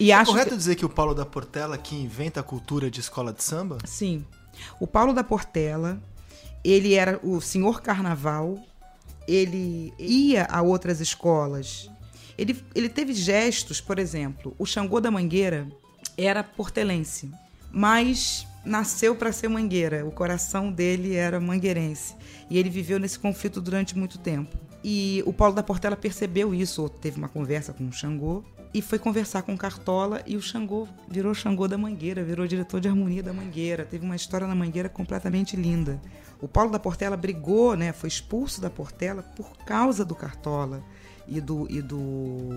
E 0.00 0.10
é 0.10 0.14
acho 0.14 0.32
correto 0.32 0.50
que... 0.50 0.56
dizer 0.56 0.74
que 0.74 0.84
o 0.84 0.88
Paulo 0.88 1.14
da 1.14 1.24
Portela 1.24 1.78
que 1.78 1.94
inventa 1.94 2.40
a 2.40 2.42
cultura 2.42 2.90
de 2.90 2.98
escola 2.98 3.32
de 3.32 3.42
samba? 3.42 3.78
Sim. 3.84 4.24
O 4.80 4.86
Paulo 4.86 5.12
da 5.12 5.22
Portela, 5.22 6.02
ele 6.64 6.94
era 6.94 7.20
o 7.22 7.40
senhor 7.40 7.80
carnaval, 7.80 8.58
ele 9.28 9.94
ia 9.96 10.46
a 10.50 10.60
outras 10.60 11.00
escolas 11.00 11.88
ele, 12.38 12.62
ele 12.74 12.88
teve 12.88 13.14
gestos, 13.14 13.80
por 13.80 13.98
exemplo, 13.98 14.54
o 14.58 14.66
Xangô 14.66 15.00
da 15.00 15.10
Mangueira 15.10 15.68
era 16.18 16.44
portelense, 16.44 17.30
mas 17.70 18.46
nasceu 18.64 19.14
para 19.14 19.32
ser 19.32 19.48
mangueira. 19.48 20.04
O 20.04 20.10
coração 20.10 20.72
dele 20.72 21.14
era 21.14 21.38
mangueirense. 21.38 22.14
E 22.50 22.58
ele 22.58 22.68
viveu 22.68 22.98
nesse 22.98 23.18
conflito 23.18 23.60
durante 23.60 23.96
muito 23.96 24.18
tempo. 24.18 24.65
E 24.88 25.20
o 25.26 25.32
Paulo 25.32 25.52
da 25.52 25.64
Portela 25.64 25.96
percebeu 25.96 26.54
isso, 26.54 26.88
teve 26.88 27.18
uma 27.18 27.28
conversa 27.28 27.72
com 27.72 27.88
o 27.88 27.92
Xangô 27.92 28.44
e 28.72 28.80
foi 28.80 29.00
conversar 29.00 29.42
com 29.42 29.52
o 29.52 29.58
Cartola 29.58 30.22
e 30.24 30.36
o 30.36 30.40
Xangô 30.40 30.86
virou 31.08 31.34
Xangô 31.34 31.66
da 31.66 31.76
Mangueira, 31.76 32.22
virou 32.22 32.46
diretor 32.46 32.80
de 32.80 32.86
harmonia 32.86 33.20
da 33.20 33.32
Mangueira. 33.32 33.84
Teve 33.84 34.04
uma 34.04 34.14
história 34.14 34.46
na 34.46 34.54
Mangueira 34.54 34.88
completamente 34.88 35.56
linda. 35.56 36.00
O 36.40 36.46
Paulo 36.46 36.70
da 36.70 36.78
Portela 36.78 37.16
brigou, 37.16 37.74
né, 37.74 37.92
foi 37.92 38.08
expulso 38.08 38.60
da 38.60 38.70
Portela 38.70 39.24
por 39.24 39.56
causa 39.64 40.04
do 40.04 40.14
Cartola 40.14 40.84
e 41.26 41.40
do, 41.40 41.66
e 41.68 41.82
do 41.82 42.50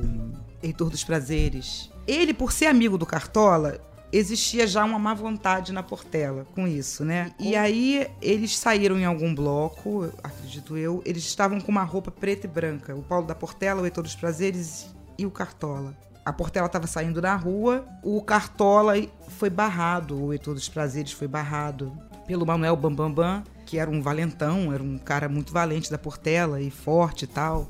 Heitor 0.62 0.92
dos 0.92 1.04
Prazeres. 1.04 1.90
Ele, 2.06 2.32
por 2.32 2.52
ser 2.52 2.68
amigo 2.68 2.96
do 2.96 3.08
Cartola, 3.08 3.82
existia 4.12 4.66
já 4.66 4.84
uma 4.84 5.00
má 5.00 5.14
vontade 5.14 5.72
na 5.72 5.84
Portela 5.84 6.46
com 6.56 6.68
isso, 6.68 7.04
né? 7.06 7.32
E 7.40 7.56
aí 7.56 8.08
eles 8.22 8.58
saíram 8.58 8.98
em 8.98 9.06
algum 9.06 9.34
bloco, 9.34 10.12
acredito 10.24 10.78
eu, 10.78 11.02
eles 11.06 11.24
estavam 11.24 11.60
com 11.60 11.72
uma 11.72 11.84
roupa 11.84 12.12
preta 12.12 12.46
e 12.46 12.50
branca. 12.50 12.96
O 12.96 13.04
Paulo 13.04 13.28
da 13.28 13.36
Portela, 13.36 13.82
o 13.82 13.86
Heitor 13.86 14.04
dos 14.04 14.16
Prazeres 14.16 14.94
e 15.18 15.26
o 15.26 15.32
Cartola. 15.32 15.96
A 16.26 16.34
Portela 16.34 16.68
estava 16.68 16.86
saindo 16.86 17.22
na 17.22 17.36
rua, 17.36 17.86
o 18.04 18.22
Cartola 18.22 18.94
foi 19.38 19.50
barrado, 19.50 20.26
o 20.26 20.34
Heitor 20.34 20.54
dos 20.54 20.70
Prazeres 20.70 21.12
foi 21.12 21.28
barrado 21.28 21.92
pelo 22.28 22.46
Manuel 22.46 22.76
Bambambam, 22.76 23.42
Bam 23.42 23.44
que 23.70 23.78
era 23.78 23.88
um 23.88 24.02
valentão, 24.02 24.74
era 24.74 24.82
um 24.82 24.98
cara 24.98 25.30
muito 25.30 25.54
valente 25.54 25.92
da 25.92 25.98
Portela 26.00 26.60
e 26.60 26.72
forte 26.72 27.26
e 27.26 27.28
tal. 27.28 27.68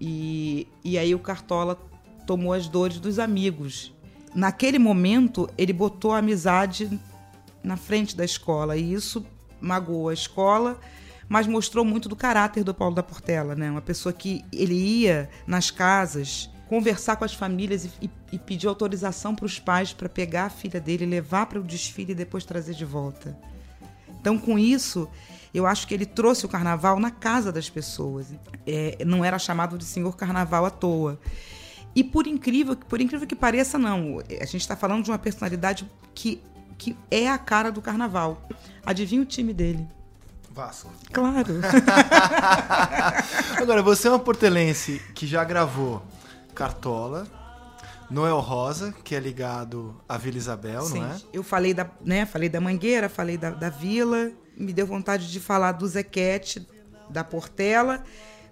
E, 0.00 0.68
e 0.84 0.96
aí 0.96 1.16
o 1.16 1.18
Cartola 1.18 1.76
tomou 2.24 2.52
as 2.52 2.68
dores 2.68 3.00
dos 3.00 3.18
amigos. 3.18 3.92
Naquele 4.36 4.78
momento, 4.78 5.48
ele 5.56 5.72
botou 5.72 6.12
a 6.12 6.18
amizade 6.18 7.00
na 7.64 7.74
frente 7.74 8.14
da 8.14 8.22
escola 8.22 8.76
e 8.76 8.92
isso 8.92 9.24
magoou 9.58 10.10
a 10.10 10.12
escola, 10.12 10.78
mas 11.26 11.46
mostrou 11.46 11.86
muito 11.86 12.06
do 12.06 12.14
caráter 12.14 12.62
do 12.62 12.74
Paulo 12.74 12.94
da 12.94 13.02
Portela, 13.02 13.54
né? 13.54 13.70
Uma 13.70 13.80
pessoa 13.80 14.12
que 14.12 14.44
ele 14.52 14.74
ia 14.74 15.30
nas 15.46 15.70
casas 15.70 16.50
conversar 16.68 17.16
com 17.16 17.24
as 17.24 17.32
famílias 17.32 17.86
e, 17.86 17.90
e, 18.02 18.10
e 18.32 18.38
pedir 18.38 18.66
autorização 18.66 19.34
para 19.34 19.46
os 19.46 19.58
pais 19.58 19.94
para 19.94 20.06
pegar 20.06 20.44
a 20.44 20.50
filha 20.50 20.78
dele, 20.78 21.06
levar 21.06 21.46
para 21.46 21.58
o 21.58 21.62
desfile 21.62 22.12
e 22.12 22.14
depois 22.14 22.44
trazer 22.44 22.74
de 22.74 22.84
volta. 22.84 23.34
Então, 24.20 24.36
com 24.36 24.58
isso, 24.58 25.08
eu 25.54 25.64
acho 25.66 25.86
que 25.86 25.94
ele 25.94 26.04
trouxe 26.04 26.44
o 26.44 26.48
carnaval 26.48 27.00
na 27.00 27.10
casa 27.10 27.50
das 27.50 27.70
pessoas. 27.70 28.26
É, 28.66 29.02
não 29.02 29.24
era 29.24 29.38
chamado 29.38 29.78
de 29.78 29.84
senhor 29.84 30.14
carnaval 30.14 30.66
à 30.66 30.70
toa. 30.70 31.18
E 31.96 32.04
por 32.04 32.26
incrível, 32.26 32.76
por 32.76 33.00
incrível 33.00 33.26
que 33.26 33.34
pareça, 33.34 33.78
não. 33.78 34.22
A 34.38 34.44
gente 34.44 34.60
está 34.60 34.76
falando 34.76 35.02
de 35.02 35.10
uma 35.10 35.18
personalidade 35.18 35.90
que, 36.14 36.42
que 36.76 36.94
é 37.10 37.26
a 37.26 37.38
cara 37.38 37.72
do 37.72 37.80
carnaval. 37.80 38.46
Adivinha 38.84 39.22
o 39.22 39.24
time 39.24 39.54
dele? 39.54 39.88
Vasco. 40.50 40.92
Claro. 41.10 41.54
Agora, 43.58 43.82
você 43.82 44.08
é 44.08 44.10
uma 44.10 44.18
portelense 44.18 45.00
que 45.14 45.26
já 45.26 45.42
gravou 45.42 46.02
Cartola, 46.54 47.26
Noel 48.10 48.40
Rosa, 48.40 48.94
que 49.02 49.14
é 49.14 49.18
ligado 49.18 49.98
à 50.06 50.18
Vila 50.18 50.36
Isabel, 50.36 50.82
Sim. 50.82 51.00
não 51.00 51.06
é? 51.06 51.16
Eu 51.32 51.42
falei 51.42 51.72
da, 51.72 51.88
né, 52.04 52.26
falei 52.26 52.50
da 52.50 52.60
Mangueira, 52.60 53.08
falei 53.08 53.38
da, 53.38 53.50
da 53.50 53.70
Vila, 53.70 54.30
me 54.54 54.72
deu 54.72 54.86
vontade 54.86 55.32
de 55.32 55.40
falar 55.40 55.72
do 55.72 55.88
Zequete 55.88 56.66
da 57.08 57.24
Portela, 57.24 58.04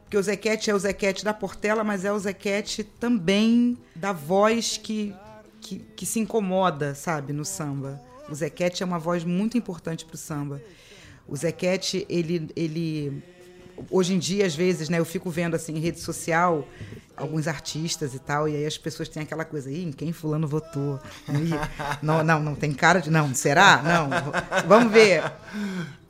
porque 0.04 0.16
o 0.16 0.22
Zequete 0.22 0.70
é 0.70 0.74
o 0.74 0.78
Zequete 0.78 1.24
da 1.24 1.34
Portela, 1.34 1.82
mas 1.82 2.04
é 2.04 2.12
o 2.12 2.18
Zequete 2.18 2.84
também 2.84 3.76
da 3.96 4.12
voz 4.12 4.76
que, 4.76 5.14
que, 5.60 5.78
que 5.96 6.06
se 6.06 6.20
incomoda, 6.20 6.94
sabe, 6.94 7.32
no 7.32 7.44
samba. 7.44 8.00
O 8.28 8.34
Zequete 8.34 8.82
é 8.82 8.86
uma 8.86 8.98
voz 8.98 9.24
muito 9.24 9.58
importante 9.58 10.04
para 10.04 10.14
o 10.14 10.18
samba. 10.18 10.62
O 11.26 11.36
Zequete, 11.36 12.06
ele, 12.08 12.48
ele 12.54 13.22
hoje 13.90 14.14
em 14.14 14.18
dia, 14.18 14.46
às 14.46 14.54
vezes, 14.54 14.88
né, 14.88 14.98
eu 14.98 15.04
fico 15.04 15.30
vendo 15.30 15.54
assim 15.56 15.74
em 15.74 15.80
rede 15.80 16.00
social 16.00 16.66
alguns 17.16 17.46
artistas 17.46 18.14
e 18.14 18.18
tal, 18.18 18.48
e 18.48 18.56
aí 18.56 18.66
as 18.66 18.76
pessoas 18.76 19.08
têm 19.08 19.22
aquela 19.22 19.44
coisa, 19.44 19.68
aí, 19.68 19.84
em 19.84 19.92
quem 19.92 20.12
fulano 20.12 20.48
votou? 20.48 21.00
não, 22.02 22.24
não, 22.24 22.40
não 22.40 22.54
tem 22.54 22.72
cara 22.72 23.00
de. 23.00 23.10
Não, 23.10 23.32
será? 23.34 23.82
Não. 23.82 24.10
Vamos 24.66 24.92
ver. 24.92 25.22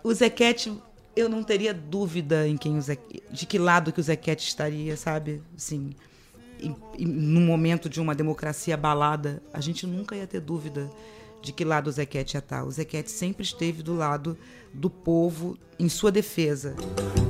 O 0.00 0.14
Zequete, 0.14 0.72
eu 1.18 1.28
não 1.28 1.42
teria 1.42 1.74
dúvida 1.74 2.46
em 2.46 2.56
quem 2.56 2.78
o 2.78 2.80
Zequete, 2.80 3.24
de 3.28 3.44
que 3.44 3.58
lado 3.58 3.92
que 3.92 3.98
o 3.98 4.02
Zequete 4.02 4.46
estaria, 4.46 4.96
sabe? 4.96 5.42
Assim, 5.56 5.90
num 6.96 7.44
momento 7.44 7.88
de 7.88 8.00
uma 8.00 8.14
democracia 8.14 8.74
abalada, 8.74 9.42
a 9.52 9.60
gente 9.60 9.84
nunca 9.84 10.14
ia 10.14 10.28
ter 10.28 10.40
dúvida 10.40 10.88
de 11.42 11.52
que 11.52 11.64
lado 11.64 11.88
o 11.88 11.92
Zequete 11.92 12.36
ia 12.36 12.38
estar. 12.38 12.62
O 12.62 12.70
Zequete 12.70 13.10
sempre 13.10 13.42
esteve 13.42 13.82
do 13.82 13.96
lado 13.96 14.38
do 14.72 14.88
povo 14.88 15.58
em 15.76 15.88
sua 15.88 16.12
defesa. 16.12 16.76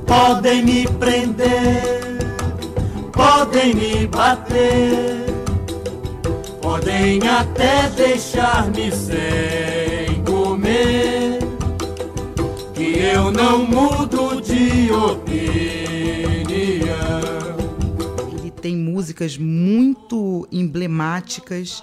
Podem 0.05 0.63
me 0.63 0.87
prender, 0.87 1.81
podem 3.11 3.73
me 3.73 4.05
bater, 4.05 5.25
podem 6.61 7.27
até 7.27 7.89
deixar-me 7.89 8.91
sem 8.91 10.23
comer, 10.23 11.18
eu 12.99 13.31
não 13.31 13.65
mudo 13.65 14.41
de 14.41 14.91
opinião. 14.91 15.39
Ele 18.37 18.51
tem 18.51 18.75
músicas 18.75 19.37
muito 19.37 20.45
emblemáticas. 20.51 21.81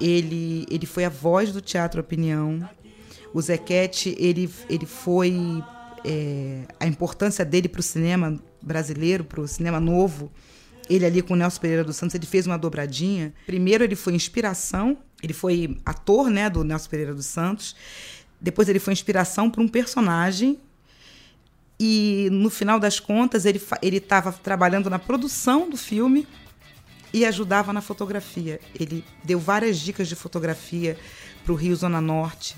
Ele, 0.00 0.66
ele 0.70 0.86
foi 0.86 1.04
a 1.04 1.10
voz 1.10 1.52
do 1.52 1.60
Teatro 1.60 2.00
Opinião. 2.00 2.66
O 3.34 3.42
Zequete, 3.42 4.16
ele, 4.18 4.50
ele 4.70 4.86
foi. 4.86 5.62
É, 6.04 6.62
a 6.80 6.86
importância 6.86 7.44
dele 7.44 7.68
para 7.68 7.80
o 7.80 7.82
cinema 7.82 8.38
brasileiro, 8.62 9.24
para 9.24 9.40
o 9.40 9.48
cinema 9.48 9.80
novo, 9.80 10.30
ele 10.88 11.04
ali 11.04 11.20
com 11.20 11.34
o 11.34 11.36
Nelson 11.36 11.60
Pereira 11.60 11.84
dos 11.84 11.96
Santos, 11.96 12.14
ele 12.14 12.24
fez 12.24 12.46
uma 12.46 12.56
dobradinha. 12.56 13.34
Primeiro 13.44 13.84
ele 13.84 13.96
foi 13.96 14.14
inspiração, 14.14 14.96
ele 15.22 15.32
foi 15.32 15.76
ator, 15.84 16.30
né, 16.30 16.48
do 16.48 16.62
Nelson 16.64 16.88
Pereira 16.88 17.12
dos 17.12 17.26
Santos. 17.26 17.74
Depois 18.40 18.68
ele 18.68 18.78
foi 18.78 18.92
inspiração 18.92 19.50
para 19.50 19.62
um 19.62 19.68
personagem. 19.68 20.58
E 21.80 22.28
no 22.32 22.50
final 22.50 22.80
das 22.80 22.98
contas 22.98 23.44
ele 23.44 23.62
ele 23.80 23.98
estava 23.98 24.32
trabalhando 24.32 24.90
na 24.90 24.98
produção 24.98 25.70
do 25.70 25.76
filme 25.76 26.26
e 27.12 27.24
ajudava 27.24 27.72
na 27.72 27.80
fotografia. 27.80 28.60
Ele 28.78 29.04
deu 29.24 29.38
várias 29.38 29.78
dicas 29.78 30.08
de 30.08 30.14
fotografia 30.14 30.98
pro 31.44 31.54
Rio 31.54 31.74
Zona 31.74 32.00
Norte, 32.00 32.56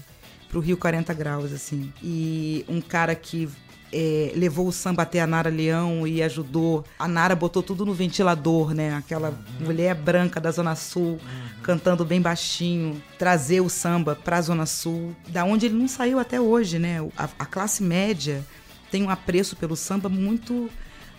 pro 0.49 0.61
Rio 0.61 0.77
40 0.77 1.13
Graus, 1.15 1.53
assim. 1.53 1.93
E 2.03 2.65
um 2.69 2.81
cara 2.81 3.15
que 3.15 3.49
é, 3.93 4.33
levou 4.35 4.67
o 4.69 4.73
samba 4.73 5.03
até 5.03 5.21
a 5.21 5.27
Nara 5.27 5.51
Leão 5.51 6.07
e 6.07 6.23
ajudou. 6.23 6.85
A 6.99 7.09
Nara 7.09 7.35
botou 7.35 7.63
tudo 7.63 7.85
no 7.85 7.93
ventilador, 7.93 8.73
né? 8.75 8.95
Aquela 8.95 9.33
mulher 9.59 9.95
branca 9.95 10.41
da 10.41 10.51
Zona 10.51 10.75
Sul, 10.75 11.19
cantando 11.63 12.05
bem 12.05 12.21
baixinho, 12.21 13.03
trazer 13.19 13.61
o 13.61 13.69
samba 13.69 14.15
pra 14.15 14.41
Zona 14.41 14.67
Sul, 14.67 15.15
da 15.29 15.45
onde 15.45 15.67
ele 15.67 15.75
não 15.75 15.89
saiu 15.89 16.19
até 16.19 16.41
hoje, 16.41 16.79
né? 16.79 16.99
A, 17.17 17.29
a 17.39 17.47
classe 17.47 17.83
média 17.83 18.45
tem 18.91 19.03
um 19.03 19.11
apreço 19.11 19.57
pelo 19.57 19.77
samba 19.77 20.09
muito 20.09 20.71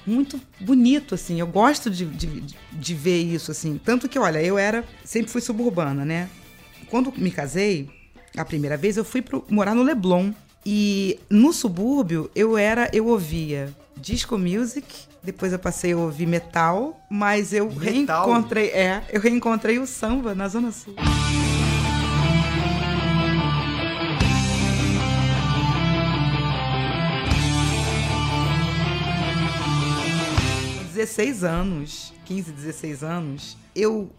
muito 0.05 0.41
bonito, 0.59 1.15
assim. 1.15 1.39
Eu 1.39 1.47
gosto 1.47 1.89
de, 1.89 2.05
de, 2.05 2.43
de 2.71 2.95
ver 2.95 3.21
isso, 3.21 3.51
assim. 3.51 3.79
Tanto 3.83 4.09
que, 4.09 4.17
olha, 4.17 4.41
eu 4.41 4.57
era. 4.57 4.83
Sempre 5.05 5.31
fui 5.31 5.41
suburbana, 5.41 6.03
né? 6.03 6.27
Quando 6.89 7.13
me 7.15 7.29
casei, 7.29 7.87
a 8.35 8.43
primeira 8.43 8.75
vez, 8.75 8.97
eu 8.97 9.05
fui 9.05 9.21
pro, 9.21 9.45
morar 9.49 9.75
no 9.75 9.83
Leblon. 9.83 10.31
E 10.65 11.19
no 11.29 11.51
subúrbio, 11.53 12.29
eu 12.35 12.57
era. 12.57 12.89
Eu 12.93 13.07
ouvia 13.07 13.73
disco 13.97 14.37
music. 14.37 15.11
Depois 15.23 15.53
eu 15.53 15.59
passei 15.59 15.93
a 15.93 15.97
ouvir 15.97 16.25
metal, 16.25 16.99
mas 17.07 17.53
eu 17.53 17.67
Metal? 17.71 18.25
reencontrei, 18.25 18.69
é, 18.69 19.03
eu 19.11 19.21
reencontrei 19.21 19.77
o 19.77 19.85
samba 19.85 20.33
na 20.33 20.47
Zona 20.47 20.71
Sul. 20.71 20.95
16 30.93 31.43
anos, 31.43 32.13
15, 32.25 32.51
16 32.51 33.03
anos, 33.03 33.57
eu 33.75 34.09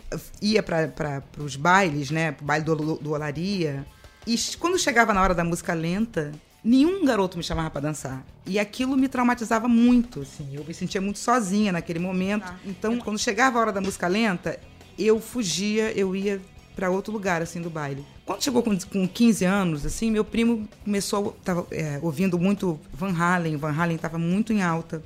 ia 0.41 0.63
para 0.63 1.23
os 1.39 1.55
bailes, 1.55 2.11
né? 2.11 2.35
Baile 2.41 2.65
do, 2.65 2.75
do 2.97 3.13
Olaria. 3.13 3.85
E 4.27 4.37
quando 4.59 4.79
chegava 4.79 5.13
na 5.13 5.23
hora 5.23 5.35
da 5.35 5.43
música 5.43 5.75
lenta, 5.75 6.33
nenhum 6.63 7.05
garoto 7.05 7.37
me 7.37 7.43
chamava 7.43 7.71
para 7.71 7.81
dançar. 7.81 8.25
E 8.47 8.59
aquilo 8.59 8.97
me 8.97 9.09
traumatizava 9.09 9.67
muito, 9.67 10.21
assim. 10.21 10.49
Eu 10.53 10.65
me 10.65 10.73
sentia 10.73 11.01
muito 11.01 11.19
sozinha 11.19 11.73
naquele 11.73 11.99
momento. 11.99 12.53
Então, 12.65 12.99
quando 12.99 13.19
chegava 13.19 13.59
a 13.59 13.63
hora 13.63 13.73
da 13.73 13.81
música 13.81 14.07
lenta, 14.07 14.59
eu 14.99 15.21
fugia, 15.21 15.93
eu 15.93 16.15
ia 16.15 16.41
para 16.75 16.91
outro 16.91 17.13
lugar, 17.13 17.43
assim, 17.43 17.61
do 17.61 17.69
baile. 17.69 18.05
Quando 18.25 18.43
chegou 18.43 18.63
com, 18.63 18.77
com 18.79 19.07
15 19.07 19.45
anos, 19.45 19.85
assim, 19.85 20.11
meu 20.11 20.25
primo 20.25 20.69
começou, 20.85 21.37
tava 21.45 21.67
é, 21.71 21.99
ouvindo 22.01 22.39
muito 22.39 22.79
Van 22.93 23.13
Halen. 23.13 23.57
Van 23.57 23.73
Halen 23.73 23.97
estava 23.97 24.19
muito 24.19 24.53
em 24.53 24.63
alta, 24.63 25.03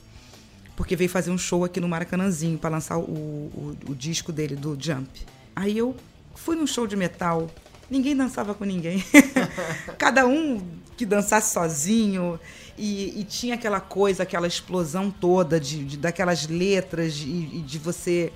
porque 0.77 0.95
veio 0.95 1.11
fazer 1.11 1.31
um 1.31 1.39
show 1.39 1.65
aqui 1.65 1.81
no 1.81 1.89
Maracanãzinho 1.89 2.59
para 2.59 2.71
lançar 2.71 2.99
o, 2.99 3.03
o, 3.03 3.77
o 3.89 3.95
disco 3.95 4.31
dele, 4.31 4.55
do 4.55 4.77
Jump. 4.79 5.09
Aí 5.55 5.77
eu 5.77 5.97
fui 6.35 6.55
num 6.55 6.67
show 6.67 6.87
de 6.87 6.95
metal, 6.95 7.51
ninguém 7.91 8.17
dançava 8.17 8.55
com 8.55 8.65
ninguém. 8.65 9.03
Cada 9.99 10.27
um 10.27 10.63
que 10.97 11.05
dançasse 11.07 11.53
sozinho. 11.53 12.39
E, 12.79 13.21
e 13.21 13.25
tinha 13.25 13.55
aquela 13.55 13.81
coisa, 13.81 14.23
aquela 14.23 14.47
explosão 14.47 15.11
toda 15.11 15.59
de, 15.59 15.85
de- 15.85 15.97
daquelas 15.97 16.47
letras 16.47 17.15
e, 17.17 17.51
e 17.55 17.63
de 17.67 17.79
você 17.79 18.31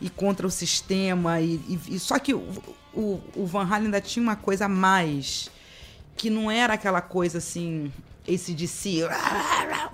ir 0.00 0.10
contra 0.10 0.46
o 0.46 0.50
sistema. 0.50 1.40
E, 1.40 1.54
e- 1.68 1.80
e 1.94 1.98
só 1.98 2.18
que 2.18 2.34
o, 2.34 2.42
o, 2.94 3.20
o 3.34 3.46
Van 3.46 3.64
Halen 3.64 3.86
ainda 3.86 4.00
tinha 4.00 4.22
uma 4.22 4.36
coisa 4.36 4.66
a 4.66 4.68
mais, 4.68 5.50
que 6.16 6.28
não 6.28 6.50
era 6.50 6.74
aquela 6.74 7.00
coisa 7.00 7.38
assim, 7.38 7.90
esse 8.26 8.52
de 8.52 8.68
si. 8.68 9.00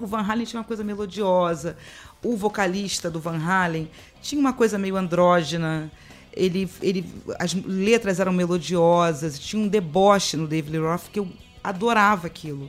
O 0.01 0.07
Van 0.07 0.23
Halen 0.23 0.45
tinha 0.45 0.59
uma 0.61 0.67
coisa 0.67 0.83
melodiosa. 0.83 1.77
O 2.23 2.37
vocalista 2.37 3.09
do 3.11 3.21
Van 3.21 3.39
Halen 3.39 3.89
tinha 4.21 4.41
uma 4.41 4.53
coisa 4.53 4.77
meio 4.77 4.97
andrógena. 4.97 5.91
Ele, 6.37 6.69
ele, 6.83 7.05
as 7.39 7.55
letras 7.55 8.19
eram 8.19 8.33
melodiosas, 8.33 9.39
tinha 9.39 9.63
um 9.63 9.69
deboche 9.69 10.37
no 10.37 10.47
David 10.47 10.77
Lee 10.77 10.87
Roth 10.87 11.09
que 11.13 11.19
eu 11.19 11.29
adorava 11.63 12.27
aquilo. 12.27 12.69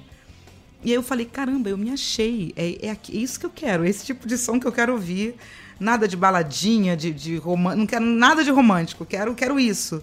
E 0.83 0.91
aí 0.91 0.95
eu 0.95 1.01
falei, 1.01 1.25
caramba, 1.25 1.69
eu 1.69 1.77
me 1.77 1.89
achei. 1.89 2.53
É, 2.55 2.87
é, 2.87 2.91
é 2.91 2.97
isso 3.09 3.39
que 3.39 3.45
eu 3.45 3.49
quero, 3.49 3.85
esse 3.85 4.05
tipo 4.05 4.27
de 4.27 4.37
som 4.37 4.59
que 4.59 4.67
eu 4.67 4.71
quero 4.71 4.93
ouvir. 4.93 5.35
Nada 5.79 6.07
de 6.07 6.15
baladinha, 6.15 6.95
de, 6.95 7.11
de 7.11 7.37
romântico. 7.37 7.79
Não 7.79 7.87
quero 7.87 8.05
nada 8.05 8.43
de 8.43 8.51
romântico, 8.51 9.05
quero, 9.05 9.33
quero 9.33 9.59
isso. 9.59 10.01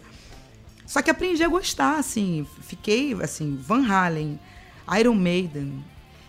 Só 0.84 1.00
que 1.00 1.10
aprendi 1.10 1.42
a 1.42 1.48
gostar, 1.48 1.98
assim. 1.98 2.46
Fiquei, 2.60 3.14
assim, 3.22 3.56
Van 3.56 3.86
Halen, 3.86 4.38
Iron 4.98 5.14
Maiden, 5.14 5.82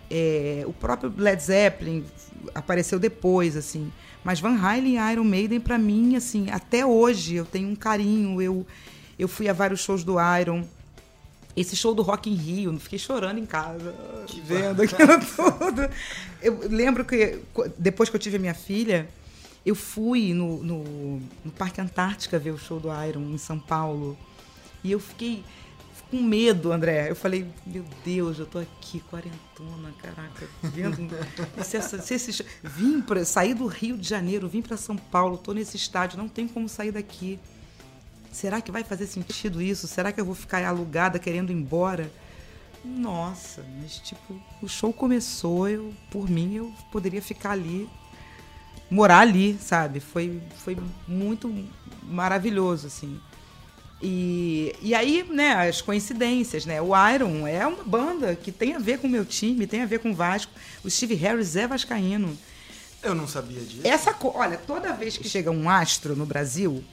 é, 0.10 0.64
o 0.66 0.72
próprio 0.72 1.12
Led 1.18 1.42
Zeppelin 1.42 2.06
apareceu 2.54 3.00
depois, 3.00 3.58
assim. 3.58 3.92
Mas 4.24 4.40
Van 4.40 4.56
Halen 4.56 4.98
e 4.98 5.12
Iron 5.12 5.24
Maiden, 5.24 5.60
pra 5.60 5.78
mim, 5.78 6.16
assim, 6.16 6.50
até 6.50 6.86
hoje 6.86 7.36
eu 7.36 7.46
tenho 7.46 7.70
um 7.70 7.76
carinho. 7.76 8.42
Eu, 8.42 8.66
eu 9.20 9.28
fui 9.28 9.50
a 9.50 9.54
vários 9.54 9.82
shows 9.82 10.04
do 10.04 10.16
Iron. 10.40 10.64
Esse 11.56 11.76
show 11.76 11.94
do 11.94 12.02
Rock 12.02 12.32
in 12.32 12.36
Rio, 12.36 12.74
eu 12.74 12.80
fiquei 12.80 12.98
chorando 12.98 13.38
em 13.38 13.46
casa, 13.46 13.94
vendo 14.44 14.82
aquilo 14.82 15.20
tudo. 15.36 15.88
Eu 16.42 16.68
lembro 16.68 17.06
que 17.06 17.40
depois 17.78 18.10
que 18.10 18.16
eu 18.16 18.20
tive 18.20 18.38
a 18.38 18.40
minha 18.40 18.56
filha, 18.56 19.08
eu 19.64 19.76
fui 19.76 20.34
no, 20.34 20.64
no, 20.64 21.22
no 21.46 21.52
Parque 21.52 21.80
Antártica 21.80 22.40
ver 22.40 22.52
o 22.52 22.58
show 22.58 22.80
do 22.80 22.90
Iron 23.06 23.22
em 23.32 23.38
São 23.38 23.60
Paulo. 23.60 24.18
E 24.84 24.92
eu 24.92 25.00
fiquei 25.00 25.44
com 26.14 26.22
medo, 26.22 26.72
André. 26.72 27.10
Eu 27.10 27.16
falei, 27.16 27.44
meu 27.66 27.84
Deus, 28.06 28.38
eu 28.38 28.46
tô 28.46 28.60
aqui, 28.60 29.00
quarentona, 29.10 29.92
caraca, 30.00 30.48
vendo. 30.62 31.10
Se 31.66 31.78
essa- 31.78 32.00
se 32.00 32.46
vim 32.62 33.02
pra, 33.02 33.26
sair 33.26 33.56
do 33.56 33.66
Rio 33.66 33.98
de 33.98 34.08
Janeiro, 34.08 34.48
vim 34.48 34.62
para 34.62 34.78
São 34.78 34.96
Paulo, 34.96 35.38
tô 35.38 35.54
nesse 35.54 35.76
estádio, 35.76 36.20
não 36.20 36.30
tem 36.30 36.48
como 36.48 36.70
sair 36.70 36.92
daqui. 36.92 37.40
Será 38.32 38.62
que 38.62 38.72
vai 38.72 38.84
fazer 38.84 39.08
sentido 39.08 39.60
isso? 39.60 39.88
Será 39.88 40.12
que 40.12 40.22
eu 40.22 40.26
vou 40.26 40.36
ficar 40.36 40.64
alugada 40.64 41.18
querendo 41.18 41.52
ir 41.52 41.56
embora? 41.56 42.12
Nossa, 42.86 43.66
mas 43.82 43.98
tipo, 43.98 44.40
o 44.62 44.68
show 44.68 44.94
começou, 44.94 45.68
eu, 45.68 45.92
por 46.12 46.30
mim, 46.30 46.54
eu 46.56 46.72
poderia 46.92 47.22
ficar 47.24 47.52
ali, 47.52 47.90
morar 48.90 49.20
ali, 49.22 49.58
sabe? 49.60 50.00
Foi, 50.00 50.40
foi 50.64 50.78
muito 51.08 51.52
maravilhoso, 52.04 52.86
assim. 52.88 53.20
E, 54.06 54.76
e 54.82 54.94
aí, 54.94 55.26
né, 55.30 55.70
as 55.70 55.82
coincidências, 55.82 56.66
né? 56.66 56.82
O 56.82 56.90
Iron 57.10 57.48
é 57.48 57.66
uma 57.66 57.86
banda 57.86 58.36
que 58.36 58.52
tem 58.52 58.76
a 58.76 58.78
ver 58.78 59.00
com 59.00 59.08
o 59.08 59.10
meu 59.10 59.24
time, 59.24 59.66
tem 59.66 59.82
a 59.82 59.86
ver 59.86 60.00
com 60.00 60.12
o 60.12 60.14
Vasco. 60.14 60.52
O 60.84 60.90
Steve 60.90 61.16
Harris 61.16 61.56
é 61.56 61.66
vascaíno. 61.66 62.38
Eu 63.02 63.16
não 63.16 63.26
sabia 63.30 63.62
disso. 63.62 63.80
Essa 63.86 64.14
olha, 64.22 64.58
toda 64.58 64.92
vez 64.92 65.16
que 65.16 65.30
chega 65.30 65.50
um 65.50 65.70
astro 65.70 66.18
no 66.18 66.26
Brasil, 66.26 66.84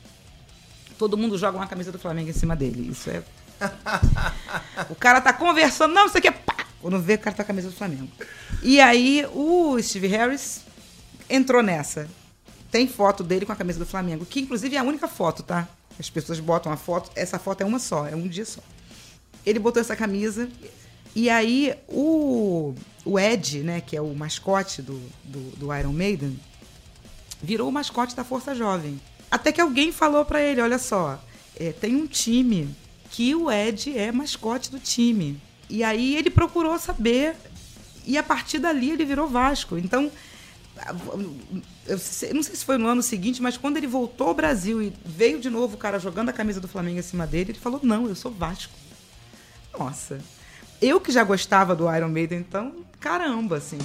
todo 0.96 1.18
mundo 1.18 1.36
joga 1.36 1.58
uma 1.58 1.66
camisa 1.66 1.90
do 1.90 1.98
Flamengo 1.98 2.30
em 2.30 2.32
cima 2.32 2.54
dele. 2.54 2.92
Isso 2.92 3.11
é. 3.11 3.24
o 4.88 4.94
cara 4.94 5.20
tá 5.20 5.32
conversando, 5.32 5.92
não, 5.92 6.06
isso 6.06 6.16
aqui 6.16 6.28
é 6.28 6.32
pá! 6.32 6.64
Quando 6.80 7.00
vê, 7.00 7.14
o 7.14 7.18
cara 7.18 7.34
tá 7.34 7.42
com 7.42 7.50
a 7.50 7.54
camisa 7.54 7.70
do 7.70 7.74
Flamengo. 7.74 8.08
E 8.62 8.80
aí 8.80 9.26
o 9.34 9.76
Steve 9.82 10.06
Harris 10.06 10.61
entrou 11.28 11.61
nessa. 11.61 12.08
Tem 12.70 12.86
foto 12.86 13.24
dele 13.24 13.44
com 13.44 13.52
a 13.52 13.56
camisa 13.56 13.80
do 13.80 13.86
Flamengo, 13.86 14.24
que 14.24 14.40
inclusive 14.40 14.76
é 14.76 14.78
a 14.78 14.84
única 14.84 15.08
foto, 15.08 15.42
tá? 15.42 15.68
As 15.99 16.09
pessoas 16.09 16.41
botam 16.41 16.72
a 16.72 16.76
foto, 16.76 17.11
essa 17.14 17.38
foto 17.38 17.62
é 17.62 17.64
uma 17.64 17.78
só, 17.78 18.07
é 18.07 18.14
um 18.14 18.26
dia 18.26 18.45
só. 18.45 18.61
Ele 19.45 19.59
botou 19.59 19.80
essa 19.80 19.97
camisa 19.97 20.49
e 21.14 21.28
aí 21.28 21.74
o, 21.88 22.74
o 23.05 23.18
Ed, 23.18 23.62
né, 23.62 23.80
que 23.80 23.97
é 23.97 24.01
o 24.01 24.14
mascote 24.14 24.80
do, 24.80 25.01
do, 25.24 25.57
do 25.57 25.74
Iron 25.74 25.93
Maiden, 25.93 26.38
virou 27.43 27.68
o 27.68 27.72
mascote 27.72 28.14
da 28.14 28.24
Força 28.24 28.55
Jovem. 28.55 29.01
Até 29.30 29.53
que 29.53 29.61
alguém 29.61 29.93
falou 29.93 30.24
pra 30.24 30.41
ele, 30.41 30.61
olha 30.61 30.78
só, 30.78 31.22
é, 31.57 31.72
tem 31.72 31.97
um 31.97 32.07
time 32.07 32.74
que 33.11 33.34
o 33.34 33.51
Ed 33.51 33.97
é 33.97 34.12
mascote 34.12 34.70
do 34.70 34.78
time. 34.78 35.41
E 35.68 35.84
aí 35.84 36.16
ele 36.16 36.30
procurou 36.30 36.78
saber 36.78 37.36
e 38.07 38.16
a 38.16 38.22
partir 38.22 38.59
dali 38.59 38.91
ele 38.91 39.05
virou 39.05 39.28
Vasco. 39.28 39.76
Então, 39.78 40.11
eu 41.86 42.34
não 42.34 42.42
sei 42.42 42.56
se 42.56 42.64
foi 42.64 42.78
no 42.78 42.86
ano 42.86 43.02
seguinte, 43.02 43.42
mas 43.42 43.56
quando 43.56 43.76
ele 43.76 43.86
voltou 43.86 44.28
ao 44.28 44.34
Brasil 44.34 44.82
e 44.82 44.92
veio 45.04 45.38
de 45.40 45.50
novo 45.50 45.74
o 45.74 45.78
cara 45.78 45.98
jogando 45.98 46.28
a 46.28 46.32
camisa 46.32 46.60
do 46.60 46.68
Flamengo 46.68 46.98
em 46.98 47.02
cima 47.02 47.26
dele, 47.26 47.52
ele 47.52 47.58
falou: 47.58 47.80
Não, 47.82 48.06
eu 48.06 48.14
sou 48.14 48.30
Vasco. 48.30 48.72
Nossa. 49.78 50.18
Eu 50.80 51.00
que 51.00 51.12
já 51.12 51.22
gostava 51.22 51.76
do 51.76 51.94
Iron 51.94 52.08
Maiden, 52.08 52.38
então, 52.38 52.74
caramba, 52.98 53.58
assim. 53.58 53.78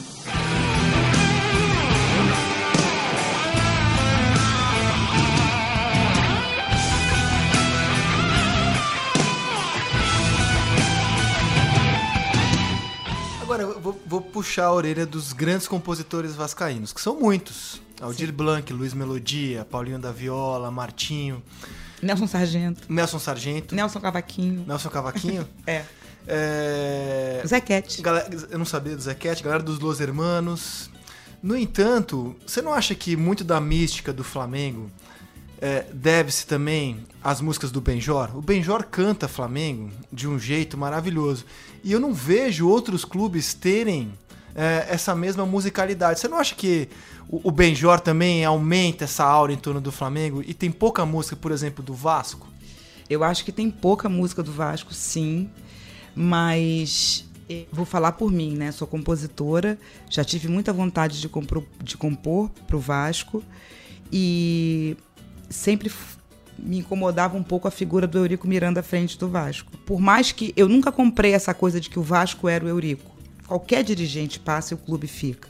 Agora, 13.56 13.74
eu 13.74 13.80
vou, 13.80 14.02
vou 14.06 14.22
puxar 14.22 14.66
a 14.66 14.74
orelha 14.74 15.06
dos 15.06 15.32
grandes 15.32 15.66
compositores 15.66 16.36
vascaínos, 16.36 16.92
que 16.92 17.00
são 17.00 17.18
muitos. 17.18 17.82
Aldir 18.02 18.34
Blanc, 18.34 18.74
Luiz 18.74 18.94
Melodia, 18.94 19.64
Paulinho 19.64 19.98
da 19.98 20.12
Viola, 20.12 20.70
Martinho, 20.70 21.42
Nelson 22.02 22.28
Sargento, 22.28 22.92
Nelson 22.92 23.18
Sargento, 23.18 23.74
Nelson 23.74 24.02
Cavaquinho. 24.02 24.66
Nelson 24.68 24.90
Cavaquinho. 24.90 25.48
É. 25.66 25.86
É... 26.28 27.44
Zequete. 27.46 28.02
Galera, 28.02 28.28
eu 28.50 28.58
não 28.58 28.66
sabia 28.66 28.96
do 28.96 29.02
Zequete, 29.02 29.44
galera 29.44 29.64
dos 29.64 29.80
Los 29.80 30.02
Hermanos. 30.02 30.90
No 31.42 31.56
entanto, 31.56 32.36
você 32.46 32.62
não 32.62 32.74
acha 32.74 32.94
que 32.94 33.16
muito 33.16 33.44
da 33.44 33.62
mística 33.62 34.12
do 34.12 34.24
Flamengo 34.24 34.92
é, 35.62 35.86
deve-se 35.94 36.46
também 36.46 37.06
às 37.24 37.42
músicas 37.42 37.72
do 37.72 37.82
Benjor? 37.82 38.36
O 38.38 38.42
Benjor 38.42 38.86
canta 38.86 39.28
Flamengo 39.28 39.92
de 40.12 40.28
um 40.28 40.38
jeito 40.38 40.78
maravilhoso. 40.78 41.46
E 41.84 41.92
eu 41.92 42.00
não 42.00 42.14
vejo 42.14 42.68
outros 42.68 43.06
clubes 43.06 43.54
terem 43.54 44.12
é, 44.54 44.88
essa 44.90 45.16
mesma 45.16 45.46
musicalidade. 45.46 46.20
Você 46.20 46.28
não 46.28 46.38
acha 46.38 46.56
que 46.56 46.90
o, 47.30 47.50
o 47.50 47.52
Benjor 47.52 48.00
também 48.00 48.44
aumenta 48.44 49.04
essa 49.04 49.24
aura 49.24 49.54
em 49.54 49.58
torno 49.58 49.82
do 49.82 49.92
Flamengo 49.92 50.44
e 50.46 50.54
tem 50.54 50.72
pouca 50.72 51.06
música, 51.06 51.36
por 51.36 51.52
exemplo, 51.52 51.84
do 51.84 51.94
Vasco? 51.94 52.48
Eu 53.10 53.24
acho 53.24 53.46
que 53.46 53.52
tem 53.52 53.70
pouca 53.70 54.10
música 54.10 54.42
do 54.42 54.52
Vasco, 54.52 54.94
sim, 54.94 55.50
mas 56.16 57.26
vou 57.72 57.86
falar 57.86 58.14
por 58.14 58.32
mim, 58.32 58.56
né? 58.56 58.72
Sou 58.72 58.88
compositora, 58.88 59.78
já 60.10 60.24
tive 60.24 60.48
muita 60.48 60.74
vontade 60.74 61.22
de, 61.22 61.30
compor, 61.30 61.64
de 61.84 61.96
compor 61.96 62.50
pro 62.68 62.80
Vasco 62.80 63.44
e 64.12 64.98
sempre 65.50 65.92
me 66.58 66.80
incomodava 66.80 67.38
um 67.38 67.44
pouco 67.44 67.68
a 67.68 67.72
figura 67.72 68.08
do 68.08 68.18
Eurico 68.18 68.48
Miranda 68.48 68.80
à 68.80 68.84
frente 68.84 69.18
do 69.18 69.28
Vasco. 69.28 69.72
Por 69.86 70.00
mais 70.00 70.32
que 70.32 70.54
eu 70.56 70.68
nunca 70.68 70.92
comprei 70.92 71.34
essa 71.34 71.54
coisa 71.54 71.80
de 71.80 71.90
que 71.90 72.00
o 72.00 72.04
Vasco 72.04 72.48
era 72.48 72.66
o 72.66 72.68
Eurico. 72.68 73.12
Qualquer 73.48 73.84
dirigente 73.84 74.40
passa 74.40 74.74
e 74.74 74.76
o 74.76 74.78
clube 74.78 75.08
fica. 75.08 75.50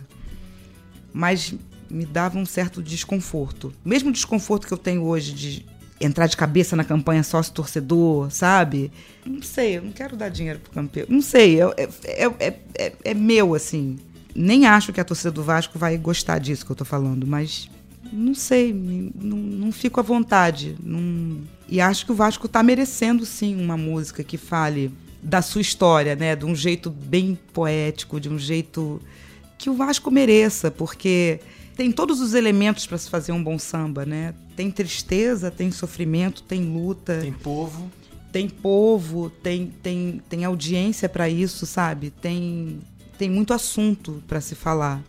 Mas 1.14 1.54
me 1.90 2.06
dava 2.06 2.38
um 2.38 2.46
certo 2.46 2.82
desconforto. 2.82 3.72
Mesmo 3.84 4.10
o 4.10 4.14
desconforto 4.14 4.68
que 4.68 4.74
eu 4.74 4.78
tenho 4.78 5.04
hoje 5.04 5.32
de 5.32 5.66
entrar 6.00 6.28
de 6.28 6.36
cabeça 6.36 6.76
na 6.76 6.84
campanha 6.84 7.24
sócio-torcedor, 7.24 8.30
sabe? 8.32 8.92
Não 9.26 9.42
sei, 9.42 9.78
eu 9.78 9.82
não 9.82 9.92
quero 9.92 10.18
dar 10.18 10.30
dinheiro 10.30 10.60
pro 10.60 10.72
campeão. 10.72 11.06
Não 11.08 11.22
sei, 11.22 11.62
é, 11.62 11.66
é, 12.04 12.26
é, 12.40 12.60
é, 12.78 12.94
é 13.04 13.14
meu, 13.14 13.56
assim. 13.56 13.98
Nem 14.36 14.66
acho 14.66 14.92
que 14.92 15.00
a 15.00 15.06
torcida 15.06 15.32
do 15.32 15.44
Vasco 15.44 15.80
vai 15.80 15.98
gostar 15.98 16.40
disso 16.40 16.66
que 16.66 16.72
eu 16.72 16.76
tô 16.76 16.84
falando, 16.84 17.26
mas 17.26 17.70
não 18.12 18.34
sei, 18.34 18.74
não, 18.74 19.38
não 19.38 19.72
fico 19.72 20.00
à 20.00 20.04
vontade. 20.04 20.76
não- 20.84 21.42
E 21.68 21.82
acho 21.82 22.06
que 22.06 22.12
o 22.12 22.16
Vasco 22.16 22.48
tá 22.48 22.62
merecendo, 22.62 23.26
sim, 23.26 23.56
uma 23.60 23.76
música 23.76 24.24
que 24.24 24.38
fale 24.38 24.92
da 25.22 25.42
sua 25.42 25.62
história, 25.62 26.16
né? 26.16 26.36
De 26.36 26.46
um 26.46 26.56
jeito 26.56 26.90
bem 26.92 27.38
poético, 27.54 28.20
de 28.20 28.30
um 28.30 28.38
jeito 28.38 29.02
que 29.58 29.70
o 29.70 29.74
Vasco 29.74 30.12
mereça, 30.12 30.70
porque 30.70 31.40
tem 31.76 31.92
todos 31.92 32.22
os 32.22 32.34
elementos 32.36 32.86
para 32.86 32.98
se 32.98 33.10
fazer 33.10 33.32
um 33.32 33.44
bom 33.44 33.58
samba, 33.58 34.06
né? 34.06 34.34
Tem 34.56 34.70
tristeza, 34.70 35.50
tem 35.50 35.72
sofrimento, 35.72 36.44
tem 36.44 36.64
luta. 36.64 37.18
Tem 37.20 37.34
povo. 37.34 37.92
Tem 38.32 38.48
povo, 38.50 39.30
tem, 39.30 39.74
tem, 39.82 40.22
tem 40.30 40.44
audiência 40.46 41.10
para 41.10 41.28
isso, 41.30 41.66
sabe? 41.66 42.12
Tem, 42.12 42.80
tem 43.18 43.30
muito 43.30 43.54
assunto 43.54 44.22
para 44.28 44.40
se 44.42 44.54
falar. 44.56 45.02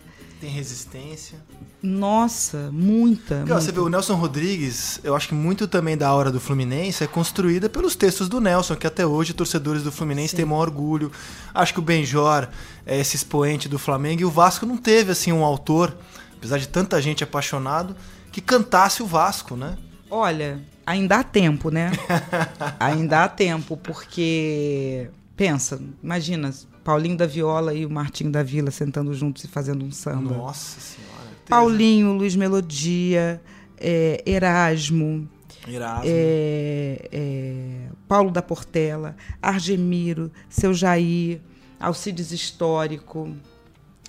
Tem 0.47 0.55
resistência. 0.55 1.41
Nossa, 1.83 2.71
muita. 2.71 3.39
Porque, 3.39 3.53
ó, 3.53 3.57
você 3.57 3.73
muita. 3.73 3.73
vê, 3.73 3.81
o 3.81 3.89
Nelson 3.89 4.15
Rodrigues, 4.15 5.01
eu 5.03 5.17
acho 5.17 5.27
que 5.27 5.35
muito 5.35 5.67
também 5.67 5.97
da 5.97 6.07
aura 6.07 6.31
do 6.31 6.39
Fluminense 6.39 7.03
é 7.03 7.07
construída 7.09 7.69
pelos 7.69 7.97
textos 7.97 8.29
do 8.29 8.41
Nelson, 8.41 8.77
que 8.77 8.87
até 8.87 9.05
hoje 9.05 9.35
torcedores 9.35 9.83
do 9.83 9.91
Fluminense 9.91 10.37
têm 10.37 10.45
maior 10.45 10.69
orgulho. 10.69 11.11
Acho 11.53 11.73
que 11.73 11.81
o 11.81 11.83
Benjor 11.83 12.47
é 12.87 13.01
esse 13.01 13.17
expoente 13.17 13.69
do 13.69 13.77
Flamengo 13.77 14.23
e 14.23 14.25
o 14.25 14.31
Vasco 14.31 14.65
não 14.65 14.77
teve 14.77 15.11
assim 15.11 15.33
um 15.33 15.45
autor, 15.45 15.99
apesar 16.37 16.59
de 16.59 16.69
tanta 16.69 17.03
gente 17.03 17.25
apaixonado, 17.25 17.97
que 18.31 18.41
cantasse 18.41 19.03
o 19.03 19.07
Vasco, 19.07 19.57
né? 19.57 19.77
Olha, 20.09 20.63
ainda 20.87 21.17
há 21.17 21.25
tempo, 21.25 21.73
né? 21.73 21.91
ainda 22.79 23.25
há 23.25 23.29
tempo, 23.29 23.77
porque. 23.77 25.11
Pensa, 25.37 25.83
imagina, 26.01 26.55
Paulinho 26.87 27.17
da 27.17 27.27
Viola 27.27 27.75
e 27.75 27.85
o 27.85 27.91
Martinho 27.91 28.31
da 28.31 28.45
Vila 28.45 28.71
sentando 28.71 29.13
juntos 29.13 29.43
e 29.43 29.49
fazendo 29.49 29.85
um 29.85 29.91
samba. 29.91 30.37
Nossa 30.37 30.79
senhora. 30.79 31.27
Paulinho, 31.49 32.13
Luiz 32.13 32.37
Melodia, 32.37 33.43
é, 33.77 34.23
Erasmo, 34.25 35.29
Erasmo. 35.67 36.05
é, 36.07 37.09
é, 37.11 37.89
Paulo 38.07 38.31
da 38.31 38.41
Portela, 38.41 39.17
Argemiro, 39.43 40.31
Seu 40.49 40.73
Jair, 40.73 41.41
Alcides 41.81 42.31
Histórico, 42.31 43.35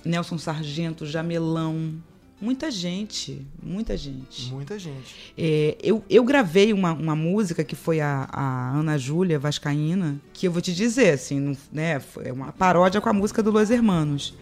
Nelson 0.04 0.38
Sargento, 0.38 1.04
Jamelão. 1.04 1.94
Muita 2.40 2.70
gente, 2.70 3.44
muita 3.60 3.96
gente. 3.96 4.52
Muita 4.52 4.78
gente. 4.78 5.34
É, 5.36 5.76
eu, 5.82 6.04
eu 6.08 6.22
gravei 6.22 6.72
uma, 6.72 6.92
uma 6.92 7.16
música 7.16 7.64
que 7.64 7.74
foi 7.74 8.00
a, 8.00 8.28
a 8.30 8.70
Ana 8.76 8.96
Júlia 8.96 9.40
Vascaína, 9.40 10.20
que 10.32 10.46
eu 10.46 10.52
vou 10.52 10.62
te 10.62 10.72
dizer, 10.72 11.10
assim, 11.14 11.40
não- 11.40 11.56
né, 11.72 11.98
foi 11.98 12.30
uma 12.30 12.52
paródia 12.52 13.00
com 13.00 13.08
a 13.08 13.12
música 13.12 13.42
do 13.42 13.50
Los 13.50 13.70
Hermanos. 13.70 14.34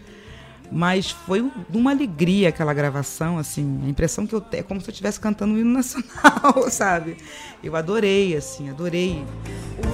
Mas 0.71 1.09
foi 1.09 1.41
um- 1.41 1.49
de 1.69 1.75
uma 1.77 1.89
alegria 1.91 2.49
aquela 2.49 2.73
gravação, 2.73 3.39
assim, 3.39 3.79
a 3.83 3.89
impressão 3.89 4.27
que 4.27 4.35
eu 4.35 4.41
tenho 4.41 4.61
é 4.61 4.63
como 4.63 4.79
se 4.79 4.87
eu 4.87 4.91
estivesse 4.91 5.19
cantando 5.19 5.55
o 5.55 5.57
hino 5.57 5.71
nacional, 5.71 6.69
sabe? 6.69 7.17
Eu 7.63 7.75
adorei, 7.75 8.35
assim, 8.35 8.69
adorei. 8.69 9.23
O 9.83 9.86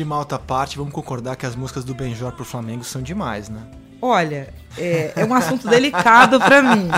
de 0.00 0.04
Malta 0.06 0.36
à 0.36 0.38
parte, 0.38 0.78
vamos 0.78 0.94
concordar 0.94 1.36
que 1.36 1.44
as 1.44 1.54
músicas 1.54 1.84
do 1.84 1.94
Benjor 1.94 2.32
pro 2.32 2.42
Flamengo 2.42 2.82
são 2.82 3.02
demais, 3.02 3.50
né? 3.50 3.60
Olha, 4.00 4.52
é, 4.78 5.12
é 5.14 5.24
um 5.26 5.34
assunto 5.34 5.68
delicado 5.68 6.40
pra 6.40 6.62
mim. 6.62 6.88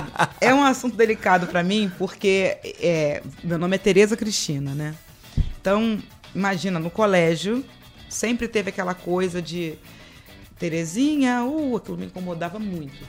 É 0.41 0.55
um 0.55 0.63
assunto 0.63 0.97
delicado 0.97 1.49
pra 1.49 1.65
mim 1.65 1.91
porque 1.99 2.57
é, 2.81 3.21
meu 3.43 3.59
nome 3.59 3.75
é 3.75 3.79
Tereza 3.79 4.17
Cristina, 4.17 4.73
né? 4.73 4.95
Então, 5.61 5.99
imagina, 6.33 6.79
no 6.79 6.91
colégio 6.91 7.65
sempre 8.09 8.47
teve 8.47 8.71
aquela 8.71 8.95
coisa 8.95 9.43
de 9.43 9.77
Terezinha, 10.57 11.43
uh, 11.43 11.77
aquilo 11.77 11.99
me 11.99 12.07
incomodava 12.07 12.61
muito. 12.61 13.05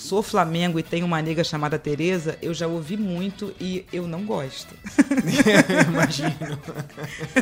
Sou 0.00 0.22
Flamengo 0.22 0.78
e 0.78 0.82
tenho 0.82 1.04
uma 1.04 1.20
nega 1.20 1.44
chamada 1.44 1.78
Tereza, 1.78 2.38
eu 2.40 2.54
já 2.54 2.66
ouvi 2.66 2.96
muito 2.96 3.54
e 3.60 3.84
eu 3.92 4.08
não 4.08 4.24
gosto. 4.24 4.74
Imagino. 5.86 6.58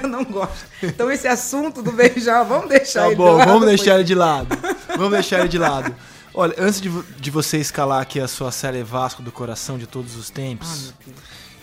eu 0.02 0.08
não 0.08 0.24
gosto. 0.24 0.66
Então 0.82 1.08
esse 1.08 1.28
assunto 1.28 1.82
do 1.82 1.92
beijar, 1.92 2.42
vamos 2.42 2.68
deixar 2.68 3.02
Tá 3.02 3.06
ele 3.06 3.16
bom, 3.16 3.30
de 3.30 3.36
lado, 3.38 3.48
vamos 3.48 3.66
deixar 3.66 3.84
pois- 3.84 3.94
ele 3.96 4.04
de 4.04 4.14
lado. 4.16 4.58
Vamos 4.96 5.10
deixar 5.12 5.38
ele 5.40 5.48
de 5.48 5.58
lado. 5.58 5.94
Olha, 6.34 6.54
antes 6.58 6.80
de, 6.80 6.90
de 6.90 7.30
você 7.30 7.58
escalar 7.58 8.02
aqui 8.02 8.18
a 8.18 8.26
sua 8.26 8.50
série 8.50 8.82
Vasco 8.82 9.22
do 9.22 9.30
coração 9.30 9.78
de 9.78 9.86
todos 9.86 10.16
os 10.16 10.28
tempos, 10.28 10.92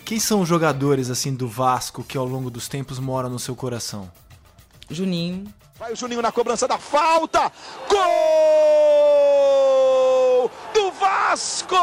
quem 0.04 0.18
são 0.18 0.40
os 0.40 0.48
jogadores 0.48 1.10
assim 1.10 1.34
do 1.34 1.46
Vasco 1.46 2.02
que 2.02 2.16
ao 2.16 2.24
longo 2.24 2.50
dos 2.50 2.68
tempos 2.68 2.98
moram 2.98 3.28
no 3.28 3.38
seu 3.38 3.54
coração? 3.54 4.10
Juninho. 4.90 5.44
Vai 5.78 5.92
o 5.92 5.96
Juninho 5.96 6.22
na 6.22 6.32
cobrança 6.32 6.66
da 6.66 6.78
falta. 6.78 7.52
Gol 7.86 7.96
do 10.76 10.90
Vasco! 10.92 11.74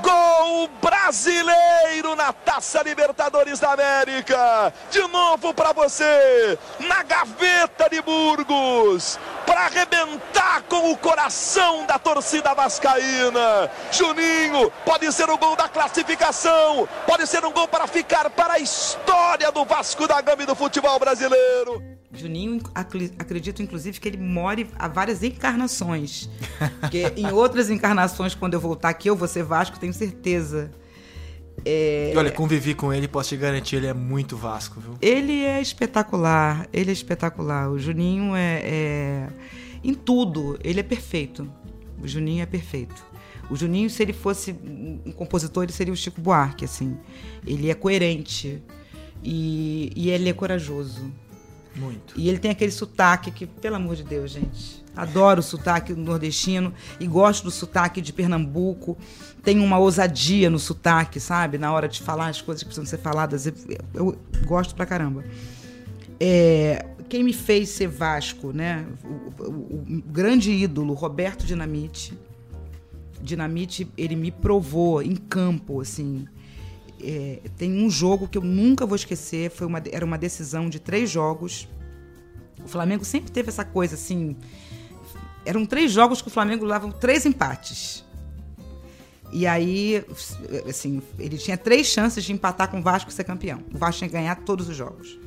Gol 0.00 0.68
brasileiro 0.80 2.14
na 2.14 2.32
Taça 2.32 2.80
Libertadores 2.82 3.58
da 3.58 3.72
América. 3.72 4.72
De 4.88 5.00
novo 5.08 5.52
para 5.52 5.72
você, 5.72 6.56
na 6.78 7.02
gaveta 7.02 7.88
de 7.90 8.00
Burgos, 8.00 9.18
para 9.44 9.62
arrebentar 9.62 10.62
com 10.68 10.92
o 10.92 10.96
coração 10.96 11.84
da 11.86 11.98
torcida 11.98 12.54
vascaína. 12.54 13.68
Juninho, 13.90 14.70
pode 14.84 15.10
ser 15.12 15.28
o 15.28 15.36
gol 15.36 15.56
da 15.56 15.68
classificação, 15.68 16.88
pode 17.06 17.26
ser 17.26 17.44
um 17.44 17.50
gol 17.50 17.66
para 17.66 17.88
ficar 17.88 18.30
para 18.30 18.54
a 18.54 18.58
história 18.60 19.50
do 19.50 19.64
Vasco 19.64 20.06
da 20.06 20.20
Gama 20.20 20.44
e 20.44 20.46
do 20.46 20.54
futebol 20.54 20.98
brasileiro. 21.00 21.93
Juninho, 22.14 22.60
acredito 22.74 23.62
inclusive 23.62 23.98
que 24.00 24.08
ele 24.08 24.16
more 24.18 24.66
há 24.78 24.88
várias 24.88 25.22
encarnações. 25.22 26.28
Porque 26.80 27.12
em 27.16 27.30
outras 27.32 27.70
encarnações, 27.70 28.34
quando 28.34 28.54
eu 28.54 28.60
voltar 28.60 28.88
aqui, 28.90 29.08
eu 29.08 29.16
vou 29.16 29.28
ser 29.28 29.42
Vasco, 29.42 29.78
tenho 29.78 29.92
certeza. 29.92 30.70
É, 31.64 32.12
E 32.14 32.16
olha, 32.16 32.30
convivi 32.30 32.74
com 32.74 32.92
ele, 32.92 33.06
posso 33.08 33.30
te 33.30 33.36
garantir, 33.36 33.76
ele 33.76 33.86
é 33.86 33.94
muito 33.94 34.36
Vasco, 34.36 34.80
viu? 34.80 34.94
Ele 35.00 35.44
é 35.44 35.60
espetacular, 35.60 36.68
ele 36.72 36.90
é 36.90 36.92
espetacular. 36.92 37.70
O 37.70 37.78
Juninho 37.78 38.34
é, 38.34 38.60
é- 38.64 39.28
Em 39.82 39.94
tudo, 39.94 40.58
ele 40.62 40.80
é 40.80 40.82
perfeito. 40.82 41.50
O 42.02 42.06
Juninho 42.08 42.42
é 42.42 42.46
perfeito. 42.46 43.04
O 43.50 43.56
Juninho, 43.56 43.88
se 43.90 44.02
ele 44.02 44.12
fosse 44.12 44.52
um 45.06 45.12
compositor, 45.12 45.64
ele 45.64 45.72
seria 45.72 45.92
o 45.92 45.96
Chico 45.96 46.20
Buarque, 46.20 46.64
assim. 46.64 46.96
Ele 47.46 47.70
é 47.70 47.74
coerente 47.74 48.62
e, 49.22 49.92
e 49.94 50.10
ele 50.10 50.28
é 50.28 50.32
corajoso. 50.32 51.12
Muito. 51.76 52.14
E 52.16 52.28
ele 52.28 52.38
tem 52.38 52.50
aquele 52.50 52.70
sotaque 52.70 53.30
que, 53.30 53.46
pelo 53.46 53.76
amor 53.76 53.96
de 53.96 54.04
Deus, 54.04 54.30
gente. 54.30 54.84
Adoro 54.96 55.40
o 55.40 55.42
sotaque 55.42 55.92
nordestino 55.92 56.72
e 57.00 57.06
gosto 57.06 57.42
do 57.44 57.50
sotaque 57.50 58.00
de 58.00 58.12
Pernambuco. 58.12 58.96
Tem 59.42 59.58
uma 59.58 59.76
ousadia 59.78 60.48
no 60.48 60.58
sotaque, 60.58 61.18
sabe? 61.18 61.58
Na 61.58 61.72
hora 61.72 61.88
de 61.88 62.00
falar 62.00 62.28
as 62.28 62.40
coisas 62.40 62.62
que 62.62 62.68
precisam 62.68 62.86
ser 62.86 62.98
faladas. 62.98 63.46
Eu, 63.46 63.54
eu 63.92 64.18
gosto 64.46 64.74
pra 64.74 64.86
caramba. 64.86 65.24
É, 66.20 66.86
quem 67.08 67.24
me 67.24 67.32
fez 67.32 67.70
ser 67.70 67.88
Vasco, 67.88 68.52
né? 68.52 68.86
O, 69.04 69.42
o- 69.42 69.84
o 69.98 70.02
grande 70.06 70.52
ídolo, 70.52 70.94
Roberto 70.94 71.44
Dinamite. 71.44 72.16
Dinamite, 73.20 73.88
ele 73.96 74.14
me 74.14 74.30
provou 74.30 75.02
em 75.02 75.16
campo, 75.16 75.80
assim. 75.80 76.26
É, 77.02 77.40
tem 77.56 77.72
um 77.72 77.90
jogo 77.90 78.28
que 78.28 78.38
eu 78.38 78.42
nunca 78.42 78.86
vou 78.86 78.96
esquecer, 78.96 79.50
foi 79.50 79.66
uma, 79.66 79.82
era 79.90 80.04
uma 80.04 80.18
decisão 80.18 80.68
de 80.68 80.78
três 80.78 81.10
jogos. 81.10 81.68
O 82.64 82.68
Flamengo 82.68 83.04
sempre 83.04 83.30
teve 83.30 83.48
essa 83.48 83.64
coisa, 83.64 83.94
assim. 83.94 84.36
Eram 85.44 85.66
três 85.66 85.92
jogos 85.92 86.22
que 86.22 86.28
o 86.28 86.30
Flamengo 86.30 86.64
levava 86.64 86.90
três 86.92 87.26
empates. 87.26 88.04
E 89.32 89.46
aí, 89.46 90.04
assim, 90.68 91.02
ele 91.18 91.36
tinha 91.36 91.58
três 91.58 91.88
chances 91.88 92.22
de 92.24 92.32
empatar 92.32 92.70
com 92.70 92.78
o 92.78 92.82
Vasco 92.82 93.10
e 93.10 93.12
ser 93.12 93.24
campeão. 93.24 93.60
O 93.74 93.76
Vasco 93.76 93.98
tinha 93.98 94.08
que 94.08 94.14
ganhar 94.14 94.36
todos 94.36 94.68
os 94.68 94.76
jogos. 94.76 95.18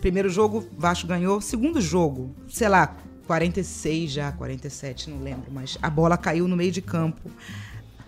Primeiro 0.00 0.28
jogo, 0.28 0.66
o 0.76 0.80
Vasco 0.80 1.06
ganhou. 1.06 1.40
Segundo 1.40 1.80
jogo, 1.80 2.34
sei 2.48 2.68
lá, 2.68 2.96
46 3.26 4.10
já, 4.10 4.32
47, 4.32 5.10
não 5.10 5.22
lembro, 5.22 5.50
mas 5.50 5.78
a 5.80 5.90
bola 5.90 6.16
caiu 6.16 6.48
no 6.48 6.56
meio 6.56 6.72
de 6.72 6.82
campo. 6.82 7.30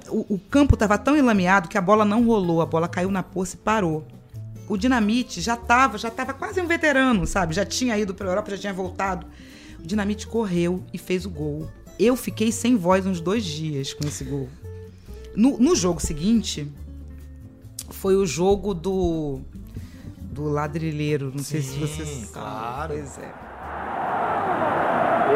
O, 0.09 0.35
o 0.35 0.39
campo 0.39 0.75
estava 0.75 0.97
tão 0.99 1.17
enlameado 1.17 1.69
que 1.69 1.79
a 1.79 1.81
bola 1.81 2.05
não 2.05 2.25
rolou, 2.25 2.61
a 2.61 2.67
bola 2.67 2.89
caiu 2.89 3.11
na 3.11 3.23
poça 3.23 3.57
e 3.57 3.59
parou. 3.59 4.07
O 4.69 4.77
Dinamite 4.77 5.41
já 5.41 5.55
estava, 5.55 5.97
já 5.97 6.09
estava 6.09 6.35
quase 6.35 6.61
um 6.61 6.67
veterano, 6.67 7.27
sabe? 7.27 7.55
Já 7.55 7.65
tinha 7.65 7.97
ido 7.97 8.15
para 8.15 8.27
a 8.27 8.31
Europa, 8.31 8.51
já 8.51 8.59
tinha 8.59 8.73
voltado. 8.73 9.27
O 9.79 9.87
Dinamite 9.87 10.27
correu 10.27 10.85
e 10.93 10.99
fez 10.99 11.25
o 11.25 11.31
gol. 11.31 11.69
Eu 11.99 12.17
fiquei 12.17 12.51
sem 12.51 12.77
voz 12.77 13.07
uns 13.07 13.21
dois 13.21 13.45
dias 13.45 13.95
com 13.95 14.07
esse 14.07 14.25
gol. 14.25 14.49
No, 15.35 15.59
no 15.59 15.77
jogo 15.77 16.01
seguinte, 16.01 16.71
foi 17.91 18.17
o 18.17 18.27
jogo 18.27 18.75
do 18.75 19.41
do 20.37 20.45
ladrilheiro. 20.51 21.33
Não 21.35 21.43
sei 21.43 21.63
se 21.63 21.79
vocês. 21.79 22.31
Claro. 22.31 22.95
Pois 22.95 23.19
é. 23.19 23.33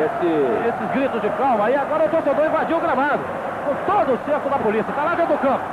Esse, 0.01 0.69
esses 0.69 0.91
gritos 0.95 1.21
de 1.21 1.29
calma 1.37 1.67
aí, 1.67 1.75
agora 1.75 2.07
o 2.07 2.11
torcedor 2.11 2.47
invadiu 2.47 2.77
o 2.77 2.81
gramado. 2.81 3.25
Com 3.67 3.75
todo 3.87 4.15
o 4.15 4.19
cerco 4.27 4.49
da 4.49 4.59
polícia, 4.59 4.93
tá 4.95 5.05
lá 5.05 5.15
dentro 5.15 5.37
do 5.37 5.39
campo. 5.39 5.65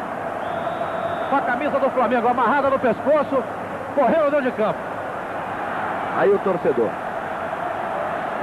Com 1.29 1.35
a 1.35 1.41
camisa 1.41 1.79
do 1.79 1.89
Flamengo 1.89 2.27
amarrada 2.27 2.69
no 2.69 2.79
pescoço, 2.79 3.43
correu 3.95 4.31
dentro 4.31 4.41
de 4.43 4.51
campo. 4.51 4.79
Aí 6.17 6.33
o 6.33 6.39
torcedor. 6.39 6.89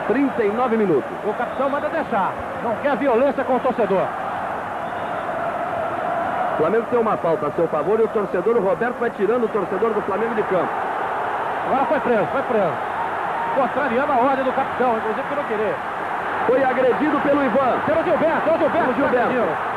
39 0.07 0.77
minutos. 0.77 1.11
O 1.25 1.33
capitão 1.35 1.71
manda 1.71 1.89
deixar. 1.89 2.33
Não 2.63 2.75
quer 2.77 2.97
violência 2.97 3.45
com 3.45 3.57
o 3.57 3.61
torcedor. 3.61 4.07
O 6.55 6.57
Flamengo 6.57 6.87
tem 6.91 7.01
uma 7.01 7.17
falta 7.17 7.49
a 7.49 7.51
seu 7.53 7.67
favor 7.69 7.99
e 7.99 8.05
o 8.05 8.09
torcedor, 8.09 8.57
o 8.57 8.61
Roberto, 8.61 8.99
vai 9.01 9.11
tirando 9.11 9.45
o 9.45 9.49
torcedor 9.49 9.93
do 9.93 10.03
Flamengo 10.03 10.35
de 10.35 10.43
campo. 10.45 10.69
Agora 11.67 11.85
foi 11.87 12.01
preso, 12.01 12.27
foi 12.27 12.43
preso. 12.43 12.73
Contrariando 13.57 14.13
a 14.13 14.17
ordem 14.17 14.45
do 14.45 14.53
capitão, 14.53 14.97
inclusive 14.99 15.29
que 15.29 15.35
não 15.35 15.45
querer. 15.45 15.75
Foi 16.47 16.63
agredido 16.63 17.21
pelo 17.21 17.45
Ivan. 17.45 17.81
Pelo 17.87 18.05
Gilberto, 18.05 18.49
é 18.49 18.55
o 18.55 18.59
Gilberto. 18.59 18.95
Pelo 18.95 18.95
Gilberto. 18.95 19.75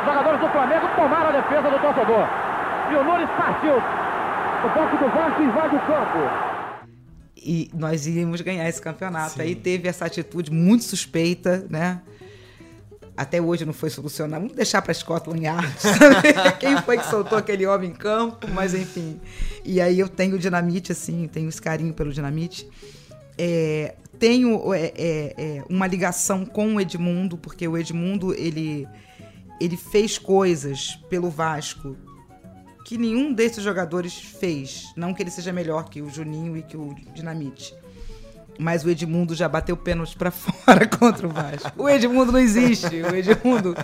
Os 0.00 0.06
jogadores 0.06 0.40
do 0.40 0.48
Flamengo 0.48 0.88
tomaram 0.96 1.28
a 1.28 1.32
defesa 1.32 1.70
do 1.70 1.78
torcedor. 1.78 2.26
E 2.90 2.94
o 2.96 3.04
Nunes 3.04 3.28
partiu. 3.36 3.76
O 3.76 4.68
banco 4.74 4.96
do 4.96 5.10
Vasco 5.10 5.42
invade 5.42 5.76
o 5.76 5.80
campo. 5.80 6.50
E 7.36 7.70
nós 7.72 8.06
íamos 8.06 8.40
ganhar 8.40 8.68
esse 8.68 8.80
campeonato. 8.80 9.40
Aí 9.40 9.54
teve 9.54 9.88
essa 9.88 10.04
atitude 10.04 10.50
muito 10.50 10.84
suspeita, 10.84 11.66
né? 11.70 12.00
Até 13.16 13.40
hoje 13.40 13.64
não 13.64 13.72
foi 13.72 13.90
solucionado. 13.90 14.42
Vamos 14.42 14.56
deixar 14.56 14.80
para 14.82 14.94
Scotland 14.94 15.44
Yard. 15.44 15.68
Quem 16.58 16.76
foi 16.78 16.98
que 16.98 17.06
soltou 17.06 17.36
aquele 17.36 17.66
homem 17.66 17.90
em 17.90 17.94
campo? 17.94 18.48
Mas 18.48 18.74
enfim. 18.74 19.20
E 19.64 19.80
aí 19.80 20.00
eu 20.00 20.08
tenho 20.08 20.36
o 20.36 20.38
dinamite, 20.38 20.92
assim, 20.92 21.28
tenho 21.28 21.48
esse 21.48 21.60
carinho 21.60 21.92
pelo 21.92 22.12
dinamite. 22.12 22.68
É, 23.42 23.94
tenho 24.18 24.74
é, 24.74 24.92
é, 24.94 25.34
é, 25.38 25.64
uma 25.70 25.86
ligação 25.86 26.44
com 26.44 26.74
o 26.74 26.80
Edmundo, 26.80 27.38
porque 27.38 27.66
o 27.66 27.78
Edmundo 27.78 28.34
ele, 28.34 28.86
ele 29.58 29.78
fez 29.78 30.18
coisas 30.18 30.96
pelo 31.08 31.30
Vasco 31.30 31.96
que 32.84 32.98
nenhum 32.98 33.32
desses 33.32 33.62
jogadores 33.64 34.14
fez. 34.14 34.92
Não 34.94 35.14
que 35.14 35.22
ele 35.22 35.30
seja 35.30 35.52
melhor 35.54 35.88
que 35.88 36.02
o 36.02 36.10
Juninho 36.10 36.56
e 36.56 36.62
que 36.62 36.76
o 36.76 36.94
Dinamite. 37.14 37.74
Mas 38.58 38.84
o 38.84 38.90
Edmundo 38.90 39.34
já 39.34 39.48
bateu 39.48 39.74
pênalti 39.74 40.14
pra 40.18 40.28
fora 40.30 40.86
contra 40.86 41.26
o 41.26 41.30
Vasco. 41.30 41.70
O 41.82 41.88
Edmundo 41.88 42.30
não 42.32 42.38
existe. 42.38 42.96
O 43.02 43.14
Edmundo, 43.16 43.74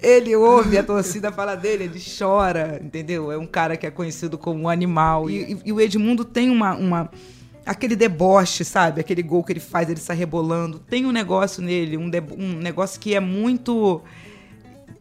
ele 0.00 0.34
ouve 0.34 0.78
a 0.78 0.82
torcida 0.82 1.30
falar 1.30 1.56
dele, 1.56 1.84
ele 1.84 2.00
chora, 2.18 2.80
entendeu? 2.82 3.30
É 3.30 3.36
um 3.36 3.46
cara 3.46 3.76
que 3.76 3.86
é 3.86 3.90
conhecido 3.90 4.38
como 4.38 4.62
um 4.62 4.68
animal. 4.70 5.28
E, 5.28 5.52
e- 5.52 5.58
e 5.66 5.72
o 5.72 5.78
Edmundo 5.78 6.24
tem 6.24 6.48
uma, 6.48 6.74
uma. 6.74 7.10
Aquele 7.64 7.94
deboche, 7.94 8.64
sabe? 8.64 9.00
Aquele 9.00 9.22
gol 9.22 9.44
que 9.44 9.52
ele 9.52 9.60
faz, 9.60 9.88
ele 9.88 10.00
sai 10.00 10.16
rebolando. 10.16 10.78
Tem 10.80 11.06
um 11.06 11.12
negócio 11.12 11.62
nele, 11.62 11.96
um, 11.96 12.10
um 12.38 12.52
negócio 12.58 12.98
que 13.00 13.14
é 13.14 13.20
muito 13.20 14.02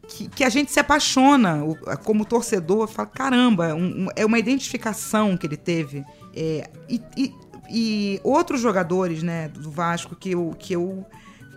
que, 0.07 0.27
que 0.27 0.43
a 0.43 0.49
gente 0.49 0.71
se 0.71 0.79
apaixona 0.79 1.61
como 2.03 2.25
torcedor, 2.25 2.87
fala, 2.87 3.07
caramba, 3.07 3.73
um- 3.73 4.05
um- 4.05 4.07
é 4.15 4.25
uma 4.25 4.37
identificação 4.37 5.37
que 5.37 5.47
ele 5.47 5.55
teve. 5.57 6.03
É, 6.35 6.69
e, 6.89 7.01
e- 7.17 7.33
e 7.73 8.19
outros 8.23 8.59
jogadores, 8.61 9.23
né, 9.23 9.47
do 9.47 9.71
Vasco 9.71 10.15
que 10.15 10.31
eu, 10.31 10.53
que 10.59 10.73
eu 10.75 11.05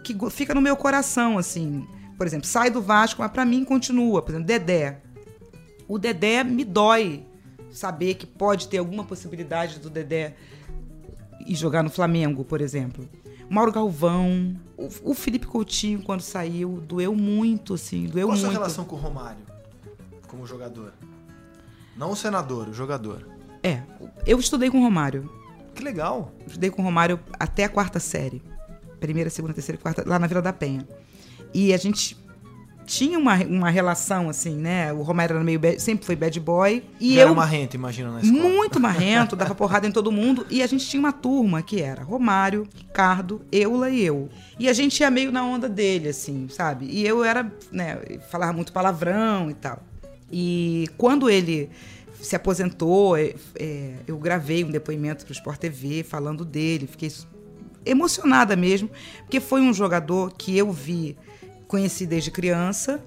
que 0.04 0.14
fica 0.30 0.54
no 0.54 0.60
meu 0.60 0.76
coração, 0.76 1.36
assim. 1.38 1.86
Por 2.16 2.26
exemplo, 2.26 2.46
sai 2.46 2.70
do 2.70 2.80
Vasco, 2.80 3.22
mas 3.22 3.30
pra 3.30 3.44
mim 3.44 3.64
continua. 3.64 4.22
Por 4.22 4.30
exemplo, 4.32 4.46
Dedé. 4.46 4.98
O 5.88 5.98
Dedé 5.98 6.44
me 6.44 6.62
dói 6.64 7.24
saber 7.70 8.14
que 8.14 8.26
pode 8.26 8.68
ter 8.68 8.78
alguma 8.78 9.02
possibilidade 9.02 9.80
do 9.80 9.90
Dedé 9.90 10.34
ir 11.46 11.54
jogar 11.54 11.82
no 11.82 11.90
Flamengo, 11.90 12.44
por 12.44 12.60
exemplo. 12.60 13.08
Mauro 13.48 13.72
Galvão, 13.72 14.56
o, 14.76 15.10
o 15.10 15.14
Felipe 15.14 15.46
Coutinho, 15.46 16.02
quando 16.02 16.22
saiu, 16.22 16.80
doeu 16.80 17.14
muito, 17.14 17.74
assim, 17.74 18.06
doeu 18.06 18.26
Qual 18.26 18.32
a 18.32 18.36
muito. 18.36 18.40
sua 18.40 18.52
relação 18.52 18.84
com 18.84 18.96
o 18.96 18.98
Romário 18.98 19.44
como 20.26 20.46
jogador? 20.46 20.92
Não 21.96 22.10
o 22.10 22.16
senador, 22.16 22.68
o 22.68 22.74
jogador. 22.74 23.28
É, 23.62 23.82
eu 24.26 24.38
estudei 24.38 24.70
com 24.70 24.78
o 24.78 24.82
Romário. 24.82 25.30
Que 25.74 25.82
legal. 25.82 26.32
Estudei 26.46 26.70
com 26.70 26.82
o 26.82 26.84
Romário 26.84 27.20
até 27.38 27.64
a 27.64 27.68
quarta 27.68 28.00
série. 28.00 28.42
Primeira, 28.98 29.30
segunda, 29.30 29.54
terceira, 29.54 29.80
quarta, 29.80 30.02
lá 30.06 30.18
na 30.18 30.26
Vila 30.26 30.42
da 30.42 30.52
Penha. 30.52 30.86
E 31.52 31.72
a 31.72 31.76
gente 31.76 32.16
tinha 32.86 33.18
uma, 33.18 33.36
uma 33.44 33.70
relação, 33.70 34.28
assim, 34.28 34.56
né? 34.56 34.92
O 34.92 35.02
Romário 35.02 35.34
era 35.34 35.44
meio 35.44 35.58
bad- 35.58 35.80
sempre 35.80 36.04
foi 36.06 36.14
bad 36.16 36.38
boy. 36.40 36.82
E 37.00 37.16
eu. 37.16 37.22
era 37.22 37.34
marrento, 37.34 37.74
imagina, 37.76 38.10
na 38.12 38.20
escola. 38.20 38.42
Muito 38.42 38.78
marrento, 38.80 39.34
dava 39.36 39.54
porrada 39.54 39.86
em 39.86 39.92
todo 39.92 40.12
mundo. 40.12 40.46
E 40.50 40.62
a 40.62 40.66
gente 40.66 40.86
tinha 40.86 41.00
uma 41.00 41.12
turma 41.12 41.62
que 41.62 41.80
era 41.80 42.02
Romário, 42.02 42.68
Ricardo, 42.76 43.40
Eula 43.50 43.90
e 43.90 44.02
eu. 44.04 44.28
E 44.58 44.68
a 44.68 44.72
gente 44.72 45.00
ia 45.00 45.10
meio 45.10 45.32
na 45.32 45.44
onda 45.44 45.68
dele, 45.68 46.08
assim, 46.08 46.48
sabe? 46.48 46.86
E 46.86 47.06
eu 47.06 47.24
era, 47.24 47.50
né, 47.72 47.98
falava 48.30 48.52
muito 48.52 48.72
palavrão 48.72 49.50
e 49.50 49.54
tal. 49.54 49.82
E 50.30 50.88
quando 50.98 51.28
ele 51.30 51.70
se 52.20 52.34
aposentou, 52.34 53.16
é, 53.16 53.34
é, 53.56 53.94
eu 54.06 54.16
gravei 54.18 54.64
um 54.64 54.70
depoimento 54.70 55.24
para 55.24 55.32
o 55.32 55.34
Sport 55.34 55.58
TV 55.58 56.02
falando 56.02 56.44
dele. 56.44 56.86
Fiquei 56.86 57.10
emocionada 57.84 58.56
mesmo, 58.56 58.90
porque 59.20 59.40
foi 59.40 59.60
um 59.60 59.72
jogador 59.74 60.32
que 60.36 60.56
eu 60.56 60.72
vi, 60.72 61.16
conheci 61.74 62.06
desde 62.06 62.30
criança. 62.30 63.00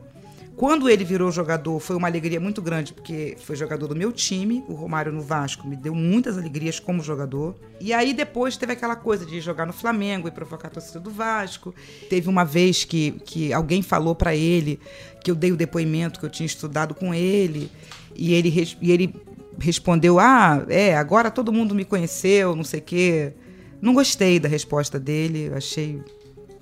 Quando 0.57 0.89
ele 0.89 1.05
virou 1.05 1.31
jogador, 1.31 1.79
foi 1.79 1.95
uma 1.95 2.07
alegria 2.07 2.37
muito 2.37 2.61
grande, 2.61 2.91
porque 2.91 3.37
foi 3.39 3.55
jogador 3.55 3.87
do 3.87 3.95
meu 3.95 4.11
time. 4.11 4.61
O 4.67 4.73
Romário 4.73 5.09
no 5.09 5.21
Vasco 5.21 5.65
me 5.65 5.77
deu 5.77 5.95
muitas 5.95 6.37
alegrias 6.37 6.77
como 6.77 7.01
jogador. 7.01 7.55
E 7.79 7.93
aí 7.93 8.13
depois 8.13 8.57
teve 8.57 8.73
aquela 8.73 8.97
coisa 8.97 9.25
de 9.25 9.39
jogar 9.39 9.65
no 9.65 9.71
Flamengo 9.71 10.27
e 10.27 10.31
provocar 10.31 10.67
a 10.67 10.71
torcida 10.71 10.99
do 10.99 11.09
Vasco. 11.09 11.73
Teve 12.09 12.27
uma 12.27 12.43
vez 12.43 12.83
que, 12.83 13.11
que 13.23 13.53
alguém 13.53 13.81
falou 13.81 14.13
para 14.13 14.35
ele 14.35 14.79
que 15.23 15.31
eu 15.31 15.35
dei 15.35 15.53
o 15.53 15.55
depoimento 15.55 16.19
que 16.19 16.25
eu 16.25 16.29
tinha 16.29 16.47
estudado 16.47 16.93
com 16.93 17.13
ele. 17.13 17.71
E 18.15 18.33
ele, 18.33 18.77
e 18.81 18.91
ele 18.91 19.15
respondeu: 19.59 20.19
Ah, 20.19 20.65
é, 20.67 20.97
agora 20.97 21.31
todo 21.31 21.53
mundo 21.53 21.73
me 21.73 21.85
conheceu, 21.85 22.53
não 22.53 22.65
sei 22.65 22.81
o 22.81 22.83
quê. 22.83 23.33
Não 23.79 23.93
gostei 23.93 24.39
da 24.39 24.49
resposta 24.49 24.99
dele, 24.99 25.51
achei. 25.55 26.01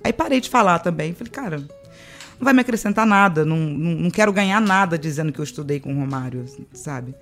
Aí 0.06 0.12
parei 0.12 0.40
de 0.40 0.48
falar 0.48 0.78
também. 0.78 1.12
Falei, 1.14 1.32
cara, 1.32 1.66
não 2.38 2.44
vai 2.44 2.52
me 2.52 2.60
acrescentar 2.60 3.06
nada, 3.06 3.44
não, 3.44 3.56
não, 3.56 3.92
não 3.92 4.10
quero 4.10 4.32
ganhar 4.32 4.60
nada 4.60 4.98
dizendo 4.98 5.32
que 5.32 5.38
eu 5.38 5.44
estudei 5.44 5.80
com 5.80 5.92
o 5.92 5.98
Romário, 5.98 6.44
sabe? 6.72 7.14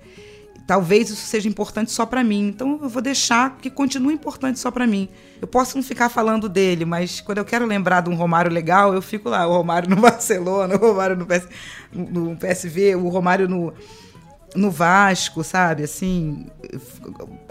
Talvez 0.67 1.09
isso 1.11 1.27
seja 1.27 1.47
importante 1.47 1.91
só 1.91 2.07
pra 2.07 2.23
mim, 2.23 2.47
então 2.47 2.79
eu 2.81 2.89
vou 2.89 3.01
deixar 3.01 3.57
que 3.57 3.69
continue 3.69 4.15
importante 4.15 4.57
só 4.57 4.71
pra 4.71 4.87
mim. 4.87 5.07
Eu 5.39 5.47
posso 5.47 5.77
não 5.77 5.83
ficar 5.83 6.09
falando 6.09 6.49
dele, 6.49 6.85
mas 6.85 7.21
quando 7.21 7.37
eu 7.37 7.45
quero 7.45 7.67
lembrar 7.67 8.01
de 8.01 8.09
um 8.09 8.15
Romário 8.15 8.51
legal, 8.51 8.91
eu 8.93 9.01
fico 9.01 9.29
lá, 9.29 9.45
o 9.45 9.51
Romário 9.51 9.87
no 9.89 9.97
Barcelona, 10.01 10.75
o 10.75 10.79
Romário 10.79 11.15
no, 11.15 11.25
PS, 11.25 11.47
no 11.93 12.35
PSV, 12.35 12.95
o 12.95 13.09
Romário 13.09 13.47
no, 13.47 13.71
no 14.55 14.71
Vasco, 14.71 15.43
sabe? 15.43 15.83
Assim, 15.83 16.47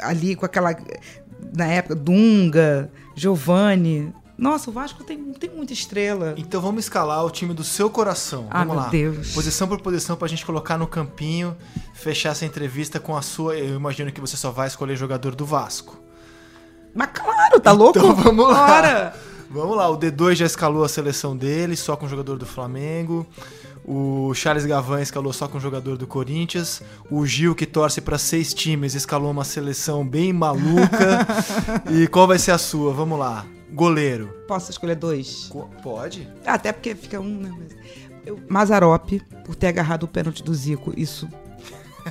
ali 0.01 0.35
com 0.35 0.45
aquela. 0.45 0.77
Na 1.57 1.67
época, 1.67 1.95
Dunga, 1.95 2.91
Giovanni. 3.15 4.13
Nossa, 4.37 4.69
o 4.69 4.73
Vasco 4.73 5.05
tem, 5.05 5.33
tem 5.35 5.51
muita 5.51 5.73
estrela. 5.73 6.35
Então 6.37 6.61
vamos 6.61 6.85
escalar 6.85 7.25
o 7.25 7.31
time 7.31 7.55
do 7.55 7.63
seu 7.63 7.89
coração. 7.89 8.49
Ah, 8.51 8.59
vamos 8.59 8.75
meu 8.75 8.83
lá. 8.85 8.89
Deus. 8.91 9.33
Posição 9.33 9.69
por 9.69 9.81
posição 9.81 10.17
pra 10.17 10.27
gente 10.27 10.45
colocar 10.45 10.77
no 10.77 10.87
campinho, 10.87 11.57
fechar 11.93 12.31
essa 12.31 12.45
entrevista 12.45 12.99
com 12.99 13.17
a 13.17 13.23
sua. 13.23 13.57
Eu 13.57 13.77
imagino 13.77 14.11
que 14.11 14.21
você 14.21 14.37
só 14.37 14.51
vai 14.51 14.67
escolher 14.67 14.97
jogador 14.97 15.35
do 15.35 15.47
Vasco. 15.47 16.03
Mas 16.95 17.09
claro, 17.13 17.61
tá 17.61 17.73
louco? 17.73 17.99
Então 17.99 18.15
vamos 18.17 18.49
lá. 18.49 18.67
Bora. 18.67 19.15
Vamos 19.51 19.77
lá, 19.77 19.89
o 19.89 19.97
D2 19.97 20.35
já 20.35 20.47
escalou 20.47 20.83
a 20.83 20.89
seleção 20.89 21.37
dele, 21.37 21.77
só 21.77 21.95
com 21.95 22.07
o 22.07 22.09
jogador 22.09 22.37
do 22.37 22.45
Flamengo. 22.45 23.25
O 23.85 24.35
Charles 24.35 24.65
Gavan 24.67 25.01
escalou 25.01 25.33
só 25.33 25.47
com 25.47 25.59
o 25.59 25.61
jogador 25.61 25.97
do 25.97 26.09
Corinthians. 26.09 26.83
O 27.09 27.25
Gil, 27.25 27.55
que 27.55 27.67
torce 27.67 28.01
para 28.01 28.19
seis 28.19 28.53
times, 28.53 28.95
escalou 28.95 29.31
uma 29.31 29.45
seleção 29.45 30.05
bem 30.05 30.33
maluca. 30.33 31.25
e 31.93 32.09
qual 32.09 32.27
vai 32.27 32.39
ser 32.39 32.51
a 32.51 32.59
sua? 32.59 32.93
Vamos 32.93 33.17
lá. 33.17 33.47
Goleiro. 33.75 34.29
Posso 34.47 34.71
escolher 34.71 34.95
dois? 34.95 35.47
Co- 35.51 35.69
Pode? 35.83 36.29
Até 36.47 36.73
porque 36.73 36.95
fica 36.95 37.21
um, 37.21 37.41
né? 37.41 37.51
Mas... 37.59 37.75
Eu... 38.25 38.41
Mazarop, 38.49 39.21
por 39.45 39.55
ter 39.55 39.67
agarrado 39.67 40.05
o 40.05 40.09
pênalti 40.09 40.43
do 40.43 40.55
Zico. 40.55 40.95
Isso. 40.97 41.29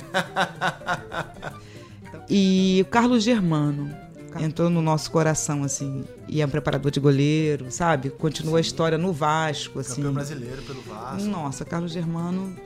e 2.28 2.80
o 2.86 2.90
Carlos 2.90 3.22
Germano. 3.22 3.94
Entrou 4.40 4.68
no 4.68 4.82
nosso 4.82 5.12
coração, 5.12 5.62
assim. 5.62 6.04
E 6.26 6.42
é 6.42 6.46
um 6.46 6.48
preparador 6.48 6.90
de 6.90 6.98
goleiro, 6.98 7.70
sabe? 7.70 8.10
Continua 8.10 8.58
a 8.58 8.60
história 8.60 8.98
no 8.98 9.12
Vasco, 9.12 9.78
assim. 9.78 9.96
Campeão 9.96 10.14
brasileiro 10.14 10.60
pelo 10.62 10.82
Vasco. 10.82 11.28
Nossa, 11.28 11.64
Carlos 11.64 11.92
Germano. 11.92 12.56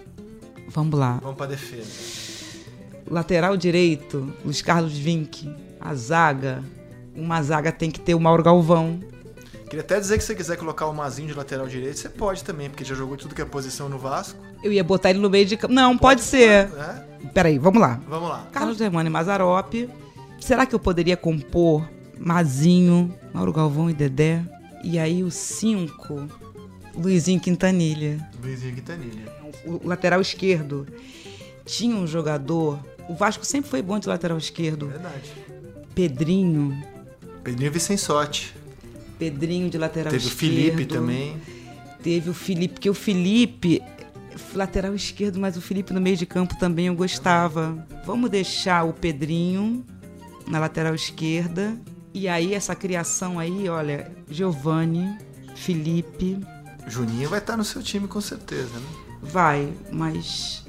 Vamos 0.69 0.99
lá. 0.99 1.19
Vamos 1.23 1.37
pra 1.37 1.47
defesa. 1.47 1.91
Lateral 3.11 3.55
direito, 3.57 4.33
Luiz 4.43 4.63
Carlos 4.63 4.97
Vinck. 4.97 5.55
A 5.79 5.95
zaga. 5.95 6.65
Uma 7.19 7.43
zaga 7.43 7.73
tem 7.73 7.91
que 7.91 7.99
ter 7.99 8.15
o 8.15 8.21
Mauro 8.21 8.43
Galvão. 8.43 9.01
Queria 9.69 9.81
até 9.83 10.01
dizer 10.01 10.17
que 10.17 10.23
se 10.23 10.29
você 10.29 10.35
quiser 10.35 10.57
colocar 10.57 10.87
o 10.87 10.95
Mazinho 10.95 11.29
de 11.29 11.35
lateral 11.35 11.67
direito, 11.67 11.99
você 11.99 12.09
pode 12.09 12.43
também, 12.43 12.71
porque 12.71 12.85
já 12.85 12.95
jogou 12.95 13.17
tudo 13.17 13.35
que 13.35 13.43
é 13.43 13.45
posição 13.45 13.89
no 13.89 13.99
Vasco. 13.99 14.39
Eu 14.63 14.73
ia 14.73 14.83
botar 14.83 15.11
ele 15.11 15.19
no 15.19 15.29
meio 15.29 15.45
de 15.45 15.57
campo. 15.57 15.75
Não, 15.75 15.99
pode, 15.99 16.23
ser. 16.23 16.69
né? 16.69 17.05
Peraí, 17.35 17.59
vamos 17.59 17.81
lá. 17.81 18.01
Vamos 18.09 18.29
lá. 18.29 18.47
Carlos 18.53 18.79
Germano 18.79 19.09
e 19.09 19.13
Mazarop. 19.13 19.75
Será 20.41 20.65
que 20.65 20.75
eu 20.75 20.79
poderia 20.79 21.17
compor 21.17 21.87
Mazinho, 22.19 23.13
Mauro 23.35 23.53
Galvão 23.53 23.91
e 23.91 23.93
Dedé? 23.93 24.43
E 24.83 24.99
aí 24.99 25.23
o 25.23 25.31
5, 25.31 26.29
Luizinho 26.97 27.41
Quintanilha. 27.41 28.27
Luizinho 28.43 28.75
Quintanilha. 28.75 29.33
O 29.67 29.87
lateral 29.87 30.21
esquerdo 30.21 30.87
tinha 31.67 31.95
um 31.95 32.07
jogador. 32.07 32.79
O 33.09 33.15
Vasco 33.15 33.45
sempre 33.45 33.69
foi 33.71 33.83
bom 33.83 33.99
de 33.99 34.09
lateral 34.09 34.39
esquerdo. 34.39 34.87
Verdade. 34.87 35.33
Pedrinho. 35.95 36.81
Pedrinho 37.51 37.73
Vicensotti. 37.73 38.55
Pedrinho 39.19 39.71
de 39.71 39.79
lateral 39.79 40.11
Teve 40.11 40.27
o 40.27 40.29
esquerdo. 40.29 40.55
Felipe 40.55 40.87
também. 40.87 41.37
Teve 42.03 42.31
o 42.31 42.35
Felipe, 42.35 42.75
porque 42.75 42.91
o 42.91 42.95
Felipe, 42.95 43.83
lateral 44.55 44.95
esquerdo, 44.95 45.41
mas 45.41 45.57
o 45.57 45.61
Felipe 45.61 45.93
no 45.93 46.01
meio 46.01 46.17
de 46.17 46.27
campo 46.27 46.59
também 46.59 46.87
eu 46.87 46.95
gostava. 46.95 47.87
Vamos 48.05 48.31
deixar 48.31 48.85
o 48.85 48.93
Pedrinho 48.93 49.85
na 50.47 50.59
lateral 50.59 50.95
esquerda. 50.95 51.77
E 52.15 52.29
aí, 52.29 52.55
essa 52.55 52.75
criação 52.75 53.39
aí, 53.39 53.69
olha, 53.69 54.11
Giovanni, 54.31 55.19
Felipe, 55.57 56.39
Juninho 56.87 57.29
vai 57.29 57.39
estar 57.39 57.57
no 57.57 57.65
seu 57.65 57.83
time 57.83 58.09
com 58.09 58.21
certeza, 58.21 58.73
né? 58.75 58.87
vai, 59.23 59.73
mas 59.93 60.65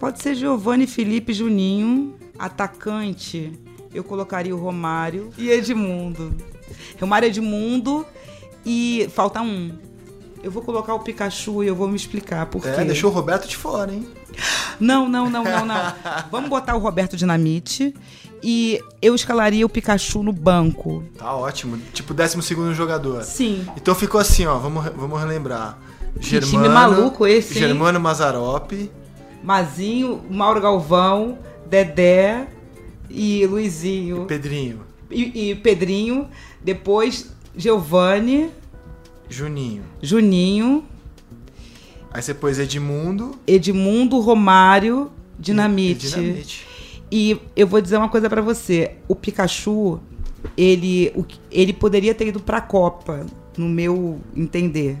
pode 0.00 0.22
ser 0.22 0.34
Giovanni, 0.34 0.86
Felipe, 0.86 1.32
Juninho, 1.32 2.14
atacante. 2.38 3.52
Eu 3.94 4.02
colocaria 4.04 4.54
o 4.54 4.58
Romário 4.58 5.30
e 5.36 5.50
Edmundo. 5.50 6.34
Romário, 7.00 7.26
Edmundo 7.26 8.06
e 8.64 9.08
falta 9.14 9.40
um. 9.40 9.72
Eu 10.42 10.50
vou 10.50 10.62
colocar 10.62 10.94
o 10.94 11.00
Pikachu 11.00 11.62
e 11.62 11.68
eu 11.68 11.74
vou 11.76 11.86
me 11.86 11.94
explicar 11.94 12.46
por 12.46 12.66
É, 12.66 12.74
quê. 12.74 12.84
deixou 12.84 13.10
o 13.10 13.14
Roberto 13.14 13.46
de 13.46 13.56
fora, 13.56 13.92
hein? 13.92 14.08
Não, 14.80 15.08
não, 15.08 15.30
não, 15.30 15.44
não, 15.44 15.64
não. 15.64 15.94
Vamos 16.32 16.48
botar 16.50 16.74
o 16.74 16.78
Roberto 16.80 17.16
Dinamite 17.16 17.94
e 18.42 18.80
eu 19.00 19.14
escalaria 19.14 19.64
o 19.64 19.68
Pikachu 19.68 20.22
no 20.22 20.32
banco. 20.32 21.04
Tá 21.16 21.32
ótimo. 21.34 21.78
Tipo, 21.92 22.12
12 22.12 22.42
segundo 22.42 22.74
jogador. 22.74 23.22
Sim. 23.22 23.64
Então 23.76 23.94
ficou 23.94 24.20
assim, 24.20 24.44
ó. 24.46 24.58
Vamos, 24.58 24.84
vamos 24.96 25.20
relembrar. 25.20 25.78
Que 26.20 26.40
time 26.40 26.68
maluco 26.68 27.26
esse, 27.26 27.54
hein? 27.54 27.60
Germano 27.68 28.00
Mazarop. 28.00 28.72
Mazinho, 29.42 30.22
Mauro 30.30 30.60
Galvão, 30.60 31.38
Dedé 31.66 32.46
e 33.08 33.46
Luizinho. 33.46 34.26
Pedrinho. 34.26 34.80
E, 35.10 35.50
e 35.50 35.54
Pedrinho. 35.54 36.28
Depois, 36.62 37.32
Giovanni, 37.56 38.50
Juninho. 39.28 39.82
Juninho, 40.00 40.84
Aí 42.12 42.20
você 42.20 42.34
pôs 42.34 42.58
Edmundo. 42.58 43.34
Edmundo, 43.46 44.20
Romário, 44.20 45.10
Dinamite. 45.38 46.06
E 46.06 46.10
Dinamite. 46.10 46.66
E 47.10 47.40
eu 47.56 47.66
vou 47.66 47.80
dizer 47.80 47.96
uma 47.96 48.08
coisa 48.08 48.28
pra 48.28 48.42
você. 48.42 48.96
O 49.08 49.16
Pikachu, 49.16 49.98
ele, 50.56 51.10
o 51.14 51.24
ele 51.50 51.72
poderia 51.72 52.14
ter 52.14 52.28
ido 52.28 52.40
pra 52.40 52.60
Copa, 52.60 53.26
no 53.56 53.68
meu 53.68 54.20
entender. 54.36 54.98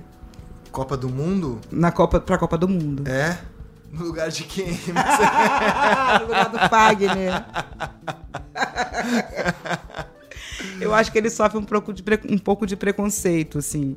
Copa 0.70 0.96
do 0.96 1.10
Mundo? 1.10 1.60
Na 1.70 1.92
Copa, 1.92 2.18
pra 2.18 2.38
Copa 2.38 2.56
do 2.56 2.66
Mundo. 2.66 3.06
É? 3.06 3.38
No 3.92 4.06
lugar 4.06 4.30
de 4.30 4.44
quem? 4.44 4.72
no 6.20 6.26
lugar 6.26 6.48
do 6.48 6.58
Fagner. 6.70 7.44
Eu 10.80 10.94
acho 10.94 11.12
que 11.12 11.18
ele 11.18 11.28
sofre 11.28 11.58
um 11.58 11.64
pouco 11.64 11.92
de, 11.92 12.02
um 12.28 12.38
pouco 12.38 12.66
de 12.66 12.74
preconceito, 12.74 13.58
assim. 13.58 13.96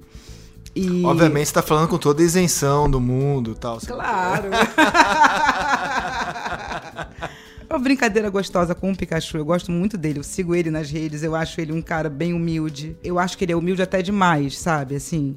E... 0.76 1.06
Obviamente 1.06 1.48
você 1.48 1.54
tá 1.54 1.62
falando 1.62 1.88
com 1.88 1.98
toda 1.98 2.22
a 2.22 2.26
isenção 2.26 2.92
do 2.92 3.00
mundo 3.00 3.52
e 3.52 3.56
tal. 3.56 3.80
Claro. 3.80 4.50
É 7.68 7.74
uma 7.74 7.80
brincadeira 7.80 8.30
gostosa 8.30 8.76
com 8.76 8.92
o 8.92 8.96
Pikachu. 8.96 9.38
Eu 9.38 9.46
gosto 9.46 9.72
muito 9.72 9.98
dele. 9.98 10.20
Eu 10.20 10.24
sigo 10.24 10.54
ele 10.54 10.70
nas 10.70 10.92
redes. 10.92 11.24
Eu 11.24 11.36
acho 11.36 11.60
ele 11.60 11.74
um 11.74 11.82
cara 11.82 12.10
bem 12.10 12.32
humilde. 12.32 12.96
Eu 13.04 13.18
acho 13.18 13.36
que 13.36 13.44
ele 13.44 13.54
é 13.54 13.56
humilde 13.56 13.82
até 13.82 14.04
demais, 14.04 14.58
sabe? 14.58 14.96
Assim. 14.96 15.36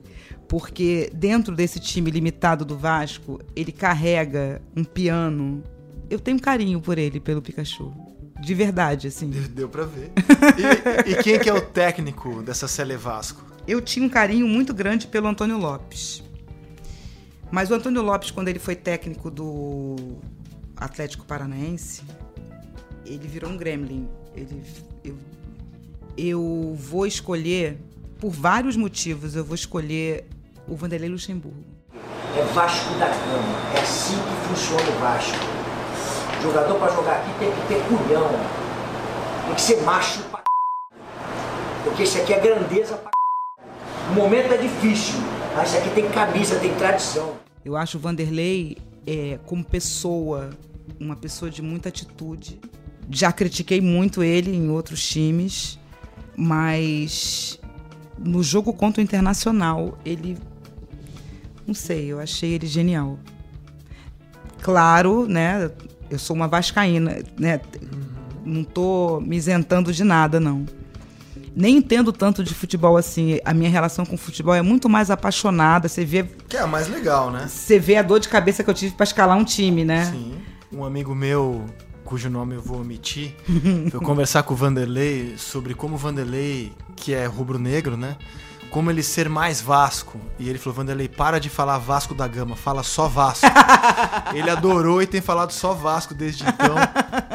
Porque 0.48 1.10
dentro 1.12 1.54
desse 1.54 1.78
time 1.78 2.10
limitado 2.10 2.64
do 2.64 2.76
Vasco, 2.76 3.38
ele 3.54 3.70
carrega 3.70 4.62
um 4.74 4.82
piano. 4.82 5.62
Eu 6.08 6.18
tenho 6.18 6.40
carinho 6.40 6.80
por 6.80 6.96
ele, 6.96 7.20
pelo 7.20 7.42
Pikachu. 7.42 7.92
De 8.40 8.54
verdade, 8.54 9.08
assim. 9.08 9.28
Deu 9.28 9.68
pra 9.68 9.84
ver. 9.84 10.10
E, 11.06 11.10
e 11.12 11.22
quem 11.22 11.38
que 11.38 11.48
é 11.48 11.52
o 11.52 11.60
técnico 11.60 12.42
dessa 12.42 12.66
Cele 12.66 12.96
Vasco? 12.96 13.44
Eu 13.66 13.82
tinha 13.82 14.04
um 14.04 14.08
carinho 14.08 14.48
muito 14.48 14.72
grande 14.72 15.06
pelo 15.06 15.28
Antônio 15.28 15.58
Lopes. 15.58 16.22
Mas 17.50 17.70
o 17.70 17.74
Antônio 17.74 18.02
Lopes, 18.02 18.30
quando 18.30 18.48
ele 18.48 18.58
foi 18.58 18.74
técnico 18.74 19.30
do 19.30 20.16
Atlético 20.76 21.26
Paranaense, 21.26 22.02
ele 23.04 23.28
virou 23.28 23.50
um 23.50 23.56
gremlin. 23.56 24.08
Ele, 24.34 24.62
eu, 25.04 25.18
eu 26.16 26.76
vou 26.78 27.06
escolher, 27.06 27.78
por 28.18 28.30
vários 28.30 28.76
motivos, 28.76 29.36
eu 29.36 29.44
vou 29.44 29.54
escolher 29.54 30.26
o 30.68 30.76
Vanderlei 30.76 31.08
Luxemburgo. 31.08 31.64
É 32.36 32.42
Vasco 32.54 32.94
da 32.98 33.06
Gama. 33.06 33.74
É 33.74 33.80
assim 33.80 34.16
que 34.16 34.48
funciona 34.48 34.82
o 34.82 35.00
Vasco. 35.00 35.36
O 36.38 36.42
jogador 36.42 36.78
para 36.78 36.94
jogar 36.94 37.16
aqui 37.16 37.30
tem 37.38 37.50
que 37.50 37.66
ter 37.66 37.82
culhão. 37.88 38.28
Tem 39.46 39.54
que 39.54 39.60
ser 39.60 39.82
macho 39.82 40.22
pra 40.24 40.40
c****. 40.40 40.44
Porque 41.84 42.02
isso 42.02 42.18
aqui 42.18 42.32
é 42.32 42.40
grandeza 42.40 42.96
pra 42.96 43.10
c****. 43.10 43.70
O 44.10 44.14
momento 44.14 44.52
é 44.52 44.56
difícil, 44.56 45.14
mas 45.56 45.70
isso 45.70 45.78
aqui 45.78 45.90
tem 45.90 46.08
camisa, 46.10 46.58
tem 46.58 46.74
tradição. 46.74 47.34
Eu 47.64 47.76
acho 47.76 47.98
o 47.98 48.00
Vanderlei, 48.00 48.78
é, 49.06 49.38
como 49.46 49.64
pessoa, 49.64 50.50
uma 51.00 51.16
pessoa 51.16 51.50
de 51.50 51.60
muita 51.60 51.88
atitude. 51.88 52.60
Já 53.10 53.32
critiquei 53.32 53.80
muito 53.80 54.22
ele 54.22 54.54
em 54.54 54.70
outros 54.70 55.06
times, 55.06 55.78
mas 56.36 57.58
no 58.18 58.42
jogo 58.42 58.72
contra 58.72 59.00
o 59.00 59.04
Internacional, 59.04 59.98
ele. 60.04 60.38
Não 61.68 61.74
sei, 61.74 62.06
eu 62.06 62.18
achei 62.18 62.54
ele 62.54 62.66
genial. 62.66 63.18
Claro, 64.62 65.26
né? 65.28 65.70
Eu 66.10 66.18
sou 66.18 66.34
uma 66.34 66.48
vascaína, 66.48 67.18
né? 67.38 67.60
Não 68.44 68.64
tô 68.64 69.20
me 69.20 69.36
isentando 69.36 69.92
de 69.92 70.02
nada, 70.02 70.40
não. 70.40 70.64
Nem 71.54 71.76
entendo 71.76 72.10
tanto 72.12 72.42
de 72.42 72.54
futebol 72.54 72.96
assim. 72.96 73.38
A 73.44 73.52
minha 73.52 73.68
relação 73.68 74.06
com 74.06 74.14
o 74.14 74.18
futebol 74.18 74.54
é 74.54 74.62
muito 74.62 74.88
mais 74.88 75.10
apaixonada. 75.10 75.88
Você 75.88 76.04
vê 76.04 76.24
Que 76.48 76.56
é 76.56 76.60
a 76.60 76.66
mais 76.66 76.88
legal, 76.88 77.30
né? 77.30 77.46
você 77.46 77.78
vê 77.78 77.96
a 77.96 78.02
dor 78.02 78.18
de 78.18 78.28
cabeça 78.28 78.64
que 78.64 78.70
eu 78.70 78.74
tive 78.74 78.94
pra 78.94 79.04
escalar 79.04 79.36
um 79.36 79.44
time, 79.44 79.84
né? 79.84 80.06
Sim. 80.06 80.34
Um 80.72 80.84
amigo 80.84 81.14
meu, 81.14 81.66
cujo 82.04 82.30
nome 82.30 82.54
eu 82.54 82.62
vou 82.62 82.80
omitir, 82.80 83.34
foi 83.90 84.00
conversar 84.00 84.42
com 84.42 84.54
o 84.54 84.56
Vanderlei 84.56 85.34
sobre 85.36 85.74
como 85.74 85.96
o 85.96 85.98
Vanderlei, 85.98 86.72
que 86.96 87.12
é 87.12 87.26
rubro-negro, 87.26 87.96
né? 87.96 88.16
Como 88.70 88.90
ele 88.90 89.02
ser 89.02 89.28
mais 89.28 89.60
Vasco. 89.60 90.20
E 90.38 90.48
ele 90.48 90.58
falou, 90.58 90.76
Vanderlei, 90.76 91.08
para 91.08 91.38
de 91.38 91.48
falar 91.48 91.78
Vasco 91.78 92.14
da 92.14 92.28
Gama, 92.28 92.54
fala 92.54 92.82
só 92.82 93.08
Vasco. 93.08 93.46
ele 94.34 94.50
adorou 94.50 95.02
e 95.02 95.06
tem 95.06 95.20
falado 95.20 95.52
só 95.52 95.72
Vasco 95.74 96.14
desde 96.14 96.44
então, 96.44 96.76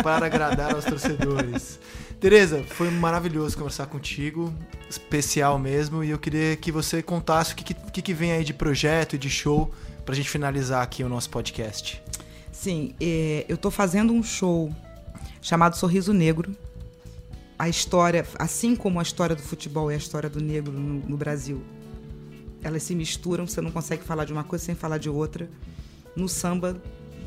para 0.04 0.26
agradar 0.26 0.76
aos 0.76 0.86
torcedores. 0.86 1.80
Tereza, 2.20 2.64
foi 2.64 2.90
maravilhoso 2.90 3.58
conversar 3.58 3.88
contigo, 3.88 4.54
especial 4.90 5.60
mesmo, 5.60 6.04
e 6.04 6.10
eu 6.10 6.18
queria 6.18 6.56
que 6.56 6.72
você 6.72 7.04
contasse 7.04 7.52
o 7.52 7.56
que, 7.56 7.74
que, 7.74 8.02
que 8.02 8.14
vem 8.14 8.32
aí 8.32 8.46
de 8.46 8.54
projeto 8.54 9.16
e 9.16 9.18
de 9.18 9.30
show 9.30 9.74
pra 10.06 10.16
gente 10.16 10.30
finalizar 10.30 10.82
aqui 10.82 11.04
o 11.04 11.10
nosso 11.10 11.30
podcast. 11.30 12.02
Sim, 12.50 12.96
é, 13.02 13.46
eu 13.50 13.58
tô 13.58 13.70
fazendo 13.70 14.14
um 14.14 14.24
show 14.24 14.74
chamado 15.42 15.76
Sorriso 15.76 16.14
Negro. 16.14 16.56
A 17.64 17.70
história, 17.70 18.26
assim 18.38 18.76
como 18.76 19.00
a 19.00 19.02
história 19.02 19.34
do 19.34 19.42
futebol 19.42 19.90
e 19.90 19.94
a 19.94 19.98
história 19.98 20.30
do 20.30 20.42
negro 20.42 20.74
no, 20.74 20.96
no 21.08 21.16
Brasil, 21.16 21.64
elas 22.62 22.84
se 22.84 22.94
misturam, 22.94 23.48
você 23.48 23.62
não 23.62 23.72
consegue 23.72 24.04
falar 24.04 24.26
de 24.26 24.34
uma 24.34 24.44
coisa 24.44 24.66
sem 24.66 24.76
falar 24.76 24.98
de 24.98 25.10
outra. 25.10 25.50
No 26.14 26.28
samba 26.28 26.82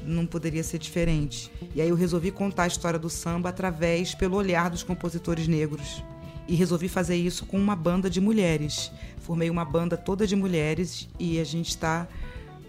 não 0.04 0.26
poderia 0.26 0.62
ser 0.62 0.78
diferente. 0.78 1.50
E 1.74 1.80
aí 1.80 1.88
eu 1.88 1.96
resolvi 1.96 2.30
contar 2.30 2.64
a 2.64 2.66
história 2.66 2.98
do 2.98 3.08
samba 3.08 3.48
através 3.48 4.14
pelo 4.14 4.36
olhar 4.36 4.68
dos 4.68 4.82
compositores 4.82 5.48
negros. 5.48 6.04
E 6.46 6.54
resolvi 6.54 6.86
fazer 6.86 7.16
isso 7.16 7.46
com 7.46 7.56
uma 7.56 7.74
banda 7.74 8.10
de 8.10 8.20
mulheres. 8.20 8.92
Formei 9.20 9.48
uma 9.48 9.64
banda 9.64 9.96
toda 9.96 10.26
de 10.26 10.36
mulheres 10.36 11.08
e 11.18 11.40
a 11.40 11.44
gente 11.44 11.70
está 11.70 12.06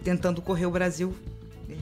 tentando 0.02 0.40
correr 0.40 0.64
o 0.64 0.70
Brasil 0.70 1.14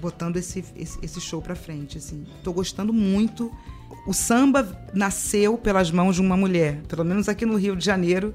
botando 0.00 0.36
esse, 0.36 0.64
esse, 0.74 0.98
esse 1.00 1.20
show 1.20 1.40
para 1.40 1.54
frente. 1.54 1.96
Assim. 1.98 2.26
Gostando 2.44 2.92
muito. 2.92 3.52
O 4.06 4.12
samba 4.14 4.68
nasceu 4.94 5.58
pelas 5.58 5.90
mãos 5.90 6.14
de 6.14 6.20
uma 6.20 6.36
mulher, 6.36 6.80
pelo 6.88 7.04
menos 7.04 7.28
aqui 7.28 7.44
no 7.44 7.56
Rio 7.56 7.74
de 7.74 7.84
Janeiro. 7.84 8.32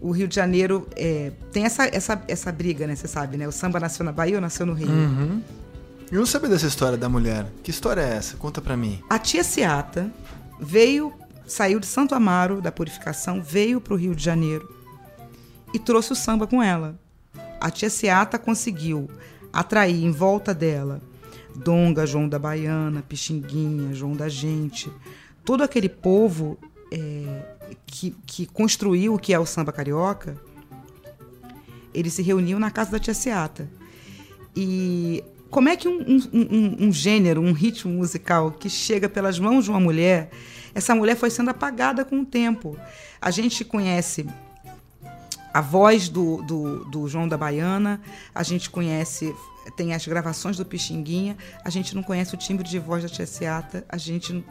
O 0.00 0.10
Rio 0.10 0.28
de 0.28 0.34
Janeiro 0.34 0.86
é, 0.94 1.32
tem 1.50 1.64
essa, 1.64 1.86
essa, 1.86 2.22
essa 2.28 2.52
briga, 2.52 2.86
né? 2.86 2.94
Você 2.94 3.08
sabe, 3.08 3.36
né? 3.36 3.48
O 3.48 3.52
samba 3.52 3.80
nasceu 3.80 4.04
na 4.04 4.12
Bahia 4.12 4.36
ou 4.36 4.40
nasceu 4.40 4.66
no 4.66 4.74
Rio? 4.74 4.88
Uhum. 4.90 5.42
Eu 6.12 6.20
não 6.20 6.26
sabia 6.26 6.48
dessa 6.48 6.66
história 6.66 6.96
da 6.96 7.08
mulher. 7.08 7.46
Que 7.62 7.70
história 7.70 8.02
é 8.02 8.16
essa? 8.16 8.36
Conta 8.36 8.60
pra 8.60 8.76
mim. 8.76 9.02
A 9.08 9.18
tia 9.18 9.42
Seata 9.42 10.10
veio, 10.60 11.12
saiu 11.46 11.80
de 11.80 11.86
Santo 11.86 12.14
Amaro, 12.14 12.60
da 12.60 12.70
Purificação, 12.70 13.42
veio 13.42 13.80
pro 13.80 13.96
Rio 13.96 14.14
de 14.14 14.22
Janeiro 14.22 14.72
e 15.72 15.78
trouxe 15.78 16.12
o 16.12 16.16
samba 16.16 16.46
com 16.46 16.62
ela. 16.62 16.98
A 17.60 17.70
tia 17.70 17.90
Seata 17.90 18.38
conseguiu 18.38 19.10
atrair 19.52 20.04
em 20.04 20.10
volta 20.10 20.54
dela 20.54 21.00
Donga, 21.58 22.06
João 22.06 22.28
da 22.28 22.38
Baiana, 22.38 23.02
Pixinguinha, 23.02 23.94
João 23.94 24.14
da 24.14 24.28
Gente, 24.28 24.90
todo 25.44 25.62
aquele 25.62 25.88
povo 25.88 26.58
é, 26.90 27.42
que, 27.86 28.14
que 28.26 28.46
construiu 28.46 29.14
o 29.14 29.18
que 29.18 29.32
é 29.32 29.38
o 29.38 29.46
samba 29.46 29.72
carioca, 29.72 30.36
eles 31.92 32.12
se 32.12 32.22
reuniam 32.22 32.60
na 32.60 32.70
casa 32.70 32.92
da 32.92 32.98
tia 32.98 33.14
Seata. 33.14 33.68
E 34.54 35.22
como 35.50 35.68
é 35.68 35.76
que 35.76 35.88
um, 35.88 36.00
um, 36.00 36.20
um, 36.32 36.76
um, 36.86 36.92
gênero, 36.92 37.40
um 37.40 37.52
ritmo 37.52 37.92
musical 37.92 38.52
que 38.52 38.68
chega 38.68 39.08
pelas 39.08 39.38
mãos 39.38 39.64
de 39.64 39.70
uma 39.70 39.80
mulher, 39.80 40.30
essa 40.74 40.94
mulher 40.94 41.16
foi 41.16 41.30
sendo 41.30 41.50
apagada 41.50 42.04
com 42.04 42.20
o 42.20 42.24
tempo. 42.24 42.76
A 43.20 43.30
gente 43.30 43.64
conhece 43.64 44.26
a 45.52 45.60
voz 45.60 46.08
do, 46.08 46.42
do, 46.42 46.84
do 46.84 47.08
João 47.08 47.26
da 47.26 47.36
Baiana, 47.36 48.00
a 48.34 48.42
gente 48.42 48.68
conhece, 48.70 49.34
tem 49.76 49.94
as 49.94 50.06
gravações 50.06 50.56
do 50.56 50.64
Pixinguinha, 50.64 51.36
a 51.64 51.70
gente 51.70 51.94
não 51.94 52.02
conhece 52.02 52.34
o 52.34 52.38
timbre 52.38 52.66
de 52.66 52.78
voz 52.78 53.02
da 53.02 53.08
Tia 53.08 53.26
Seata, 53.26 53.84
a 53.88 53.96
gente 53.96 54.44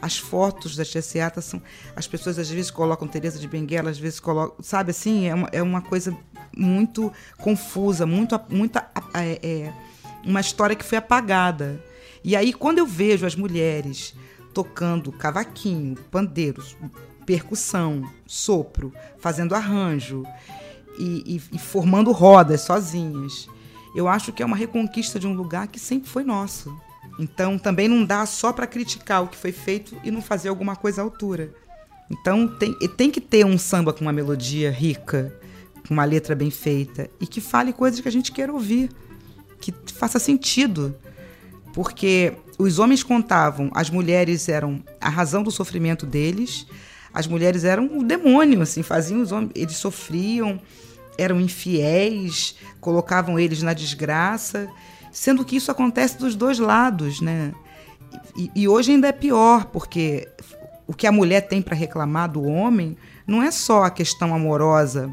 as 0.00 0.18
fotos 0.18 0.76
da 0.76 0.84
Tia 0.84 1.02
Seata 1.02 1.40
são. 1.40 1.60
As 1.94 2.06
pessoas 2.06 2.38
às 2.38 2.48
vezes 2.48 2.70
colocam 2.70 3.08
Teresa 3.08 3.38
de 3.38 3.48
Benguela, 3.48 3.90
às 3.90 3.98
vezes 3.98 4.20
colocam. 4.20 4.62
Sabe 4.62 4.90
assim? 4.90 5.26
É 5.26 5.34
uma, 5.34 5.48
é 5.52 5.62
uma 5.62 5.82
coisa 5.82 6.16
muito 6.56 7.12
confusa, 7.38 8.06
muito, 8.06 8.38
muita, 8.50 8.90
é, 9.14 9.38
é, 9.42 9.72
uma 10.24 10.40
história 10.40 10.76
que 10.76 10.84
foi 10.84 10.98
apagada. 10.98 11.82
E 12.22 12.36
aí, 12.36 12.52
quando 12.52 12.78
eu 12.78 12.86
vejo 12.86 13.26
as 13.26 13.34
mulheres 13.34 14.14
tocando 14.52 15.12
cavaquinho, 15.12 15.96
pandeiros, 16.10 16.76
percussão, 17.24 18.10
sopro, 18.26 18.92
fazendo 19.18 19.54
arranjo 19.54 20.24
e, 20.98 21.36
e, 21.36 21.56
e 21.56 21.58
formando 21.58 22.10
rodas 22.12 22.62
sozinhas, 22.62 23.48
eu 23.96 24.06
acho 24.06 24.30
que 24.32 24.42
é 24.42 24.46
uma 24.46 24.56
reconquista 24.56 25.18
de 25.18 25.26
um 25.26 25.32
lugar 25.32 25.68
que 25.68 25.80
sempre 25.80 26.08
foi 26.08 26.22
nosso. 26.22 26.76
Então 27.18 27.58
também 27.58 27.88
não 27.88 28.04
dá 28.04 28.26
só 28.26 28.52
para 28.52 28.66
criticar 28.66 29.24
o 29.24 29.28
que 29.28 29.36
foi 29.36 29.52
feito 29.52 29.96
e 30.04 30.10
não 30.10 30.20
fazer 30.20 30.50
alguma 30.50 30.76
coisa 30.76 31.00
à 31.00 31.04
altura. 31.04 31.52
Então 32.10 32.46
tem, 32.46 32.74
tem 32.96 33.10
que 33.10 33.20
ter 33.20 33.44
um 33.46 33.56
samba 33.56 33.94
com 33.94 34.02
uma 34.02 34.12
melodia 34.12 34.70
rica, 34.70 35.34
com 35.88 35.94
uma 35.94 36.04
letra 36.04 36.34
bem 36.34 36.50
feita 36.50 37.08
e 37.18 37.26
que 37.26 37.40
fale 37.40 37.72
coisas 37.72 37.98
que 38.00 38.08
a 38.08 38.12
gente 38.12 38.30
queira 38.32 38.52
ouvir, 38.52 38.90
que 39.60 39.72
faça 39.94 40.18
sentido. 40.18 40.94
Porque 41.72 42.34
os 42.58 42.78
homens 42.78 43.02
contavam, 43.02 43.70
as 43.74 43.88
mulheres 43.88 44.48
eram 44.48 44.82
a 45.00 45.08
razão 45.08 45.42
do 45.42 45.50
sofrimento 45.50 46.04
deles, 46.04 46.66
as 47.12 47.26
mulheres 47.26 47.64
eram 47.64 47.98
o 47.98 48.04
demônio, 48.04 48.60
assim, 48.60 48.82
faziam 48.82 49.22
os 49.22 49.32
homens, 49.32 49.52
eles 49.54 49.76
sofriam, 49.76 50.60
eram 51.18 51.40
infiéis, 51.40 52.56
colocavam 52.80 53.38
eles 53.38 53.62
na 53.62 53.72
desgraça 53.72 54.68
sendo 55.16 55.46
que 55.46 55.56
isso 55.56 55.70
acontece 55.70 56.18
dos 56.18 56.36
dois 56.36 56.58
lados, 56.58 57.22
né? 57.22 57.54
E, 58.36 58.50
e 58.54 58.68
hoje 58.68 58.92
ainda 58.92 59.08
é 59.08 59.12
pior, 59.12 59.64
porque 59.64 60.28
o 60.86 60.92
que 60.92 61.06
a 61.06 61.12
mulher 61.12 61.48
tem 61.48 61.62
para 61.62 61.74
reclamar 61.74 62.30
do 62.30 62.44
homem 62.44 62.98
não 63.26 63.42
é 63.42 63.50
só 63.50 63.84
a 63.84 63.90
questão 63.90 64.34
amorosa, 64.34 65.10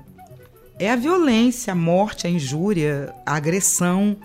é 0.77 0.91
a 0.91 0.97
violência, 0.97 1.71
a 1.71 1.75
morte, 1.75 2.27
a 2.27 2.29
injúria, 2.29 3.15
a 3.25 3.35
agressão. 3.35 4.17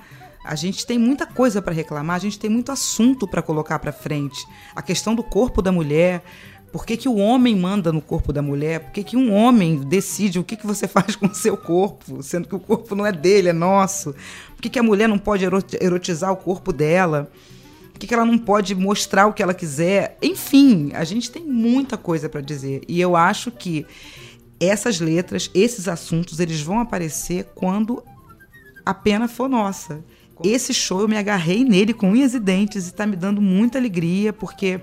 A 0.44 0.56
gente 0.56 0.84
tem 0.84 0.98
muita 0.98 1.26
coisa 1.26 1.62
para 1.62 1.72
reclamar, 1.72 2.16
a 2.16 2.20
gente 2.20 2.40
tem 2.40 2.50
muito 2.50 2.72
assunto 2.72 3.28
para 3.28 3.40
colocar 3.40 3.78
para 3.78 3.92
frente. 3.92 4.44
A 4.74 4.82
questão 4.82 5.14
do 5.14 5.22
corpo 5.22 5.62
da 5.62 5.70
mulher, 5.70 6.24
por 6.72 6.84
que, 6.84 6.96
que 6.96 7.08
o 7.08 7.16
homem 7.16 7.56
manda 7.56 7.92
no 7.92 8.00
corpo 8.00 8.32
da 8.32 8.42
mulher? 8.42 8.80
Por 8.80 8.92
que, 8.92 9.02
que 9.02 9.16
um 9.16 9.32
homem 9.32 9.76
decide 9.76 10.38
o 10.38 10.44
que, 10.44 10.56
que 10.56 10.66
você 10.66 10.86
faz 10.88 11.16
com 11.16 11.26
o 11.26 11.34
seu 11.34 11.56
corpo, 11.56 12.22
sendo 12.22 12.48
que 12.48 12.54
o 12.54 12.60
corpo 12.60 12.94
não 12.94 13.06
é 13.06 13.12
dele, 13.12 13.48
é 13.48 13.52
nosso? 13.52 14.14
Por 14.54 14.62
que, 14.62 14.68
que 14.68 14.78
a 14.78 14.82
mulher 14.82 15.08
não 15.08 15.18
pode 15.18 15.44
erotizar 15.80 16.32
o 16.32 16.36
corpo 16.36 16.72
dela? 16.72 17.30
Por 17.92 18.00
que, 18.00 18.06
que 18.06 18.14
ela 18.14 18.24
não 18.24 18.38
pode 18.38 18.74
mostrar 18.74 19.26
o 19.26 19.32
que 19.32 19.42
ela 19.42 19.54
quiser? 19.54 20.16
Enfim, 20.22 20.92
a 20.94 21.04
gente 21.04 21.30
tem 21.30 21.42
muita 21.42 21.96
coisa 21.96 22.28
para 22.28 22.40
dizer. 22.40 22.82
E 22.86 23.00
eu 23.00 23.16
acho 23.16 23.50
que 23.50 23.84
essas 24.60 25.00
letras, 25.00 25.50
esses 25.54 25.88
assuntos, 25.88 26.38
eles 26.38 26.60
vão 26.60 26.80
aparecer 26.80 27.48
quando 27.54 28.02
a 28.84 28.94
pena 28.94 29.26
for 29.26 29.48
nossa. 29.48 30.04
Esse 30.42 30.72
show 30.72 31.00
eu 31.00 31.08
me 31.08 31.16
agarrei 31.16 31.64
nele 31.64 31.92
com 31.92 32.10
unhas 32.10 32.34
e 32.34 32.38
dentes 32.38 32.86
e 32.86 32.90
está 32.90 33.06
me 33.06 33.16
dando 33.16 33.40
muita 33.40 33.78
alegria, 33.78 34.32
porque 34.32 34.80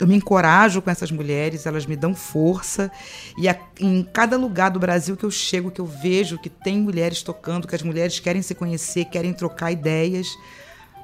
eu 0.00 0.06
me 0.06 0.16
encorajo 0.16 0.82
com 0.82 0.90
essas 0.90 1.10
mulheres, 1.10 1.66
elas 1.66 1.86
me 1.86 1.96
dão 1.96 2.14
força. 2.14 2.90
E 3.38 3.48
a, 3.48 3.56
em 3.78 4.02
cada 4.02 4.36
lugar 4.36 4.70
do 4.70 4.78
Brasil 4.78 5.16
que 5.16 5.24
eu 5.24 5.30
chego, 5.30 5.70
que 5.70 5.80
eu 5.80 5.86
vejo 5.86 6.38
que 6.38 6.48
tem 6.48 6.78
mulheres 6.78 7.22
tocando, 7.22 7.66
que 7.66 7.74
as 7.74 7.82
mulheres 7.82 8.18
querem 8.18 8.42
se 8.42 8.54
conhecer, 8.54 9.06
querem 9.06 9.32
trocar 9.32 9.72
ideias, 9.72 10.28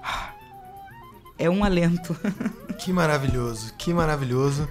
é 1.38 1.48
um 1.48 1.64
alento. 1.64 2.16
Que 2.80 2.94
maravilhoso, 2.94 3.74
que 3.76 3.92
maravilhoso. 3.92 4.66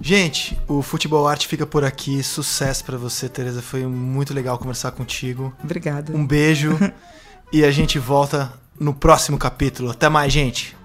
Gente, 0.00 0.56
o 0.68 0.80
Futebol 0.80 1.26
Arte 1.26 1.48
fica 1.48 1.66
por 1.66 1.84
aqui. 1.84 2.22
Sucesso 2.22 2.84
para 2.84 2.96
você, 2.96 3.28
Tereza. 3.28 3.60
Foi 3.60 3.84
muito 3.84 4.32
legal 4.32 4.56
conversar 4.58 4.92
contigo. 4.92 5.52
Obrigada. 5.62 6.16
Um 6.16 6.24
beijo 6.24 6.78
e 7.52 7.64
a 7.64 7.70
gente 7.72 7.98
volta 7.98 8.52
no 8.78 8.94
próximo 8.94 9.36
capítulo. 9.36 9.90
Até 9.90 10.08
mais, 10.08 10.32
gente. 10.32 10.76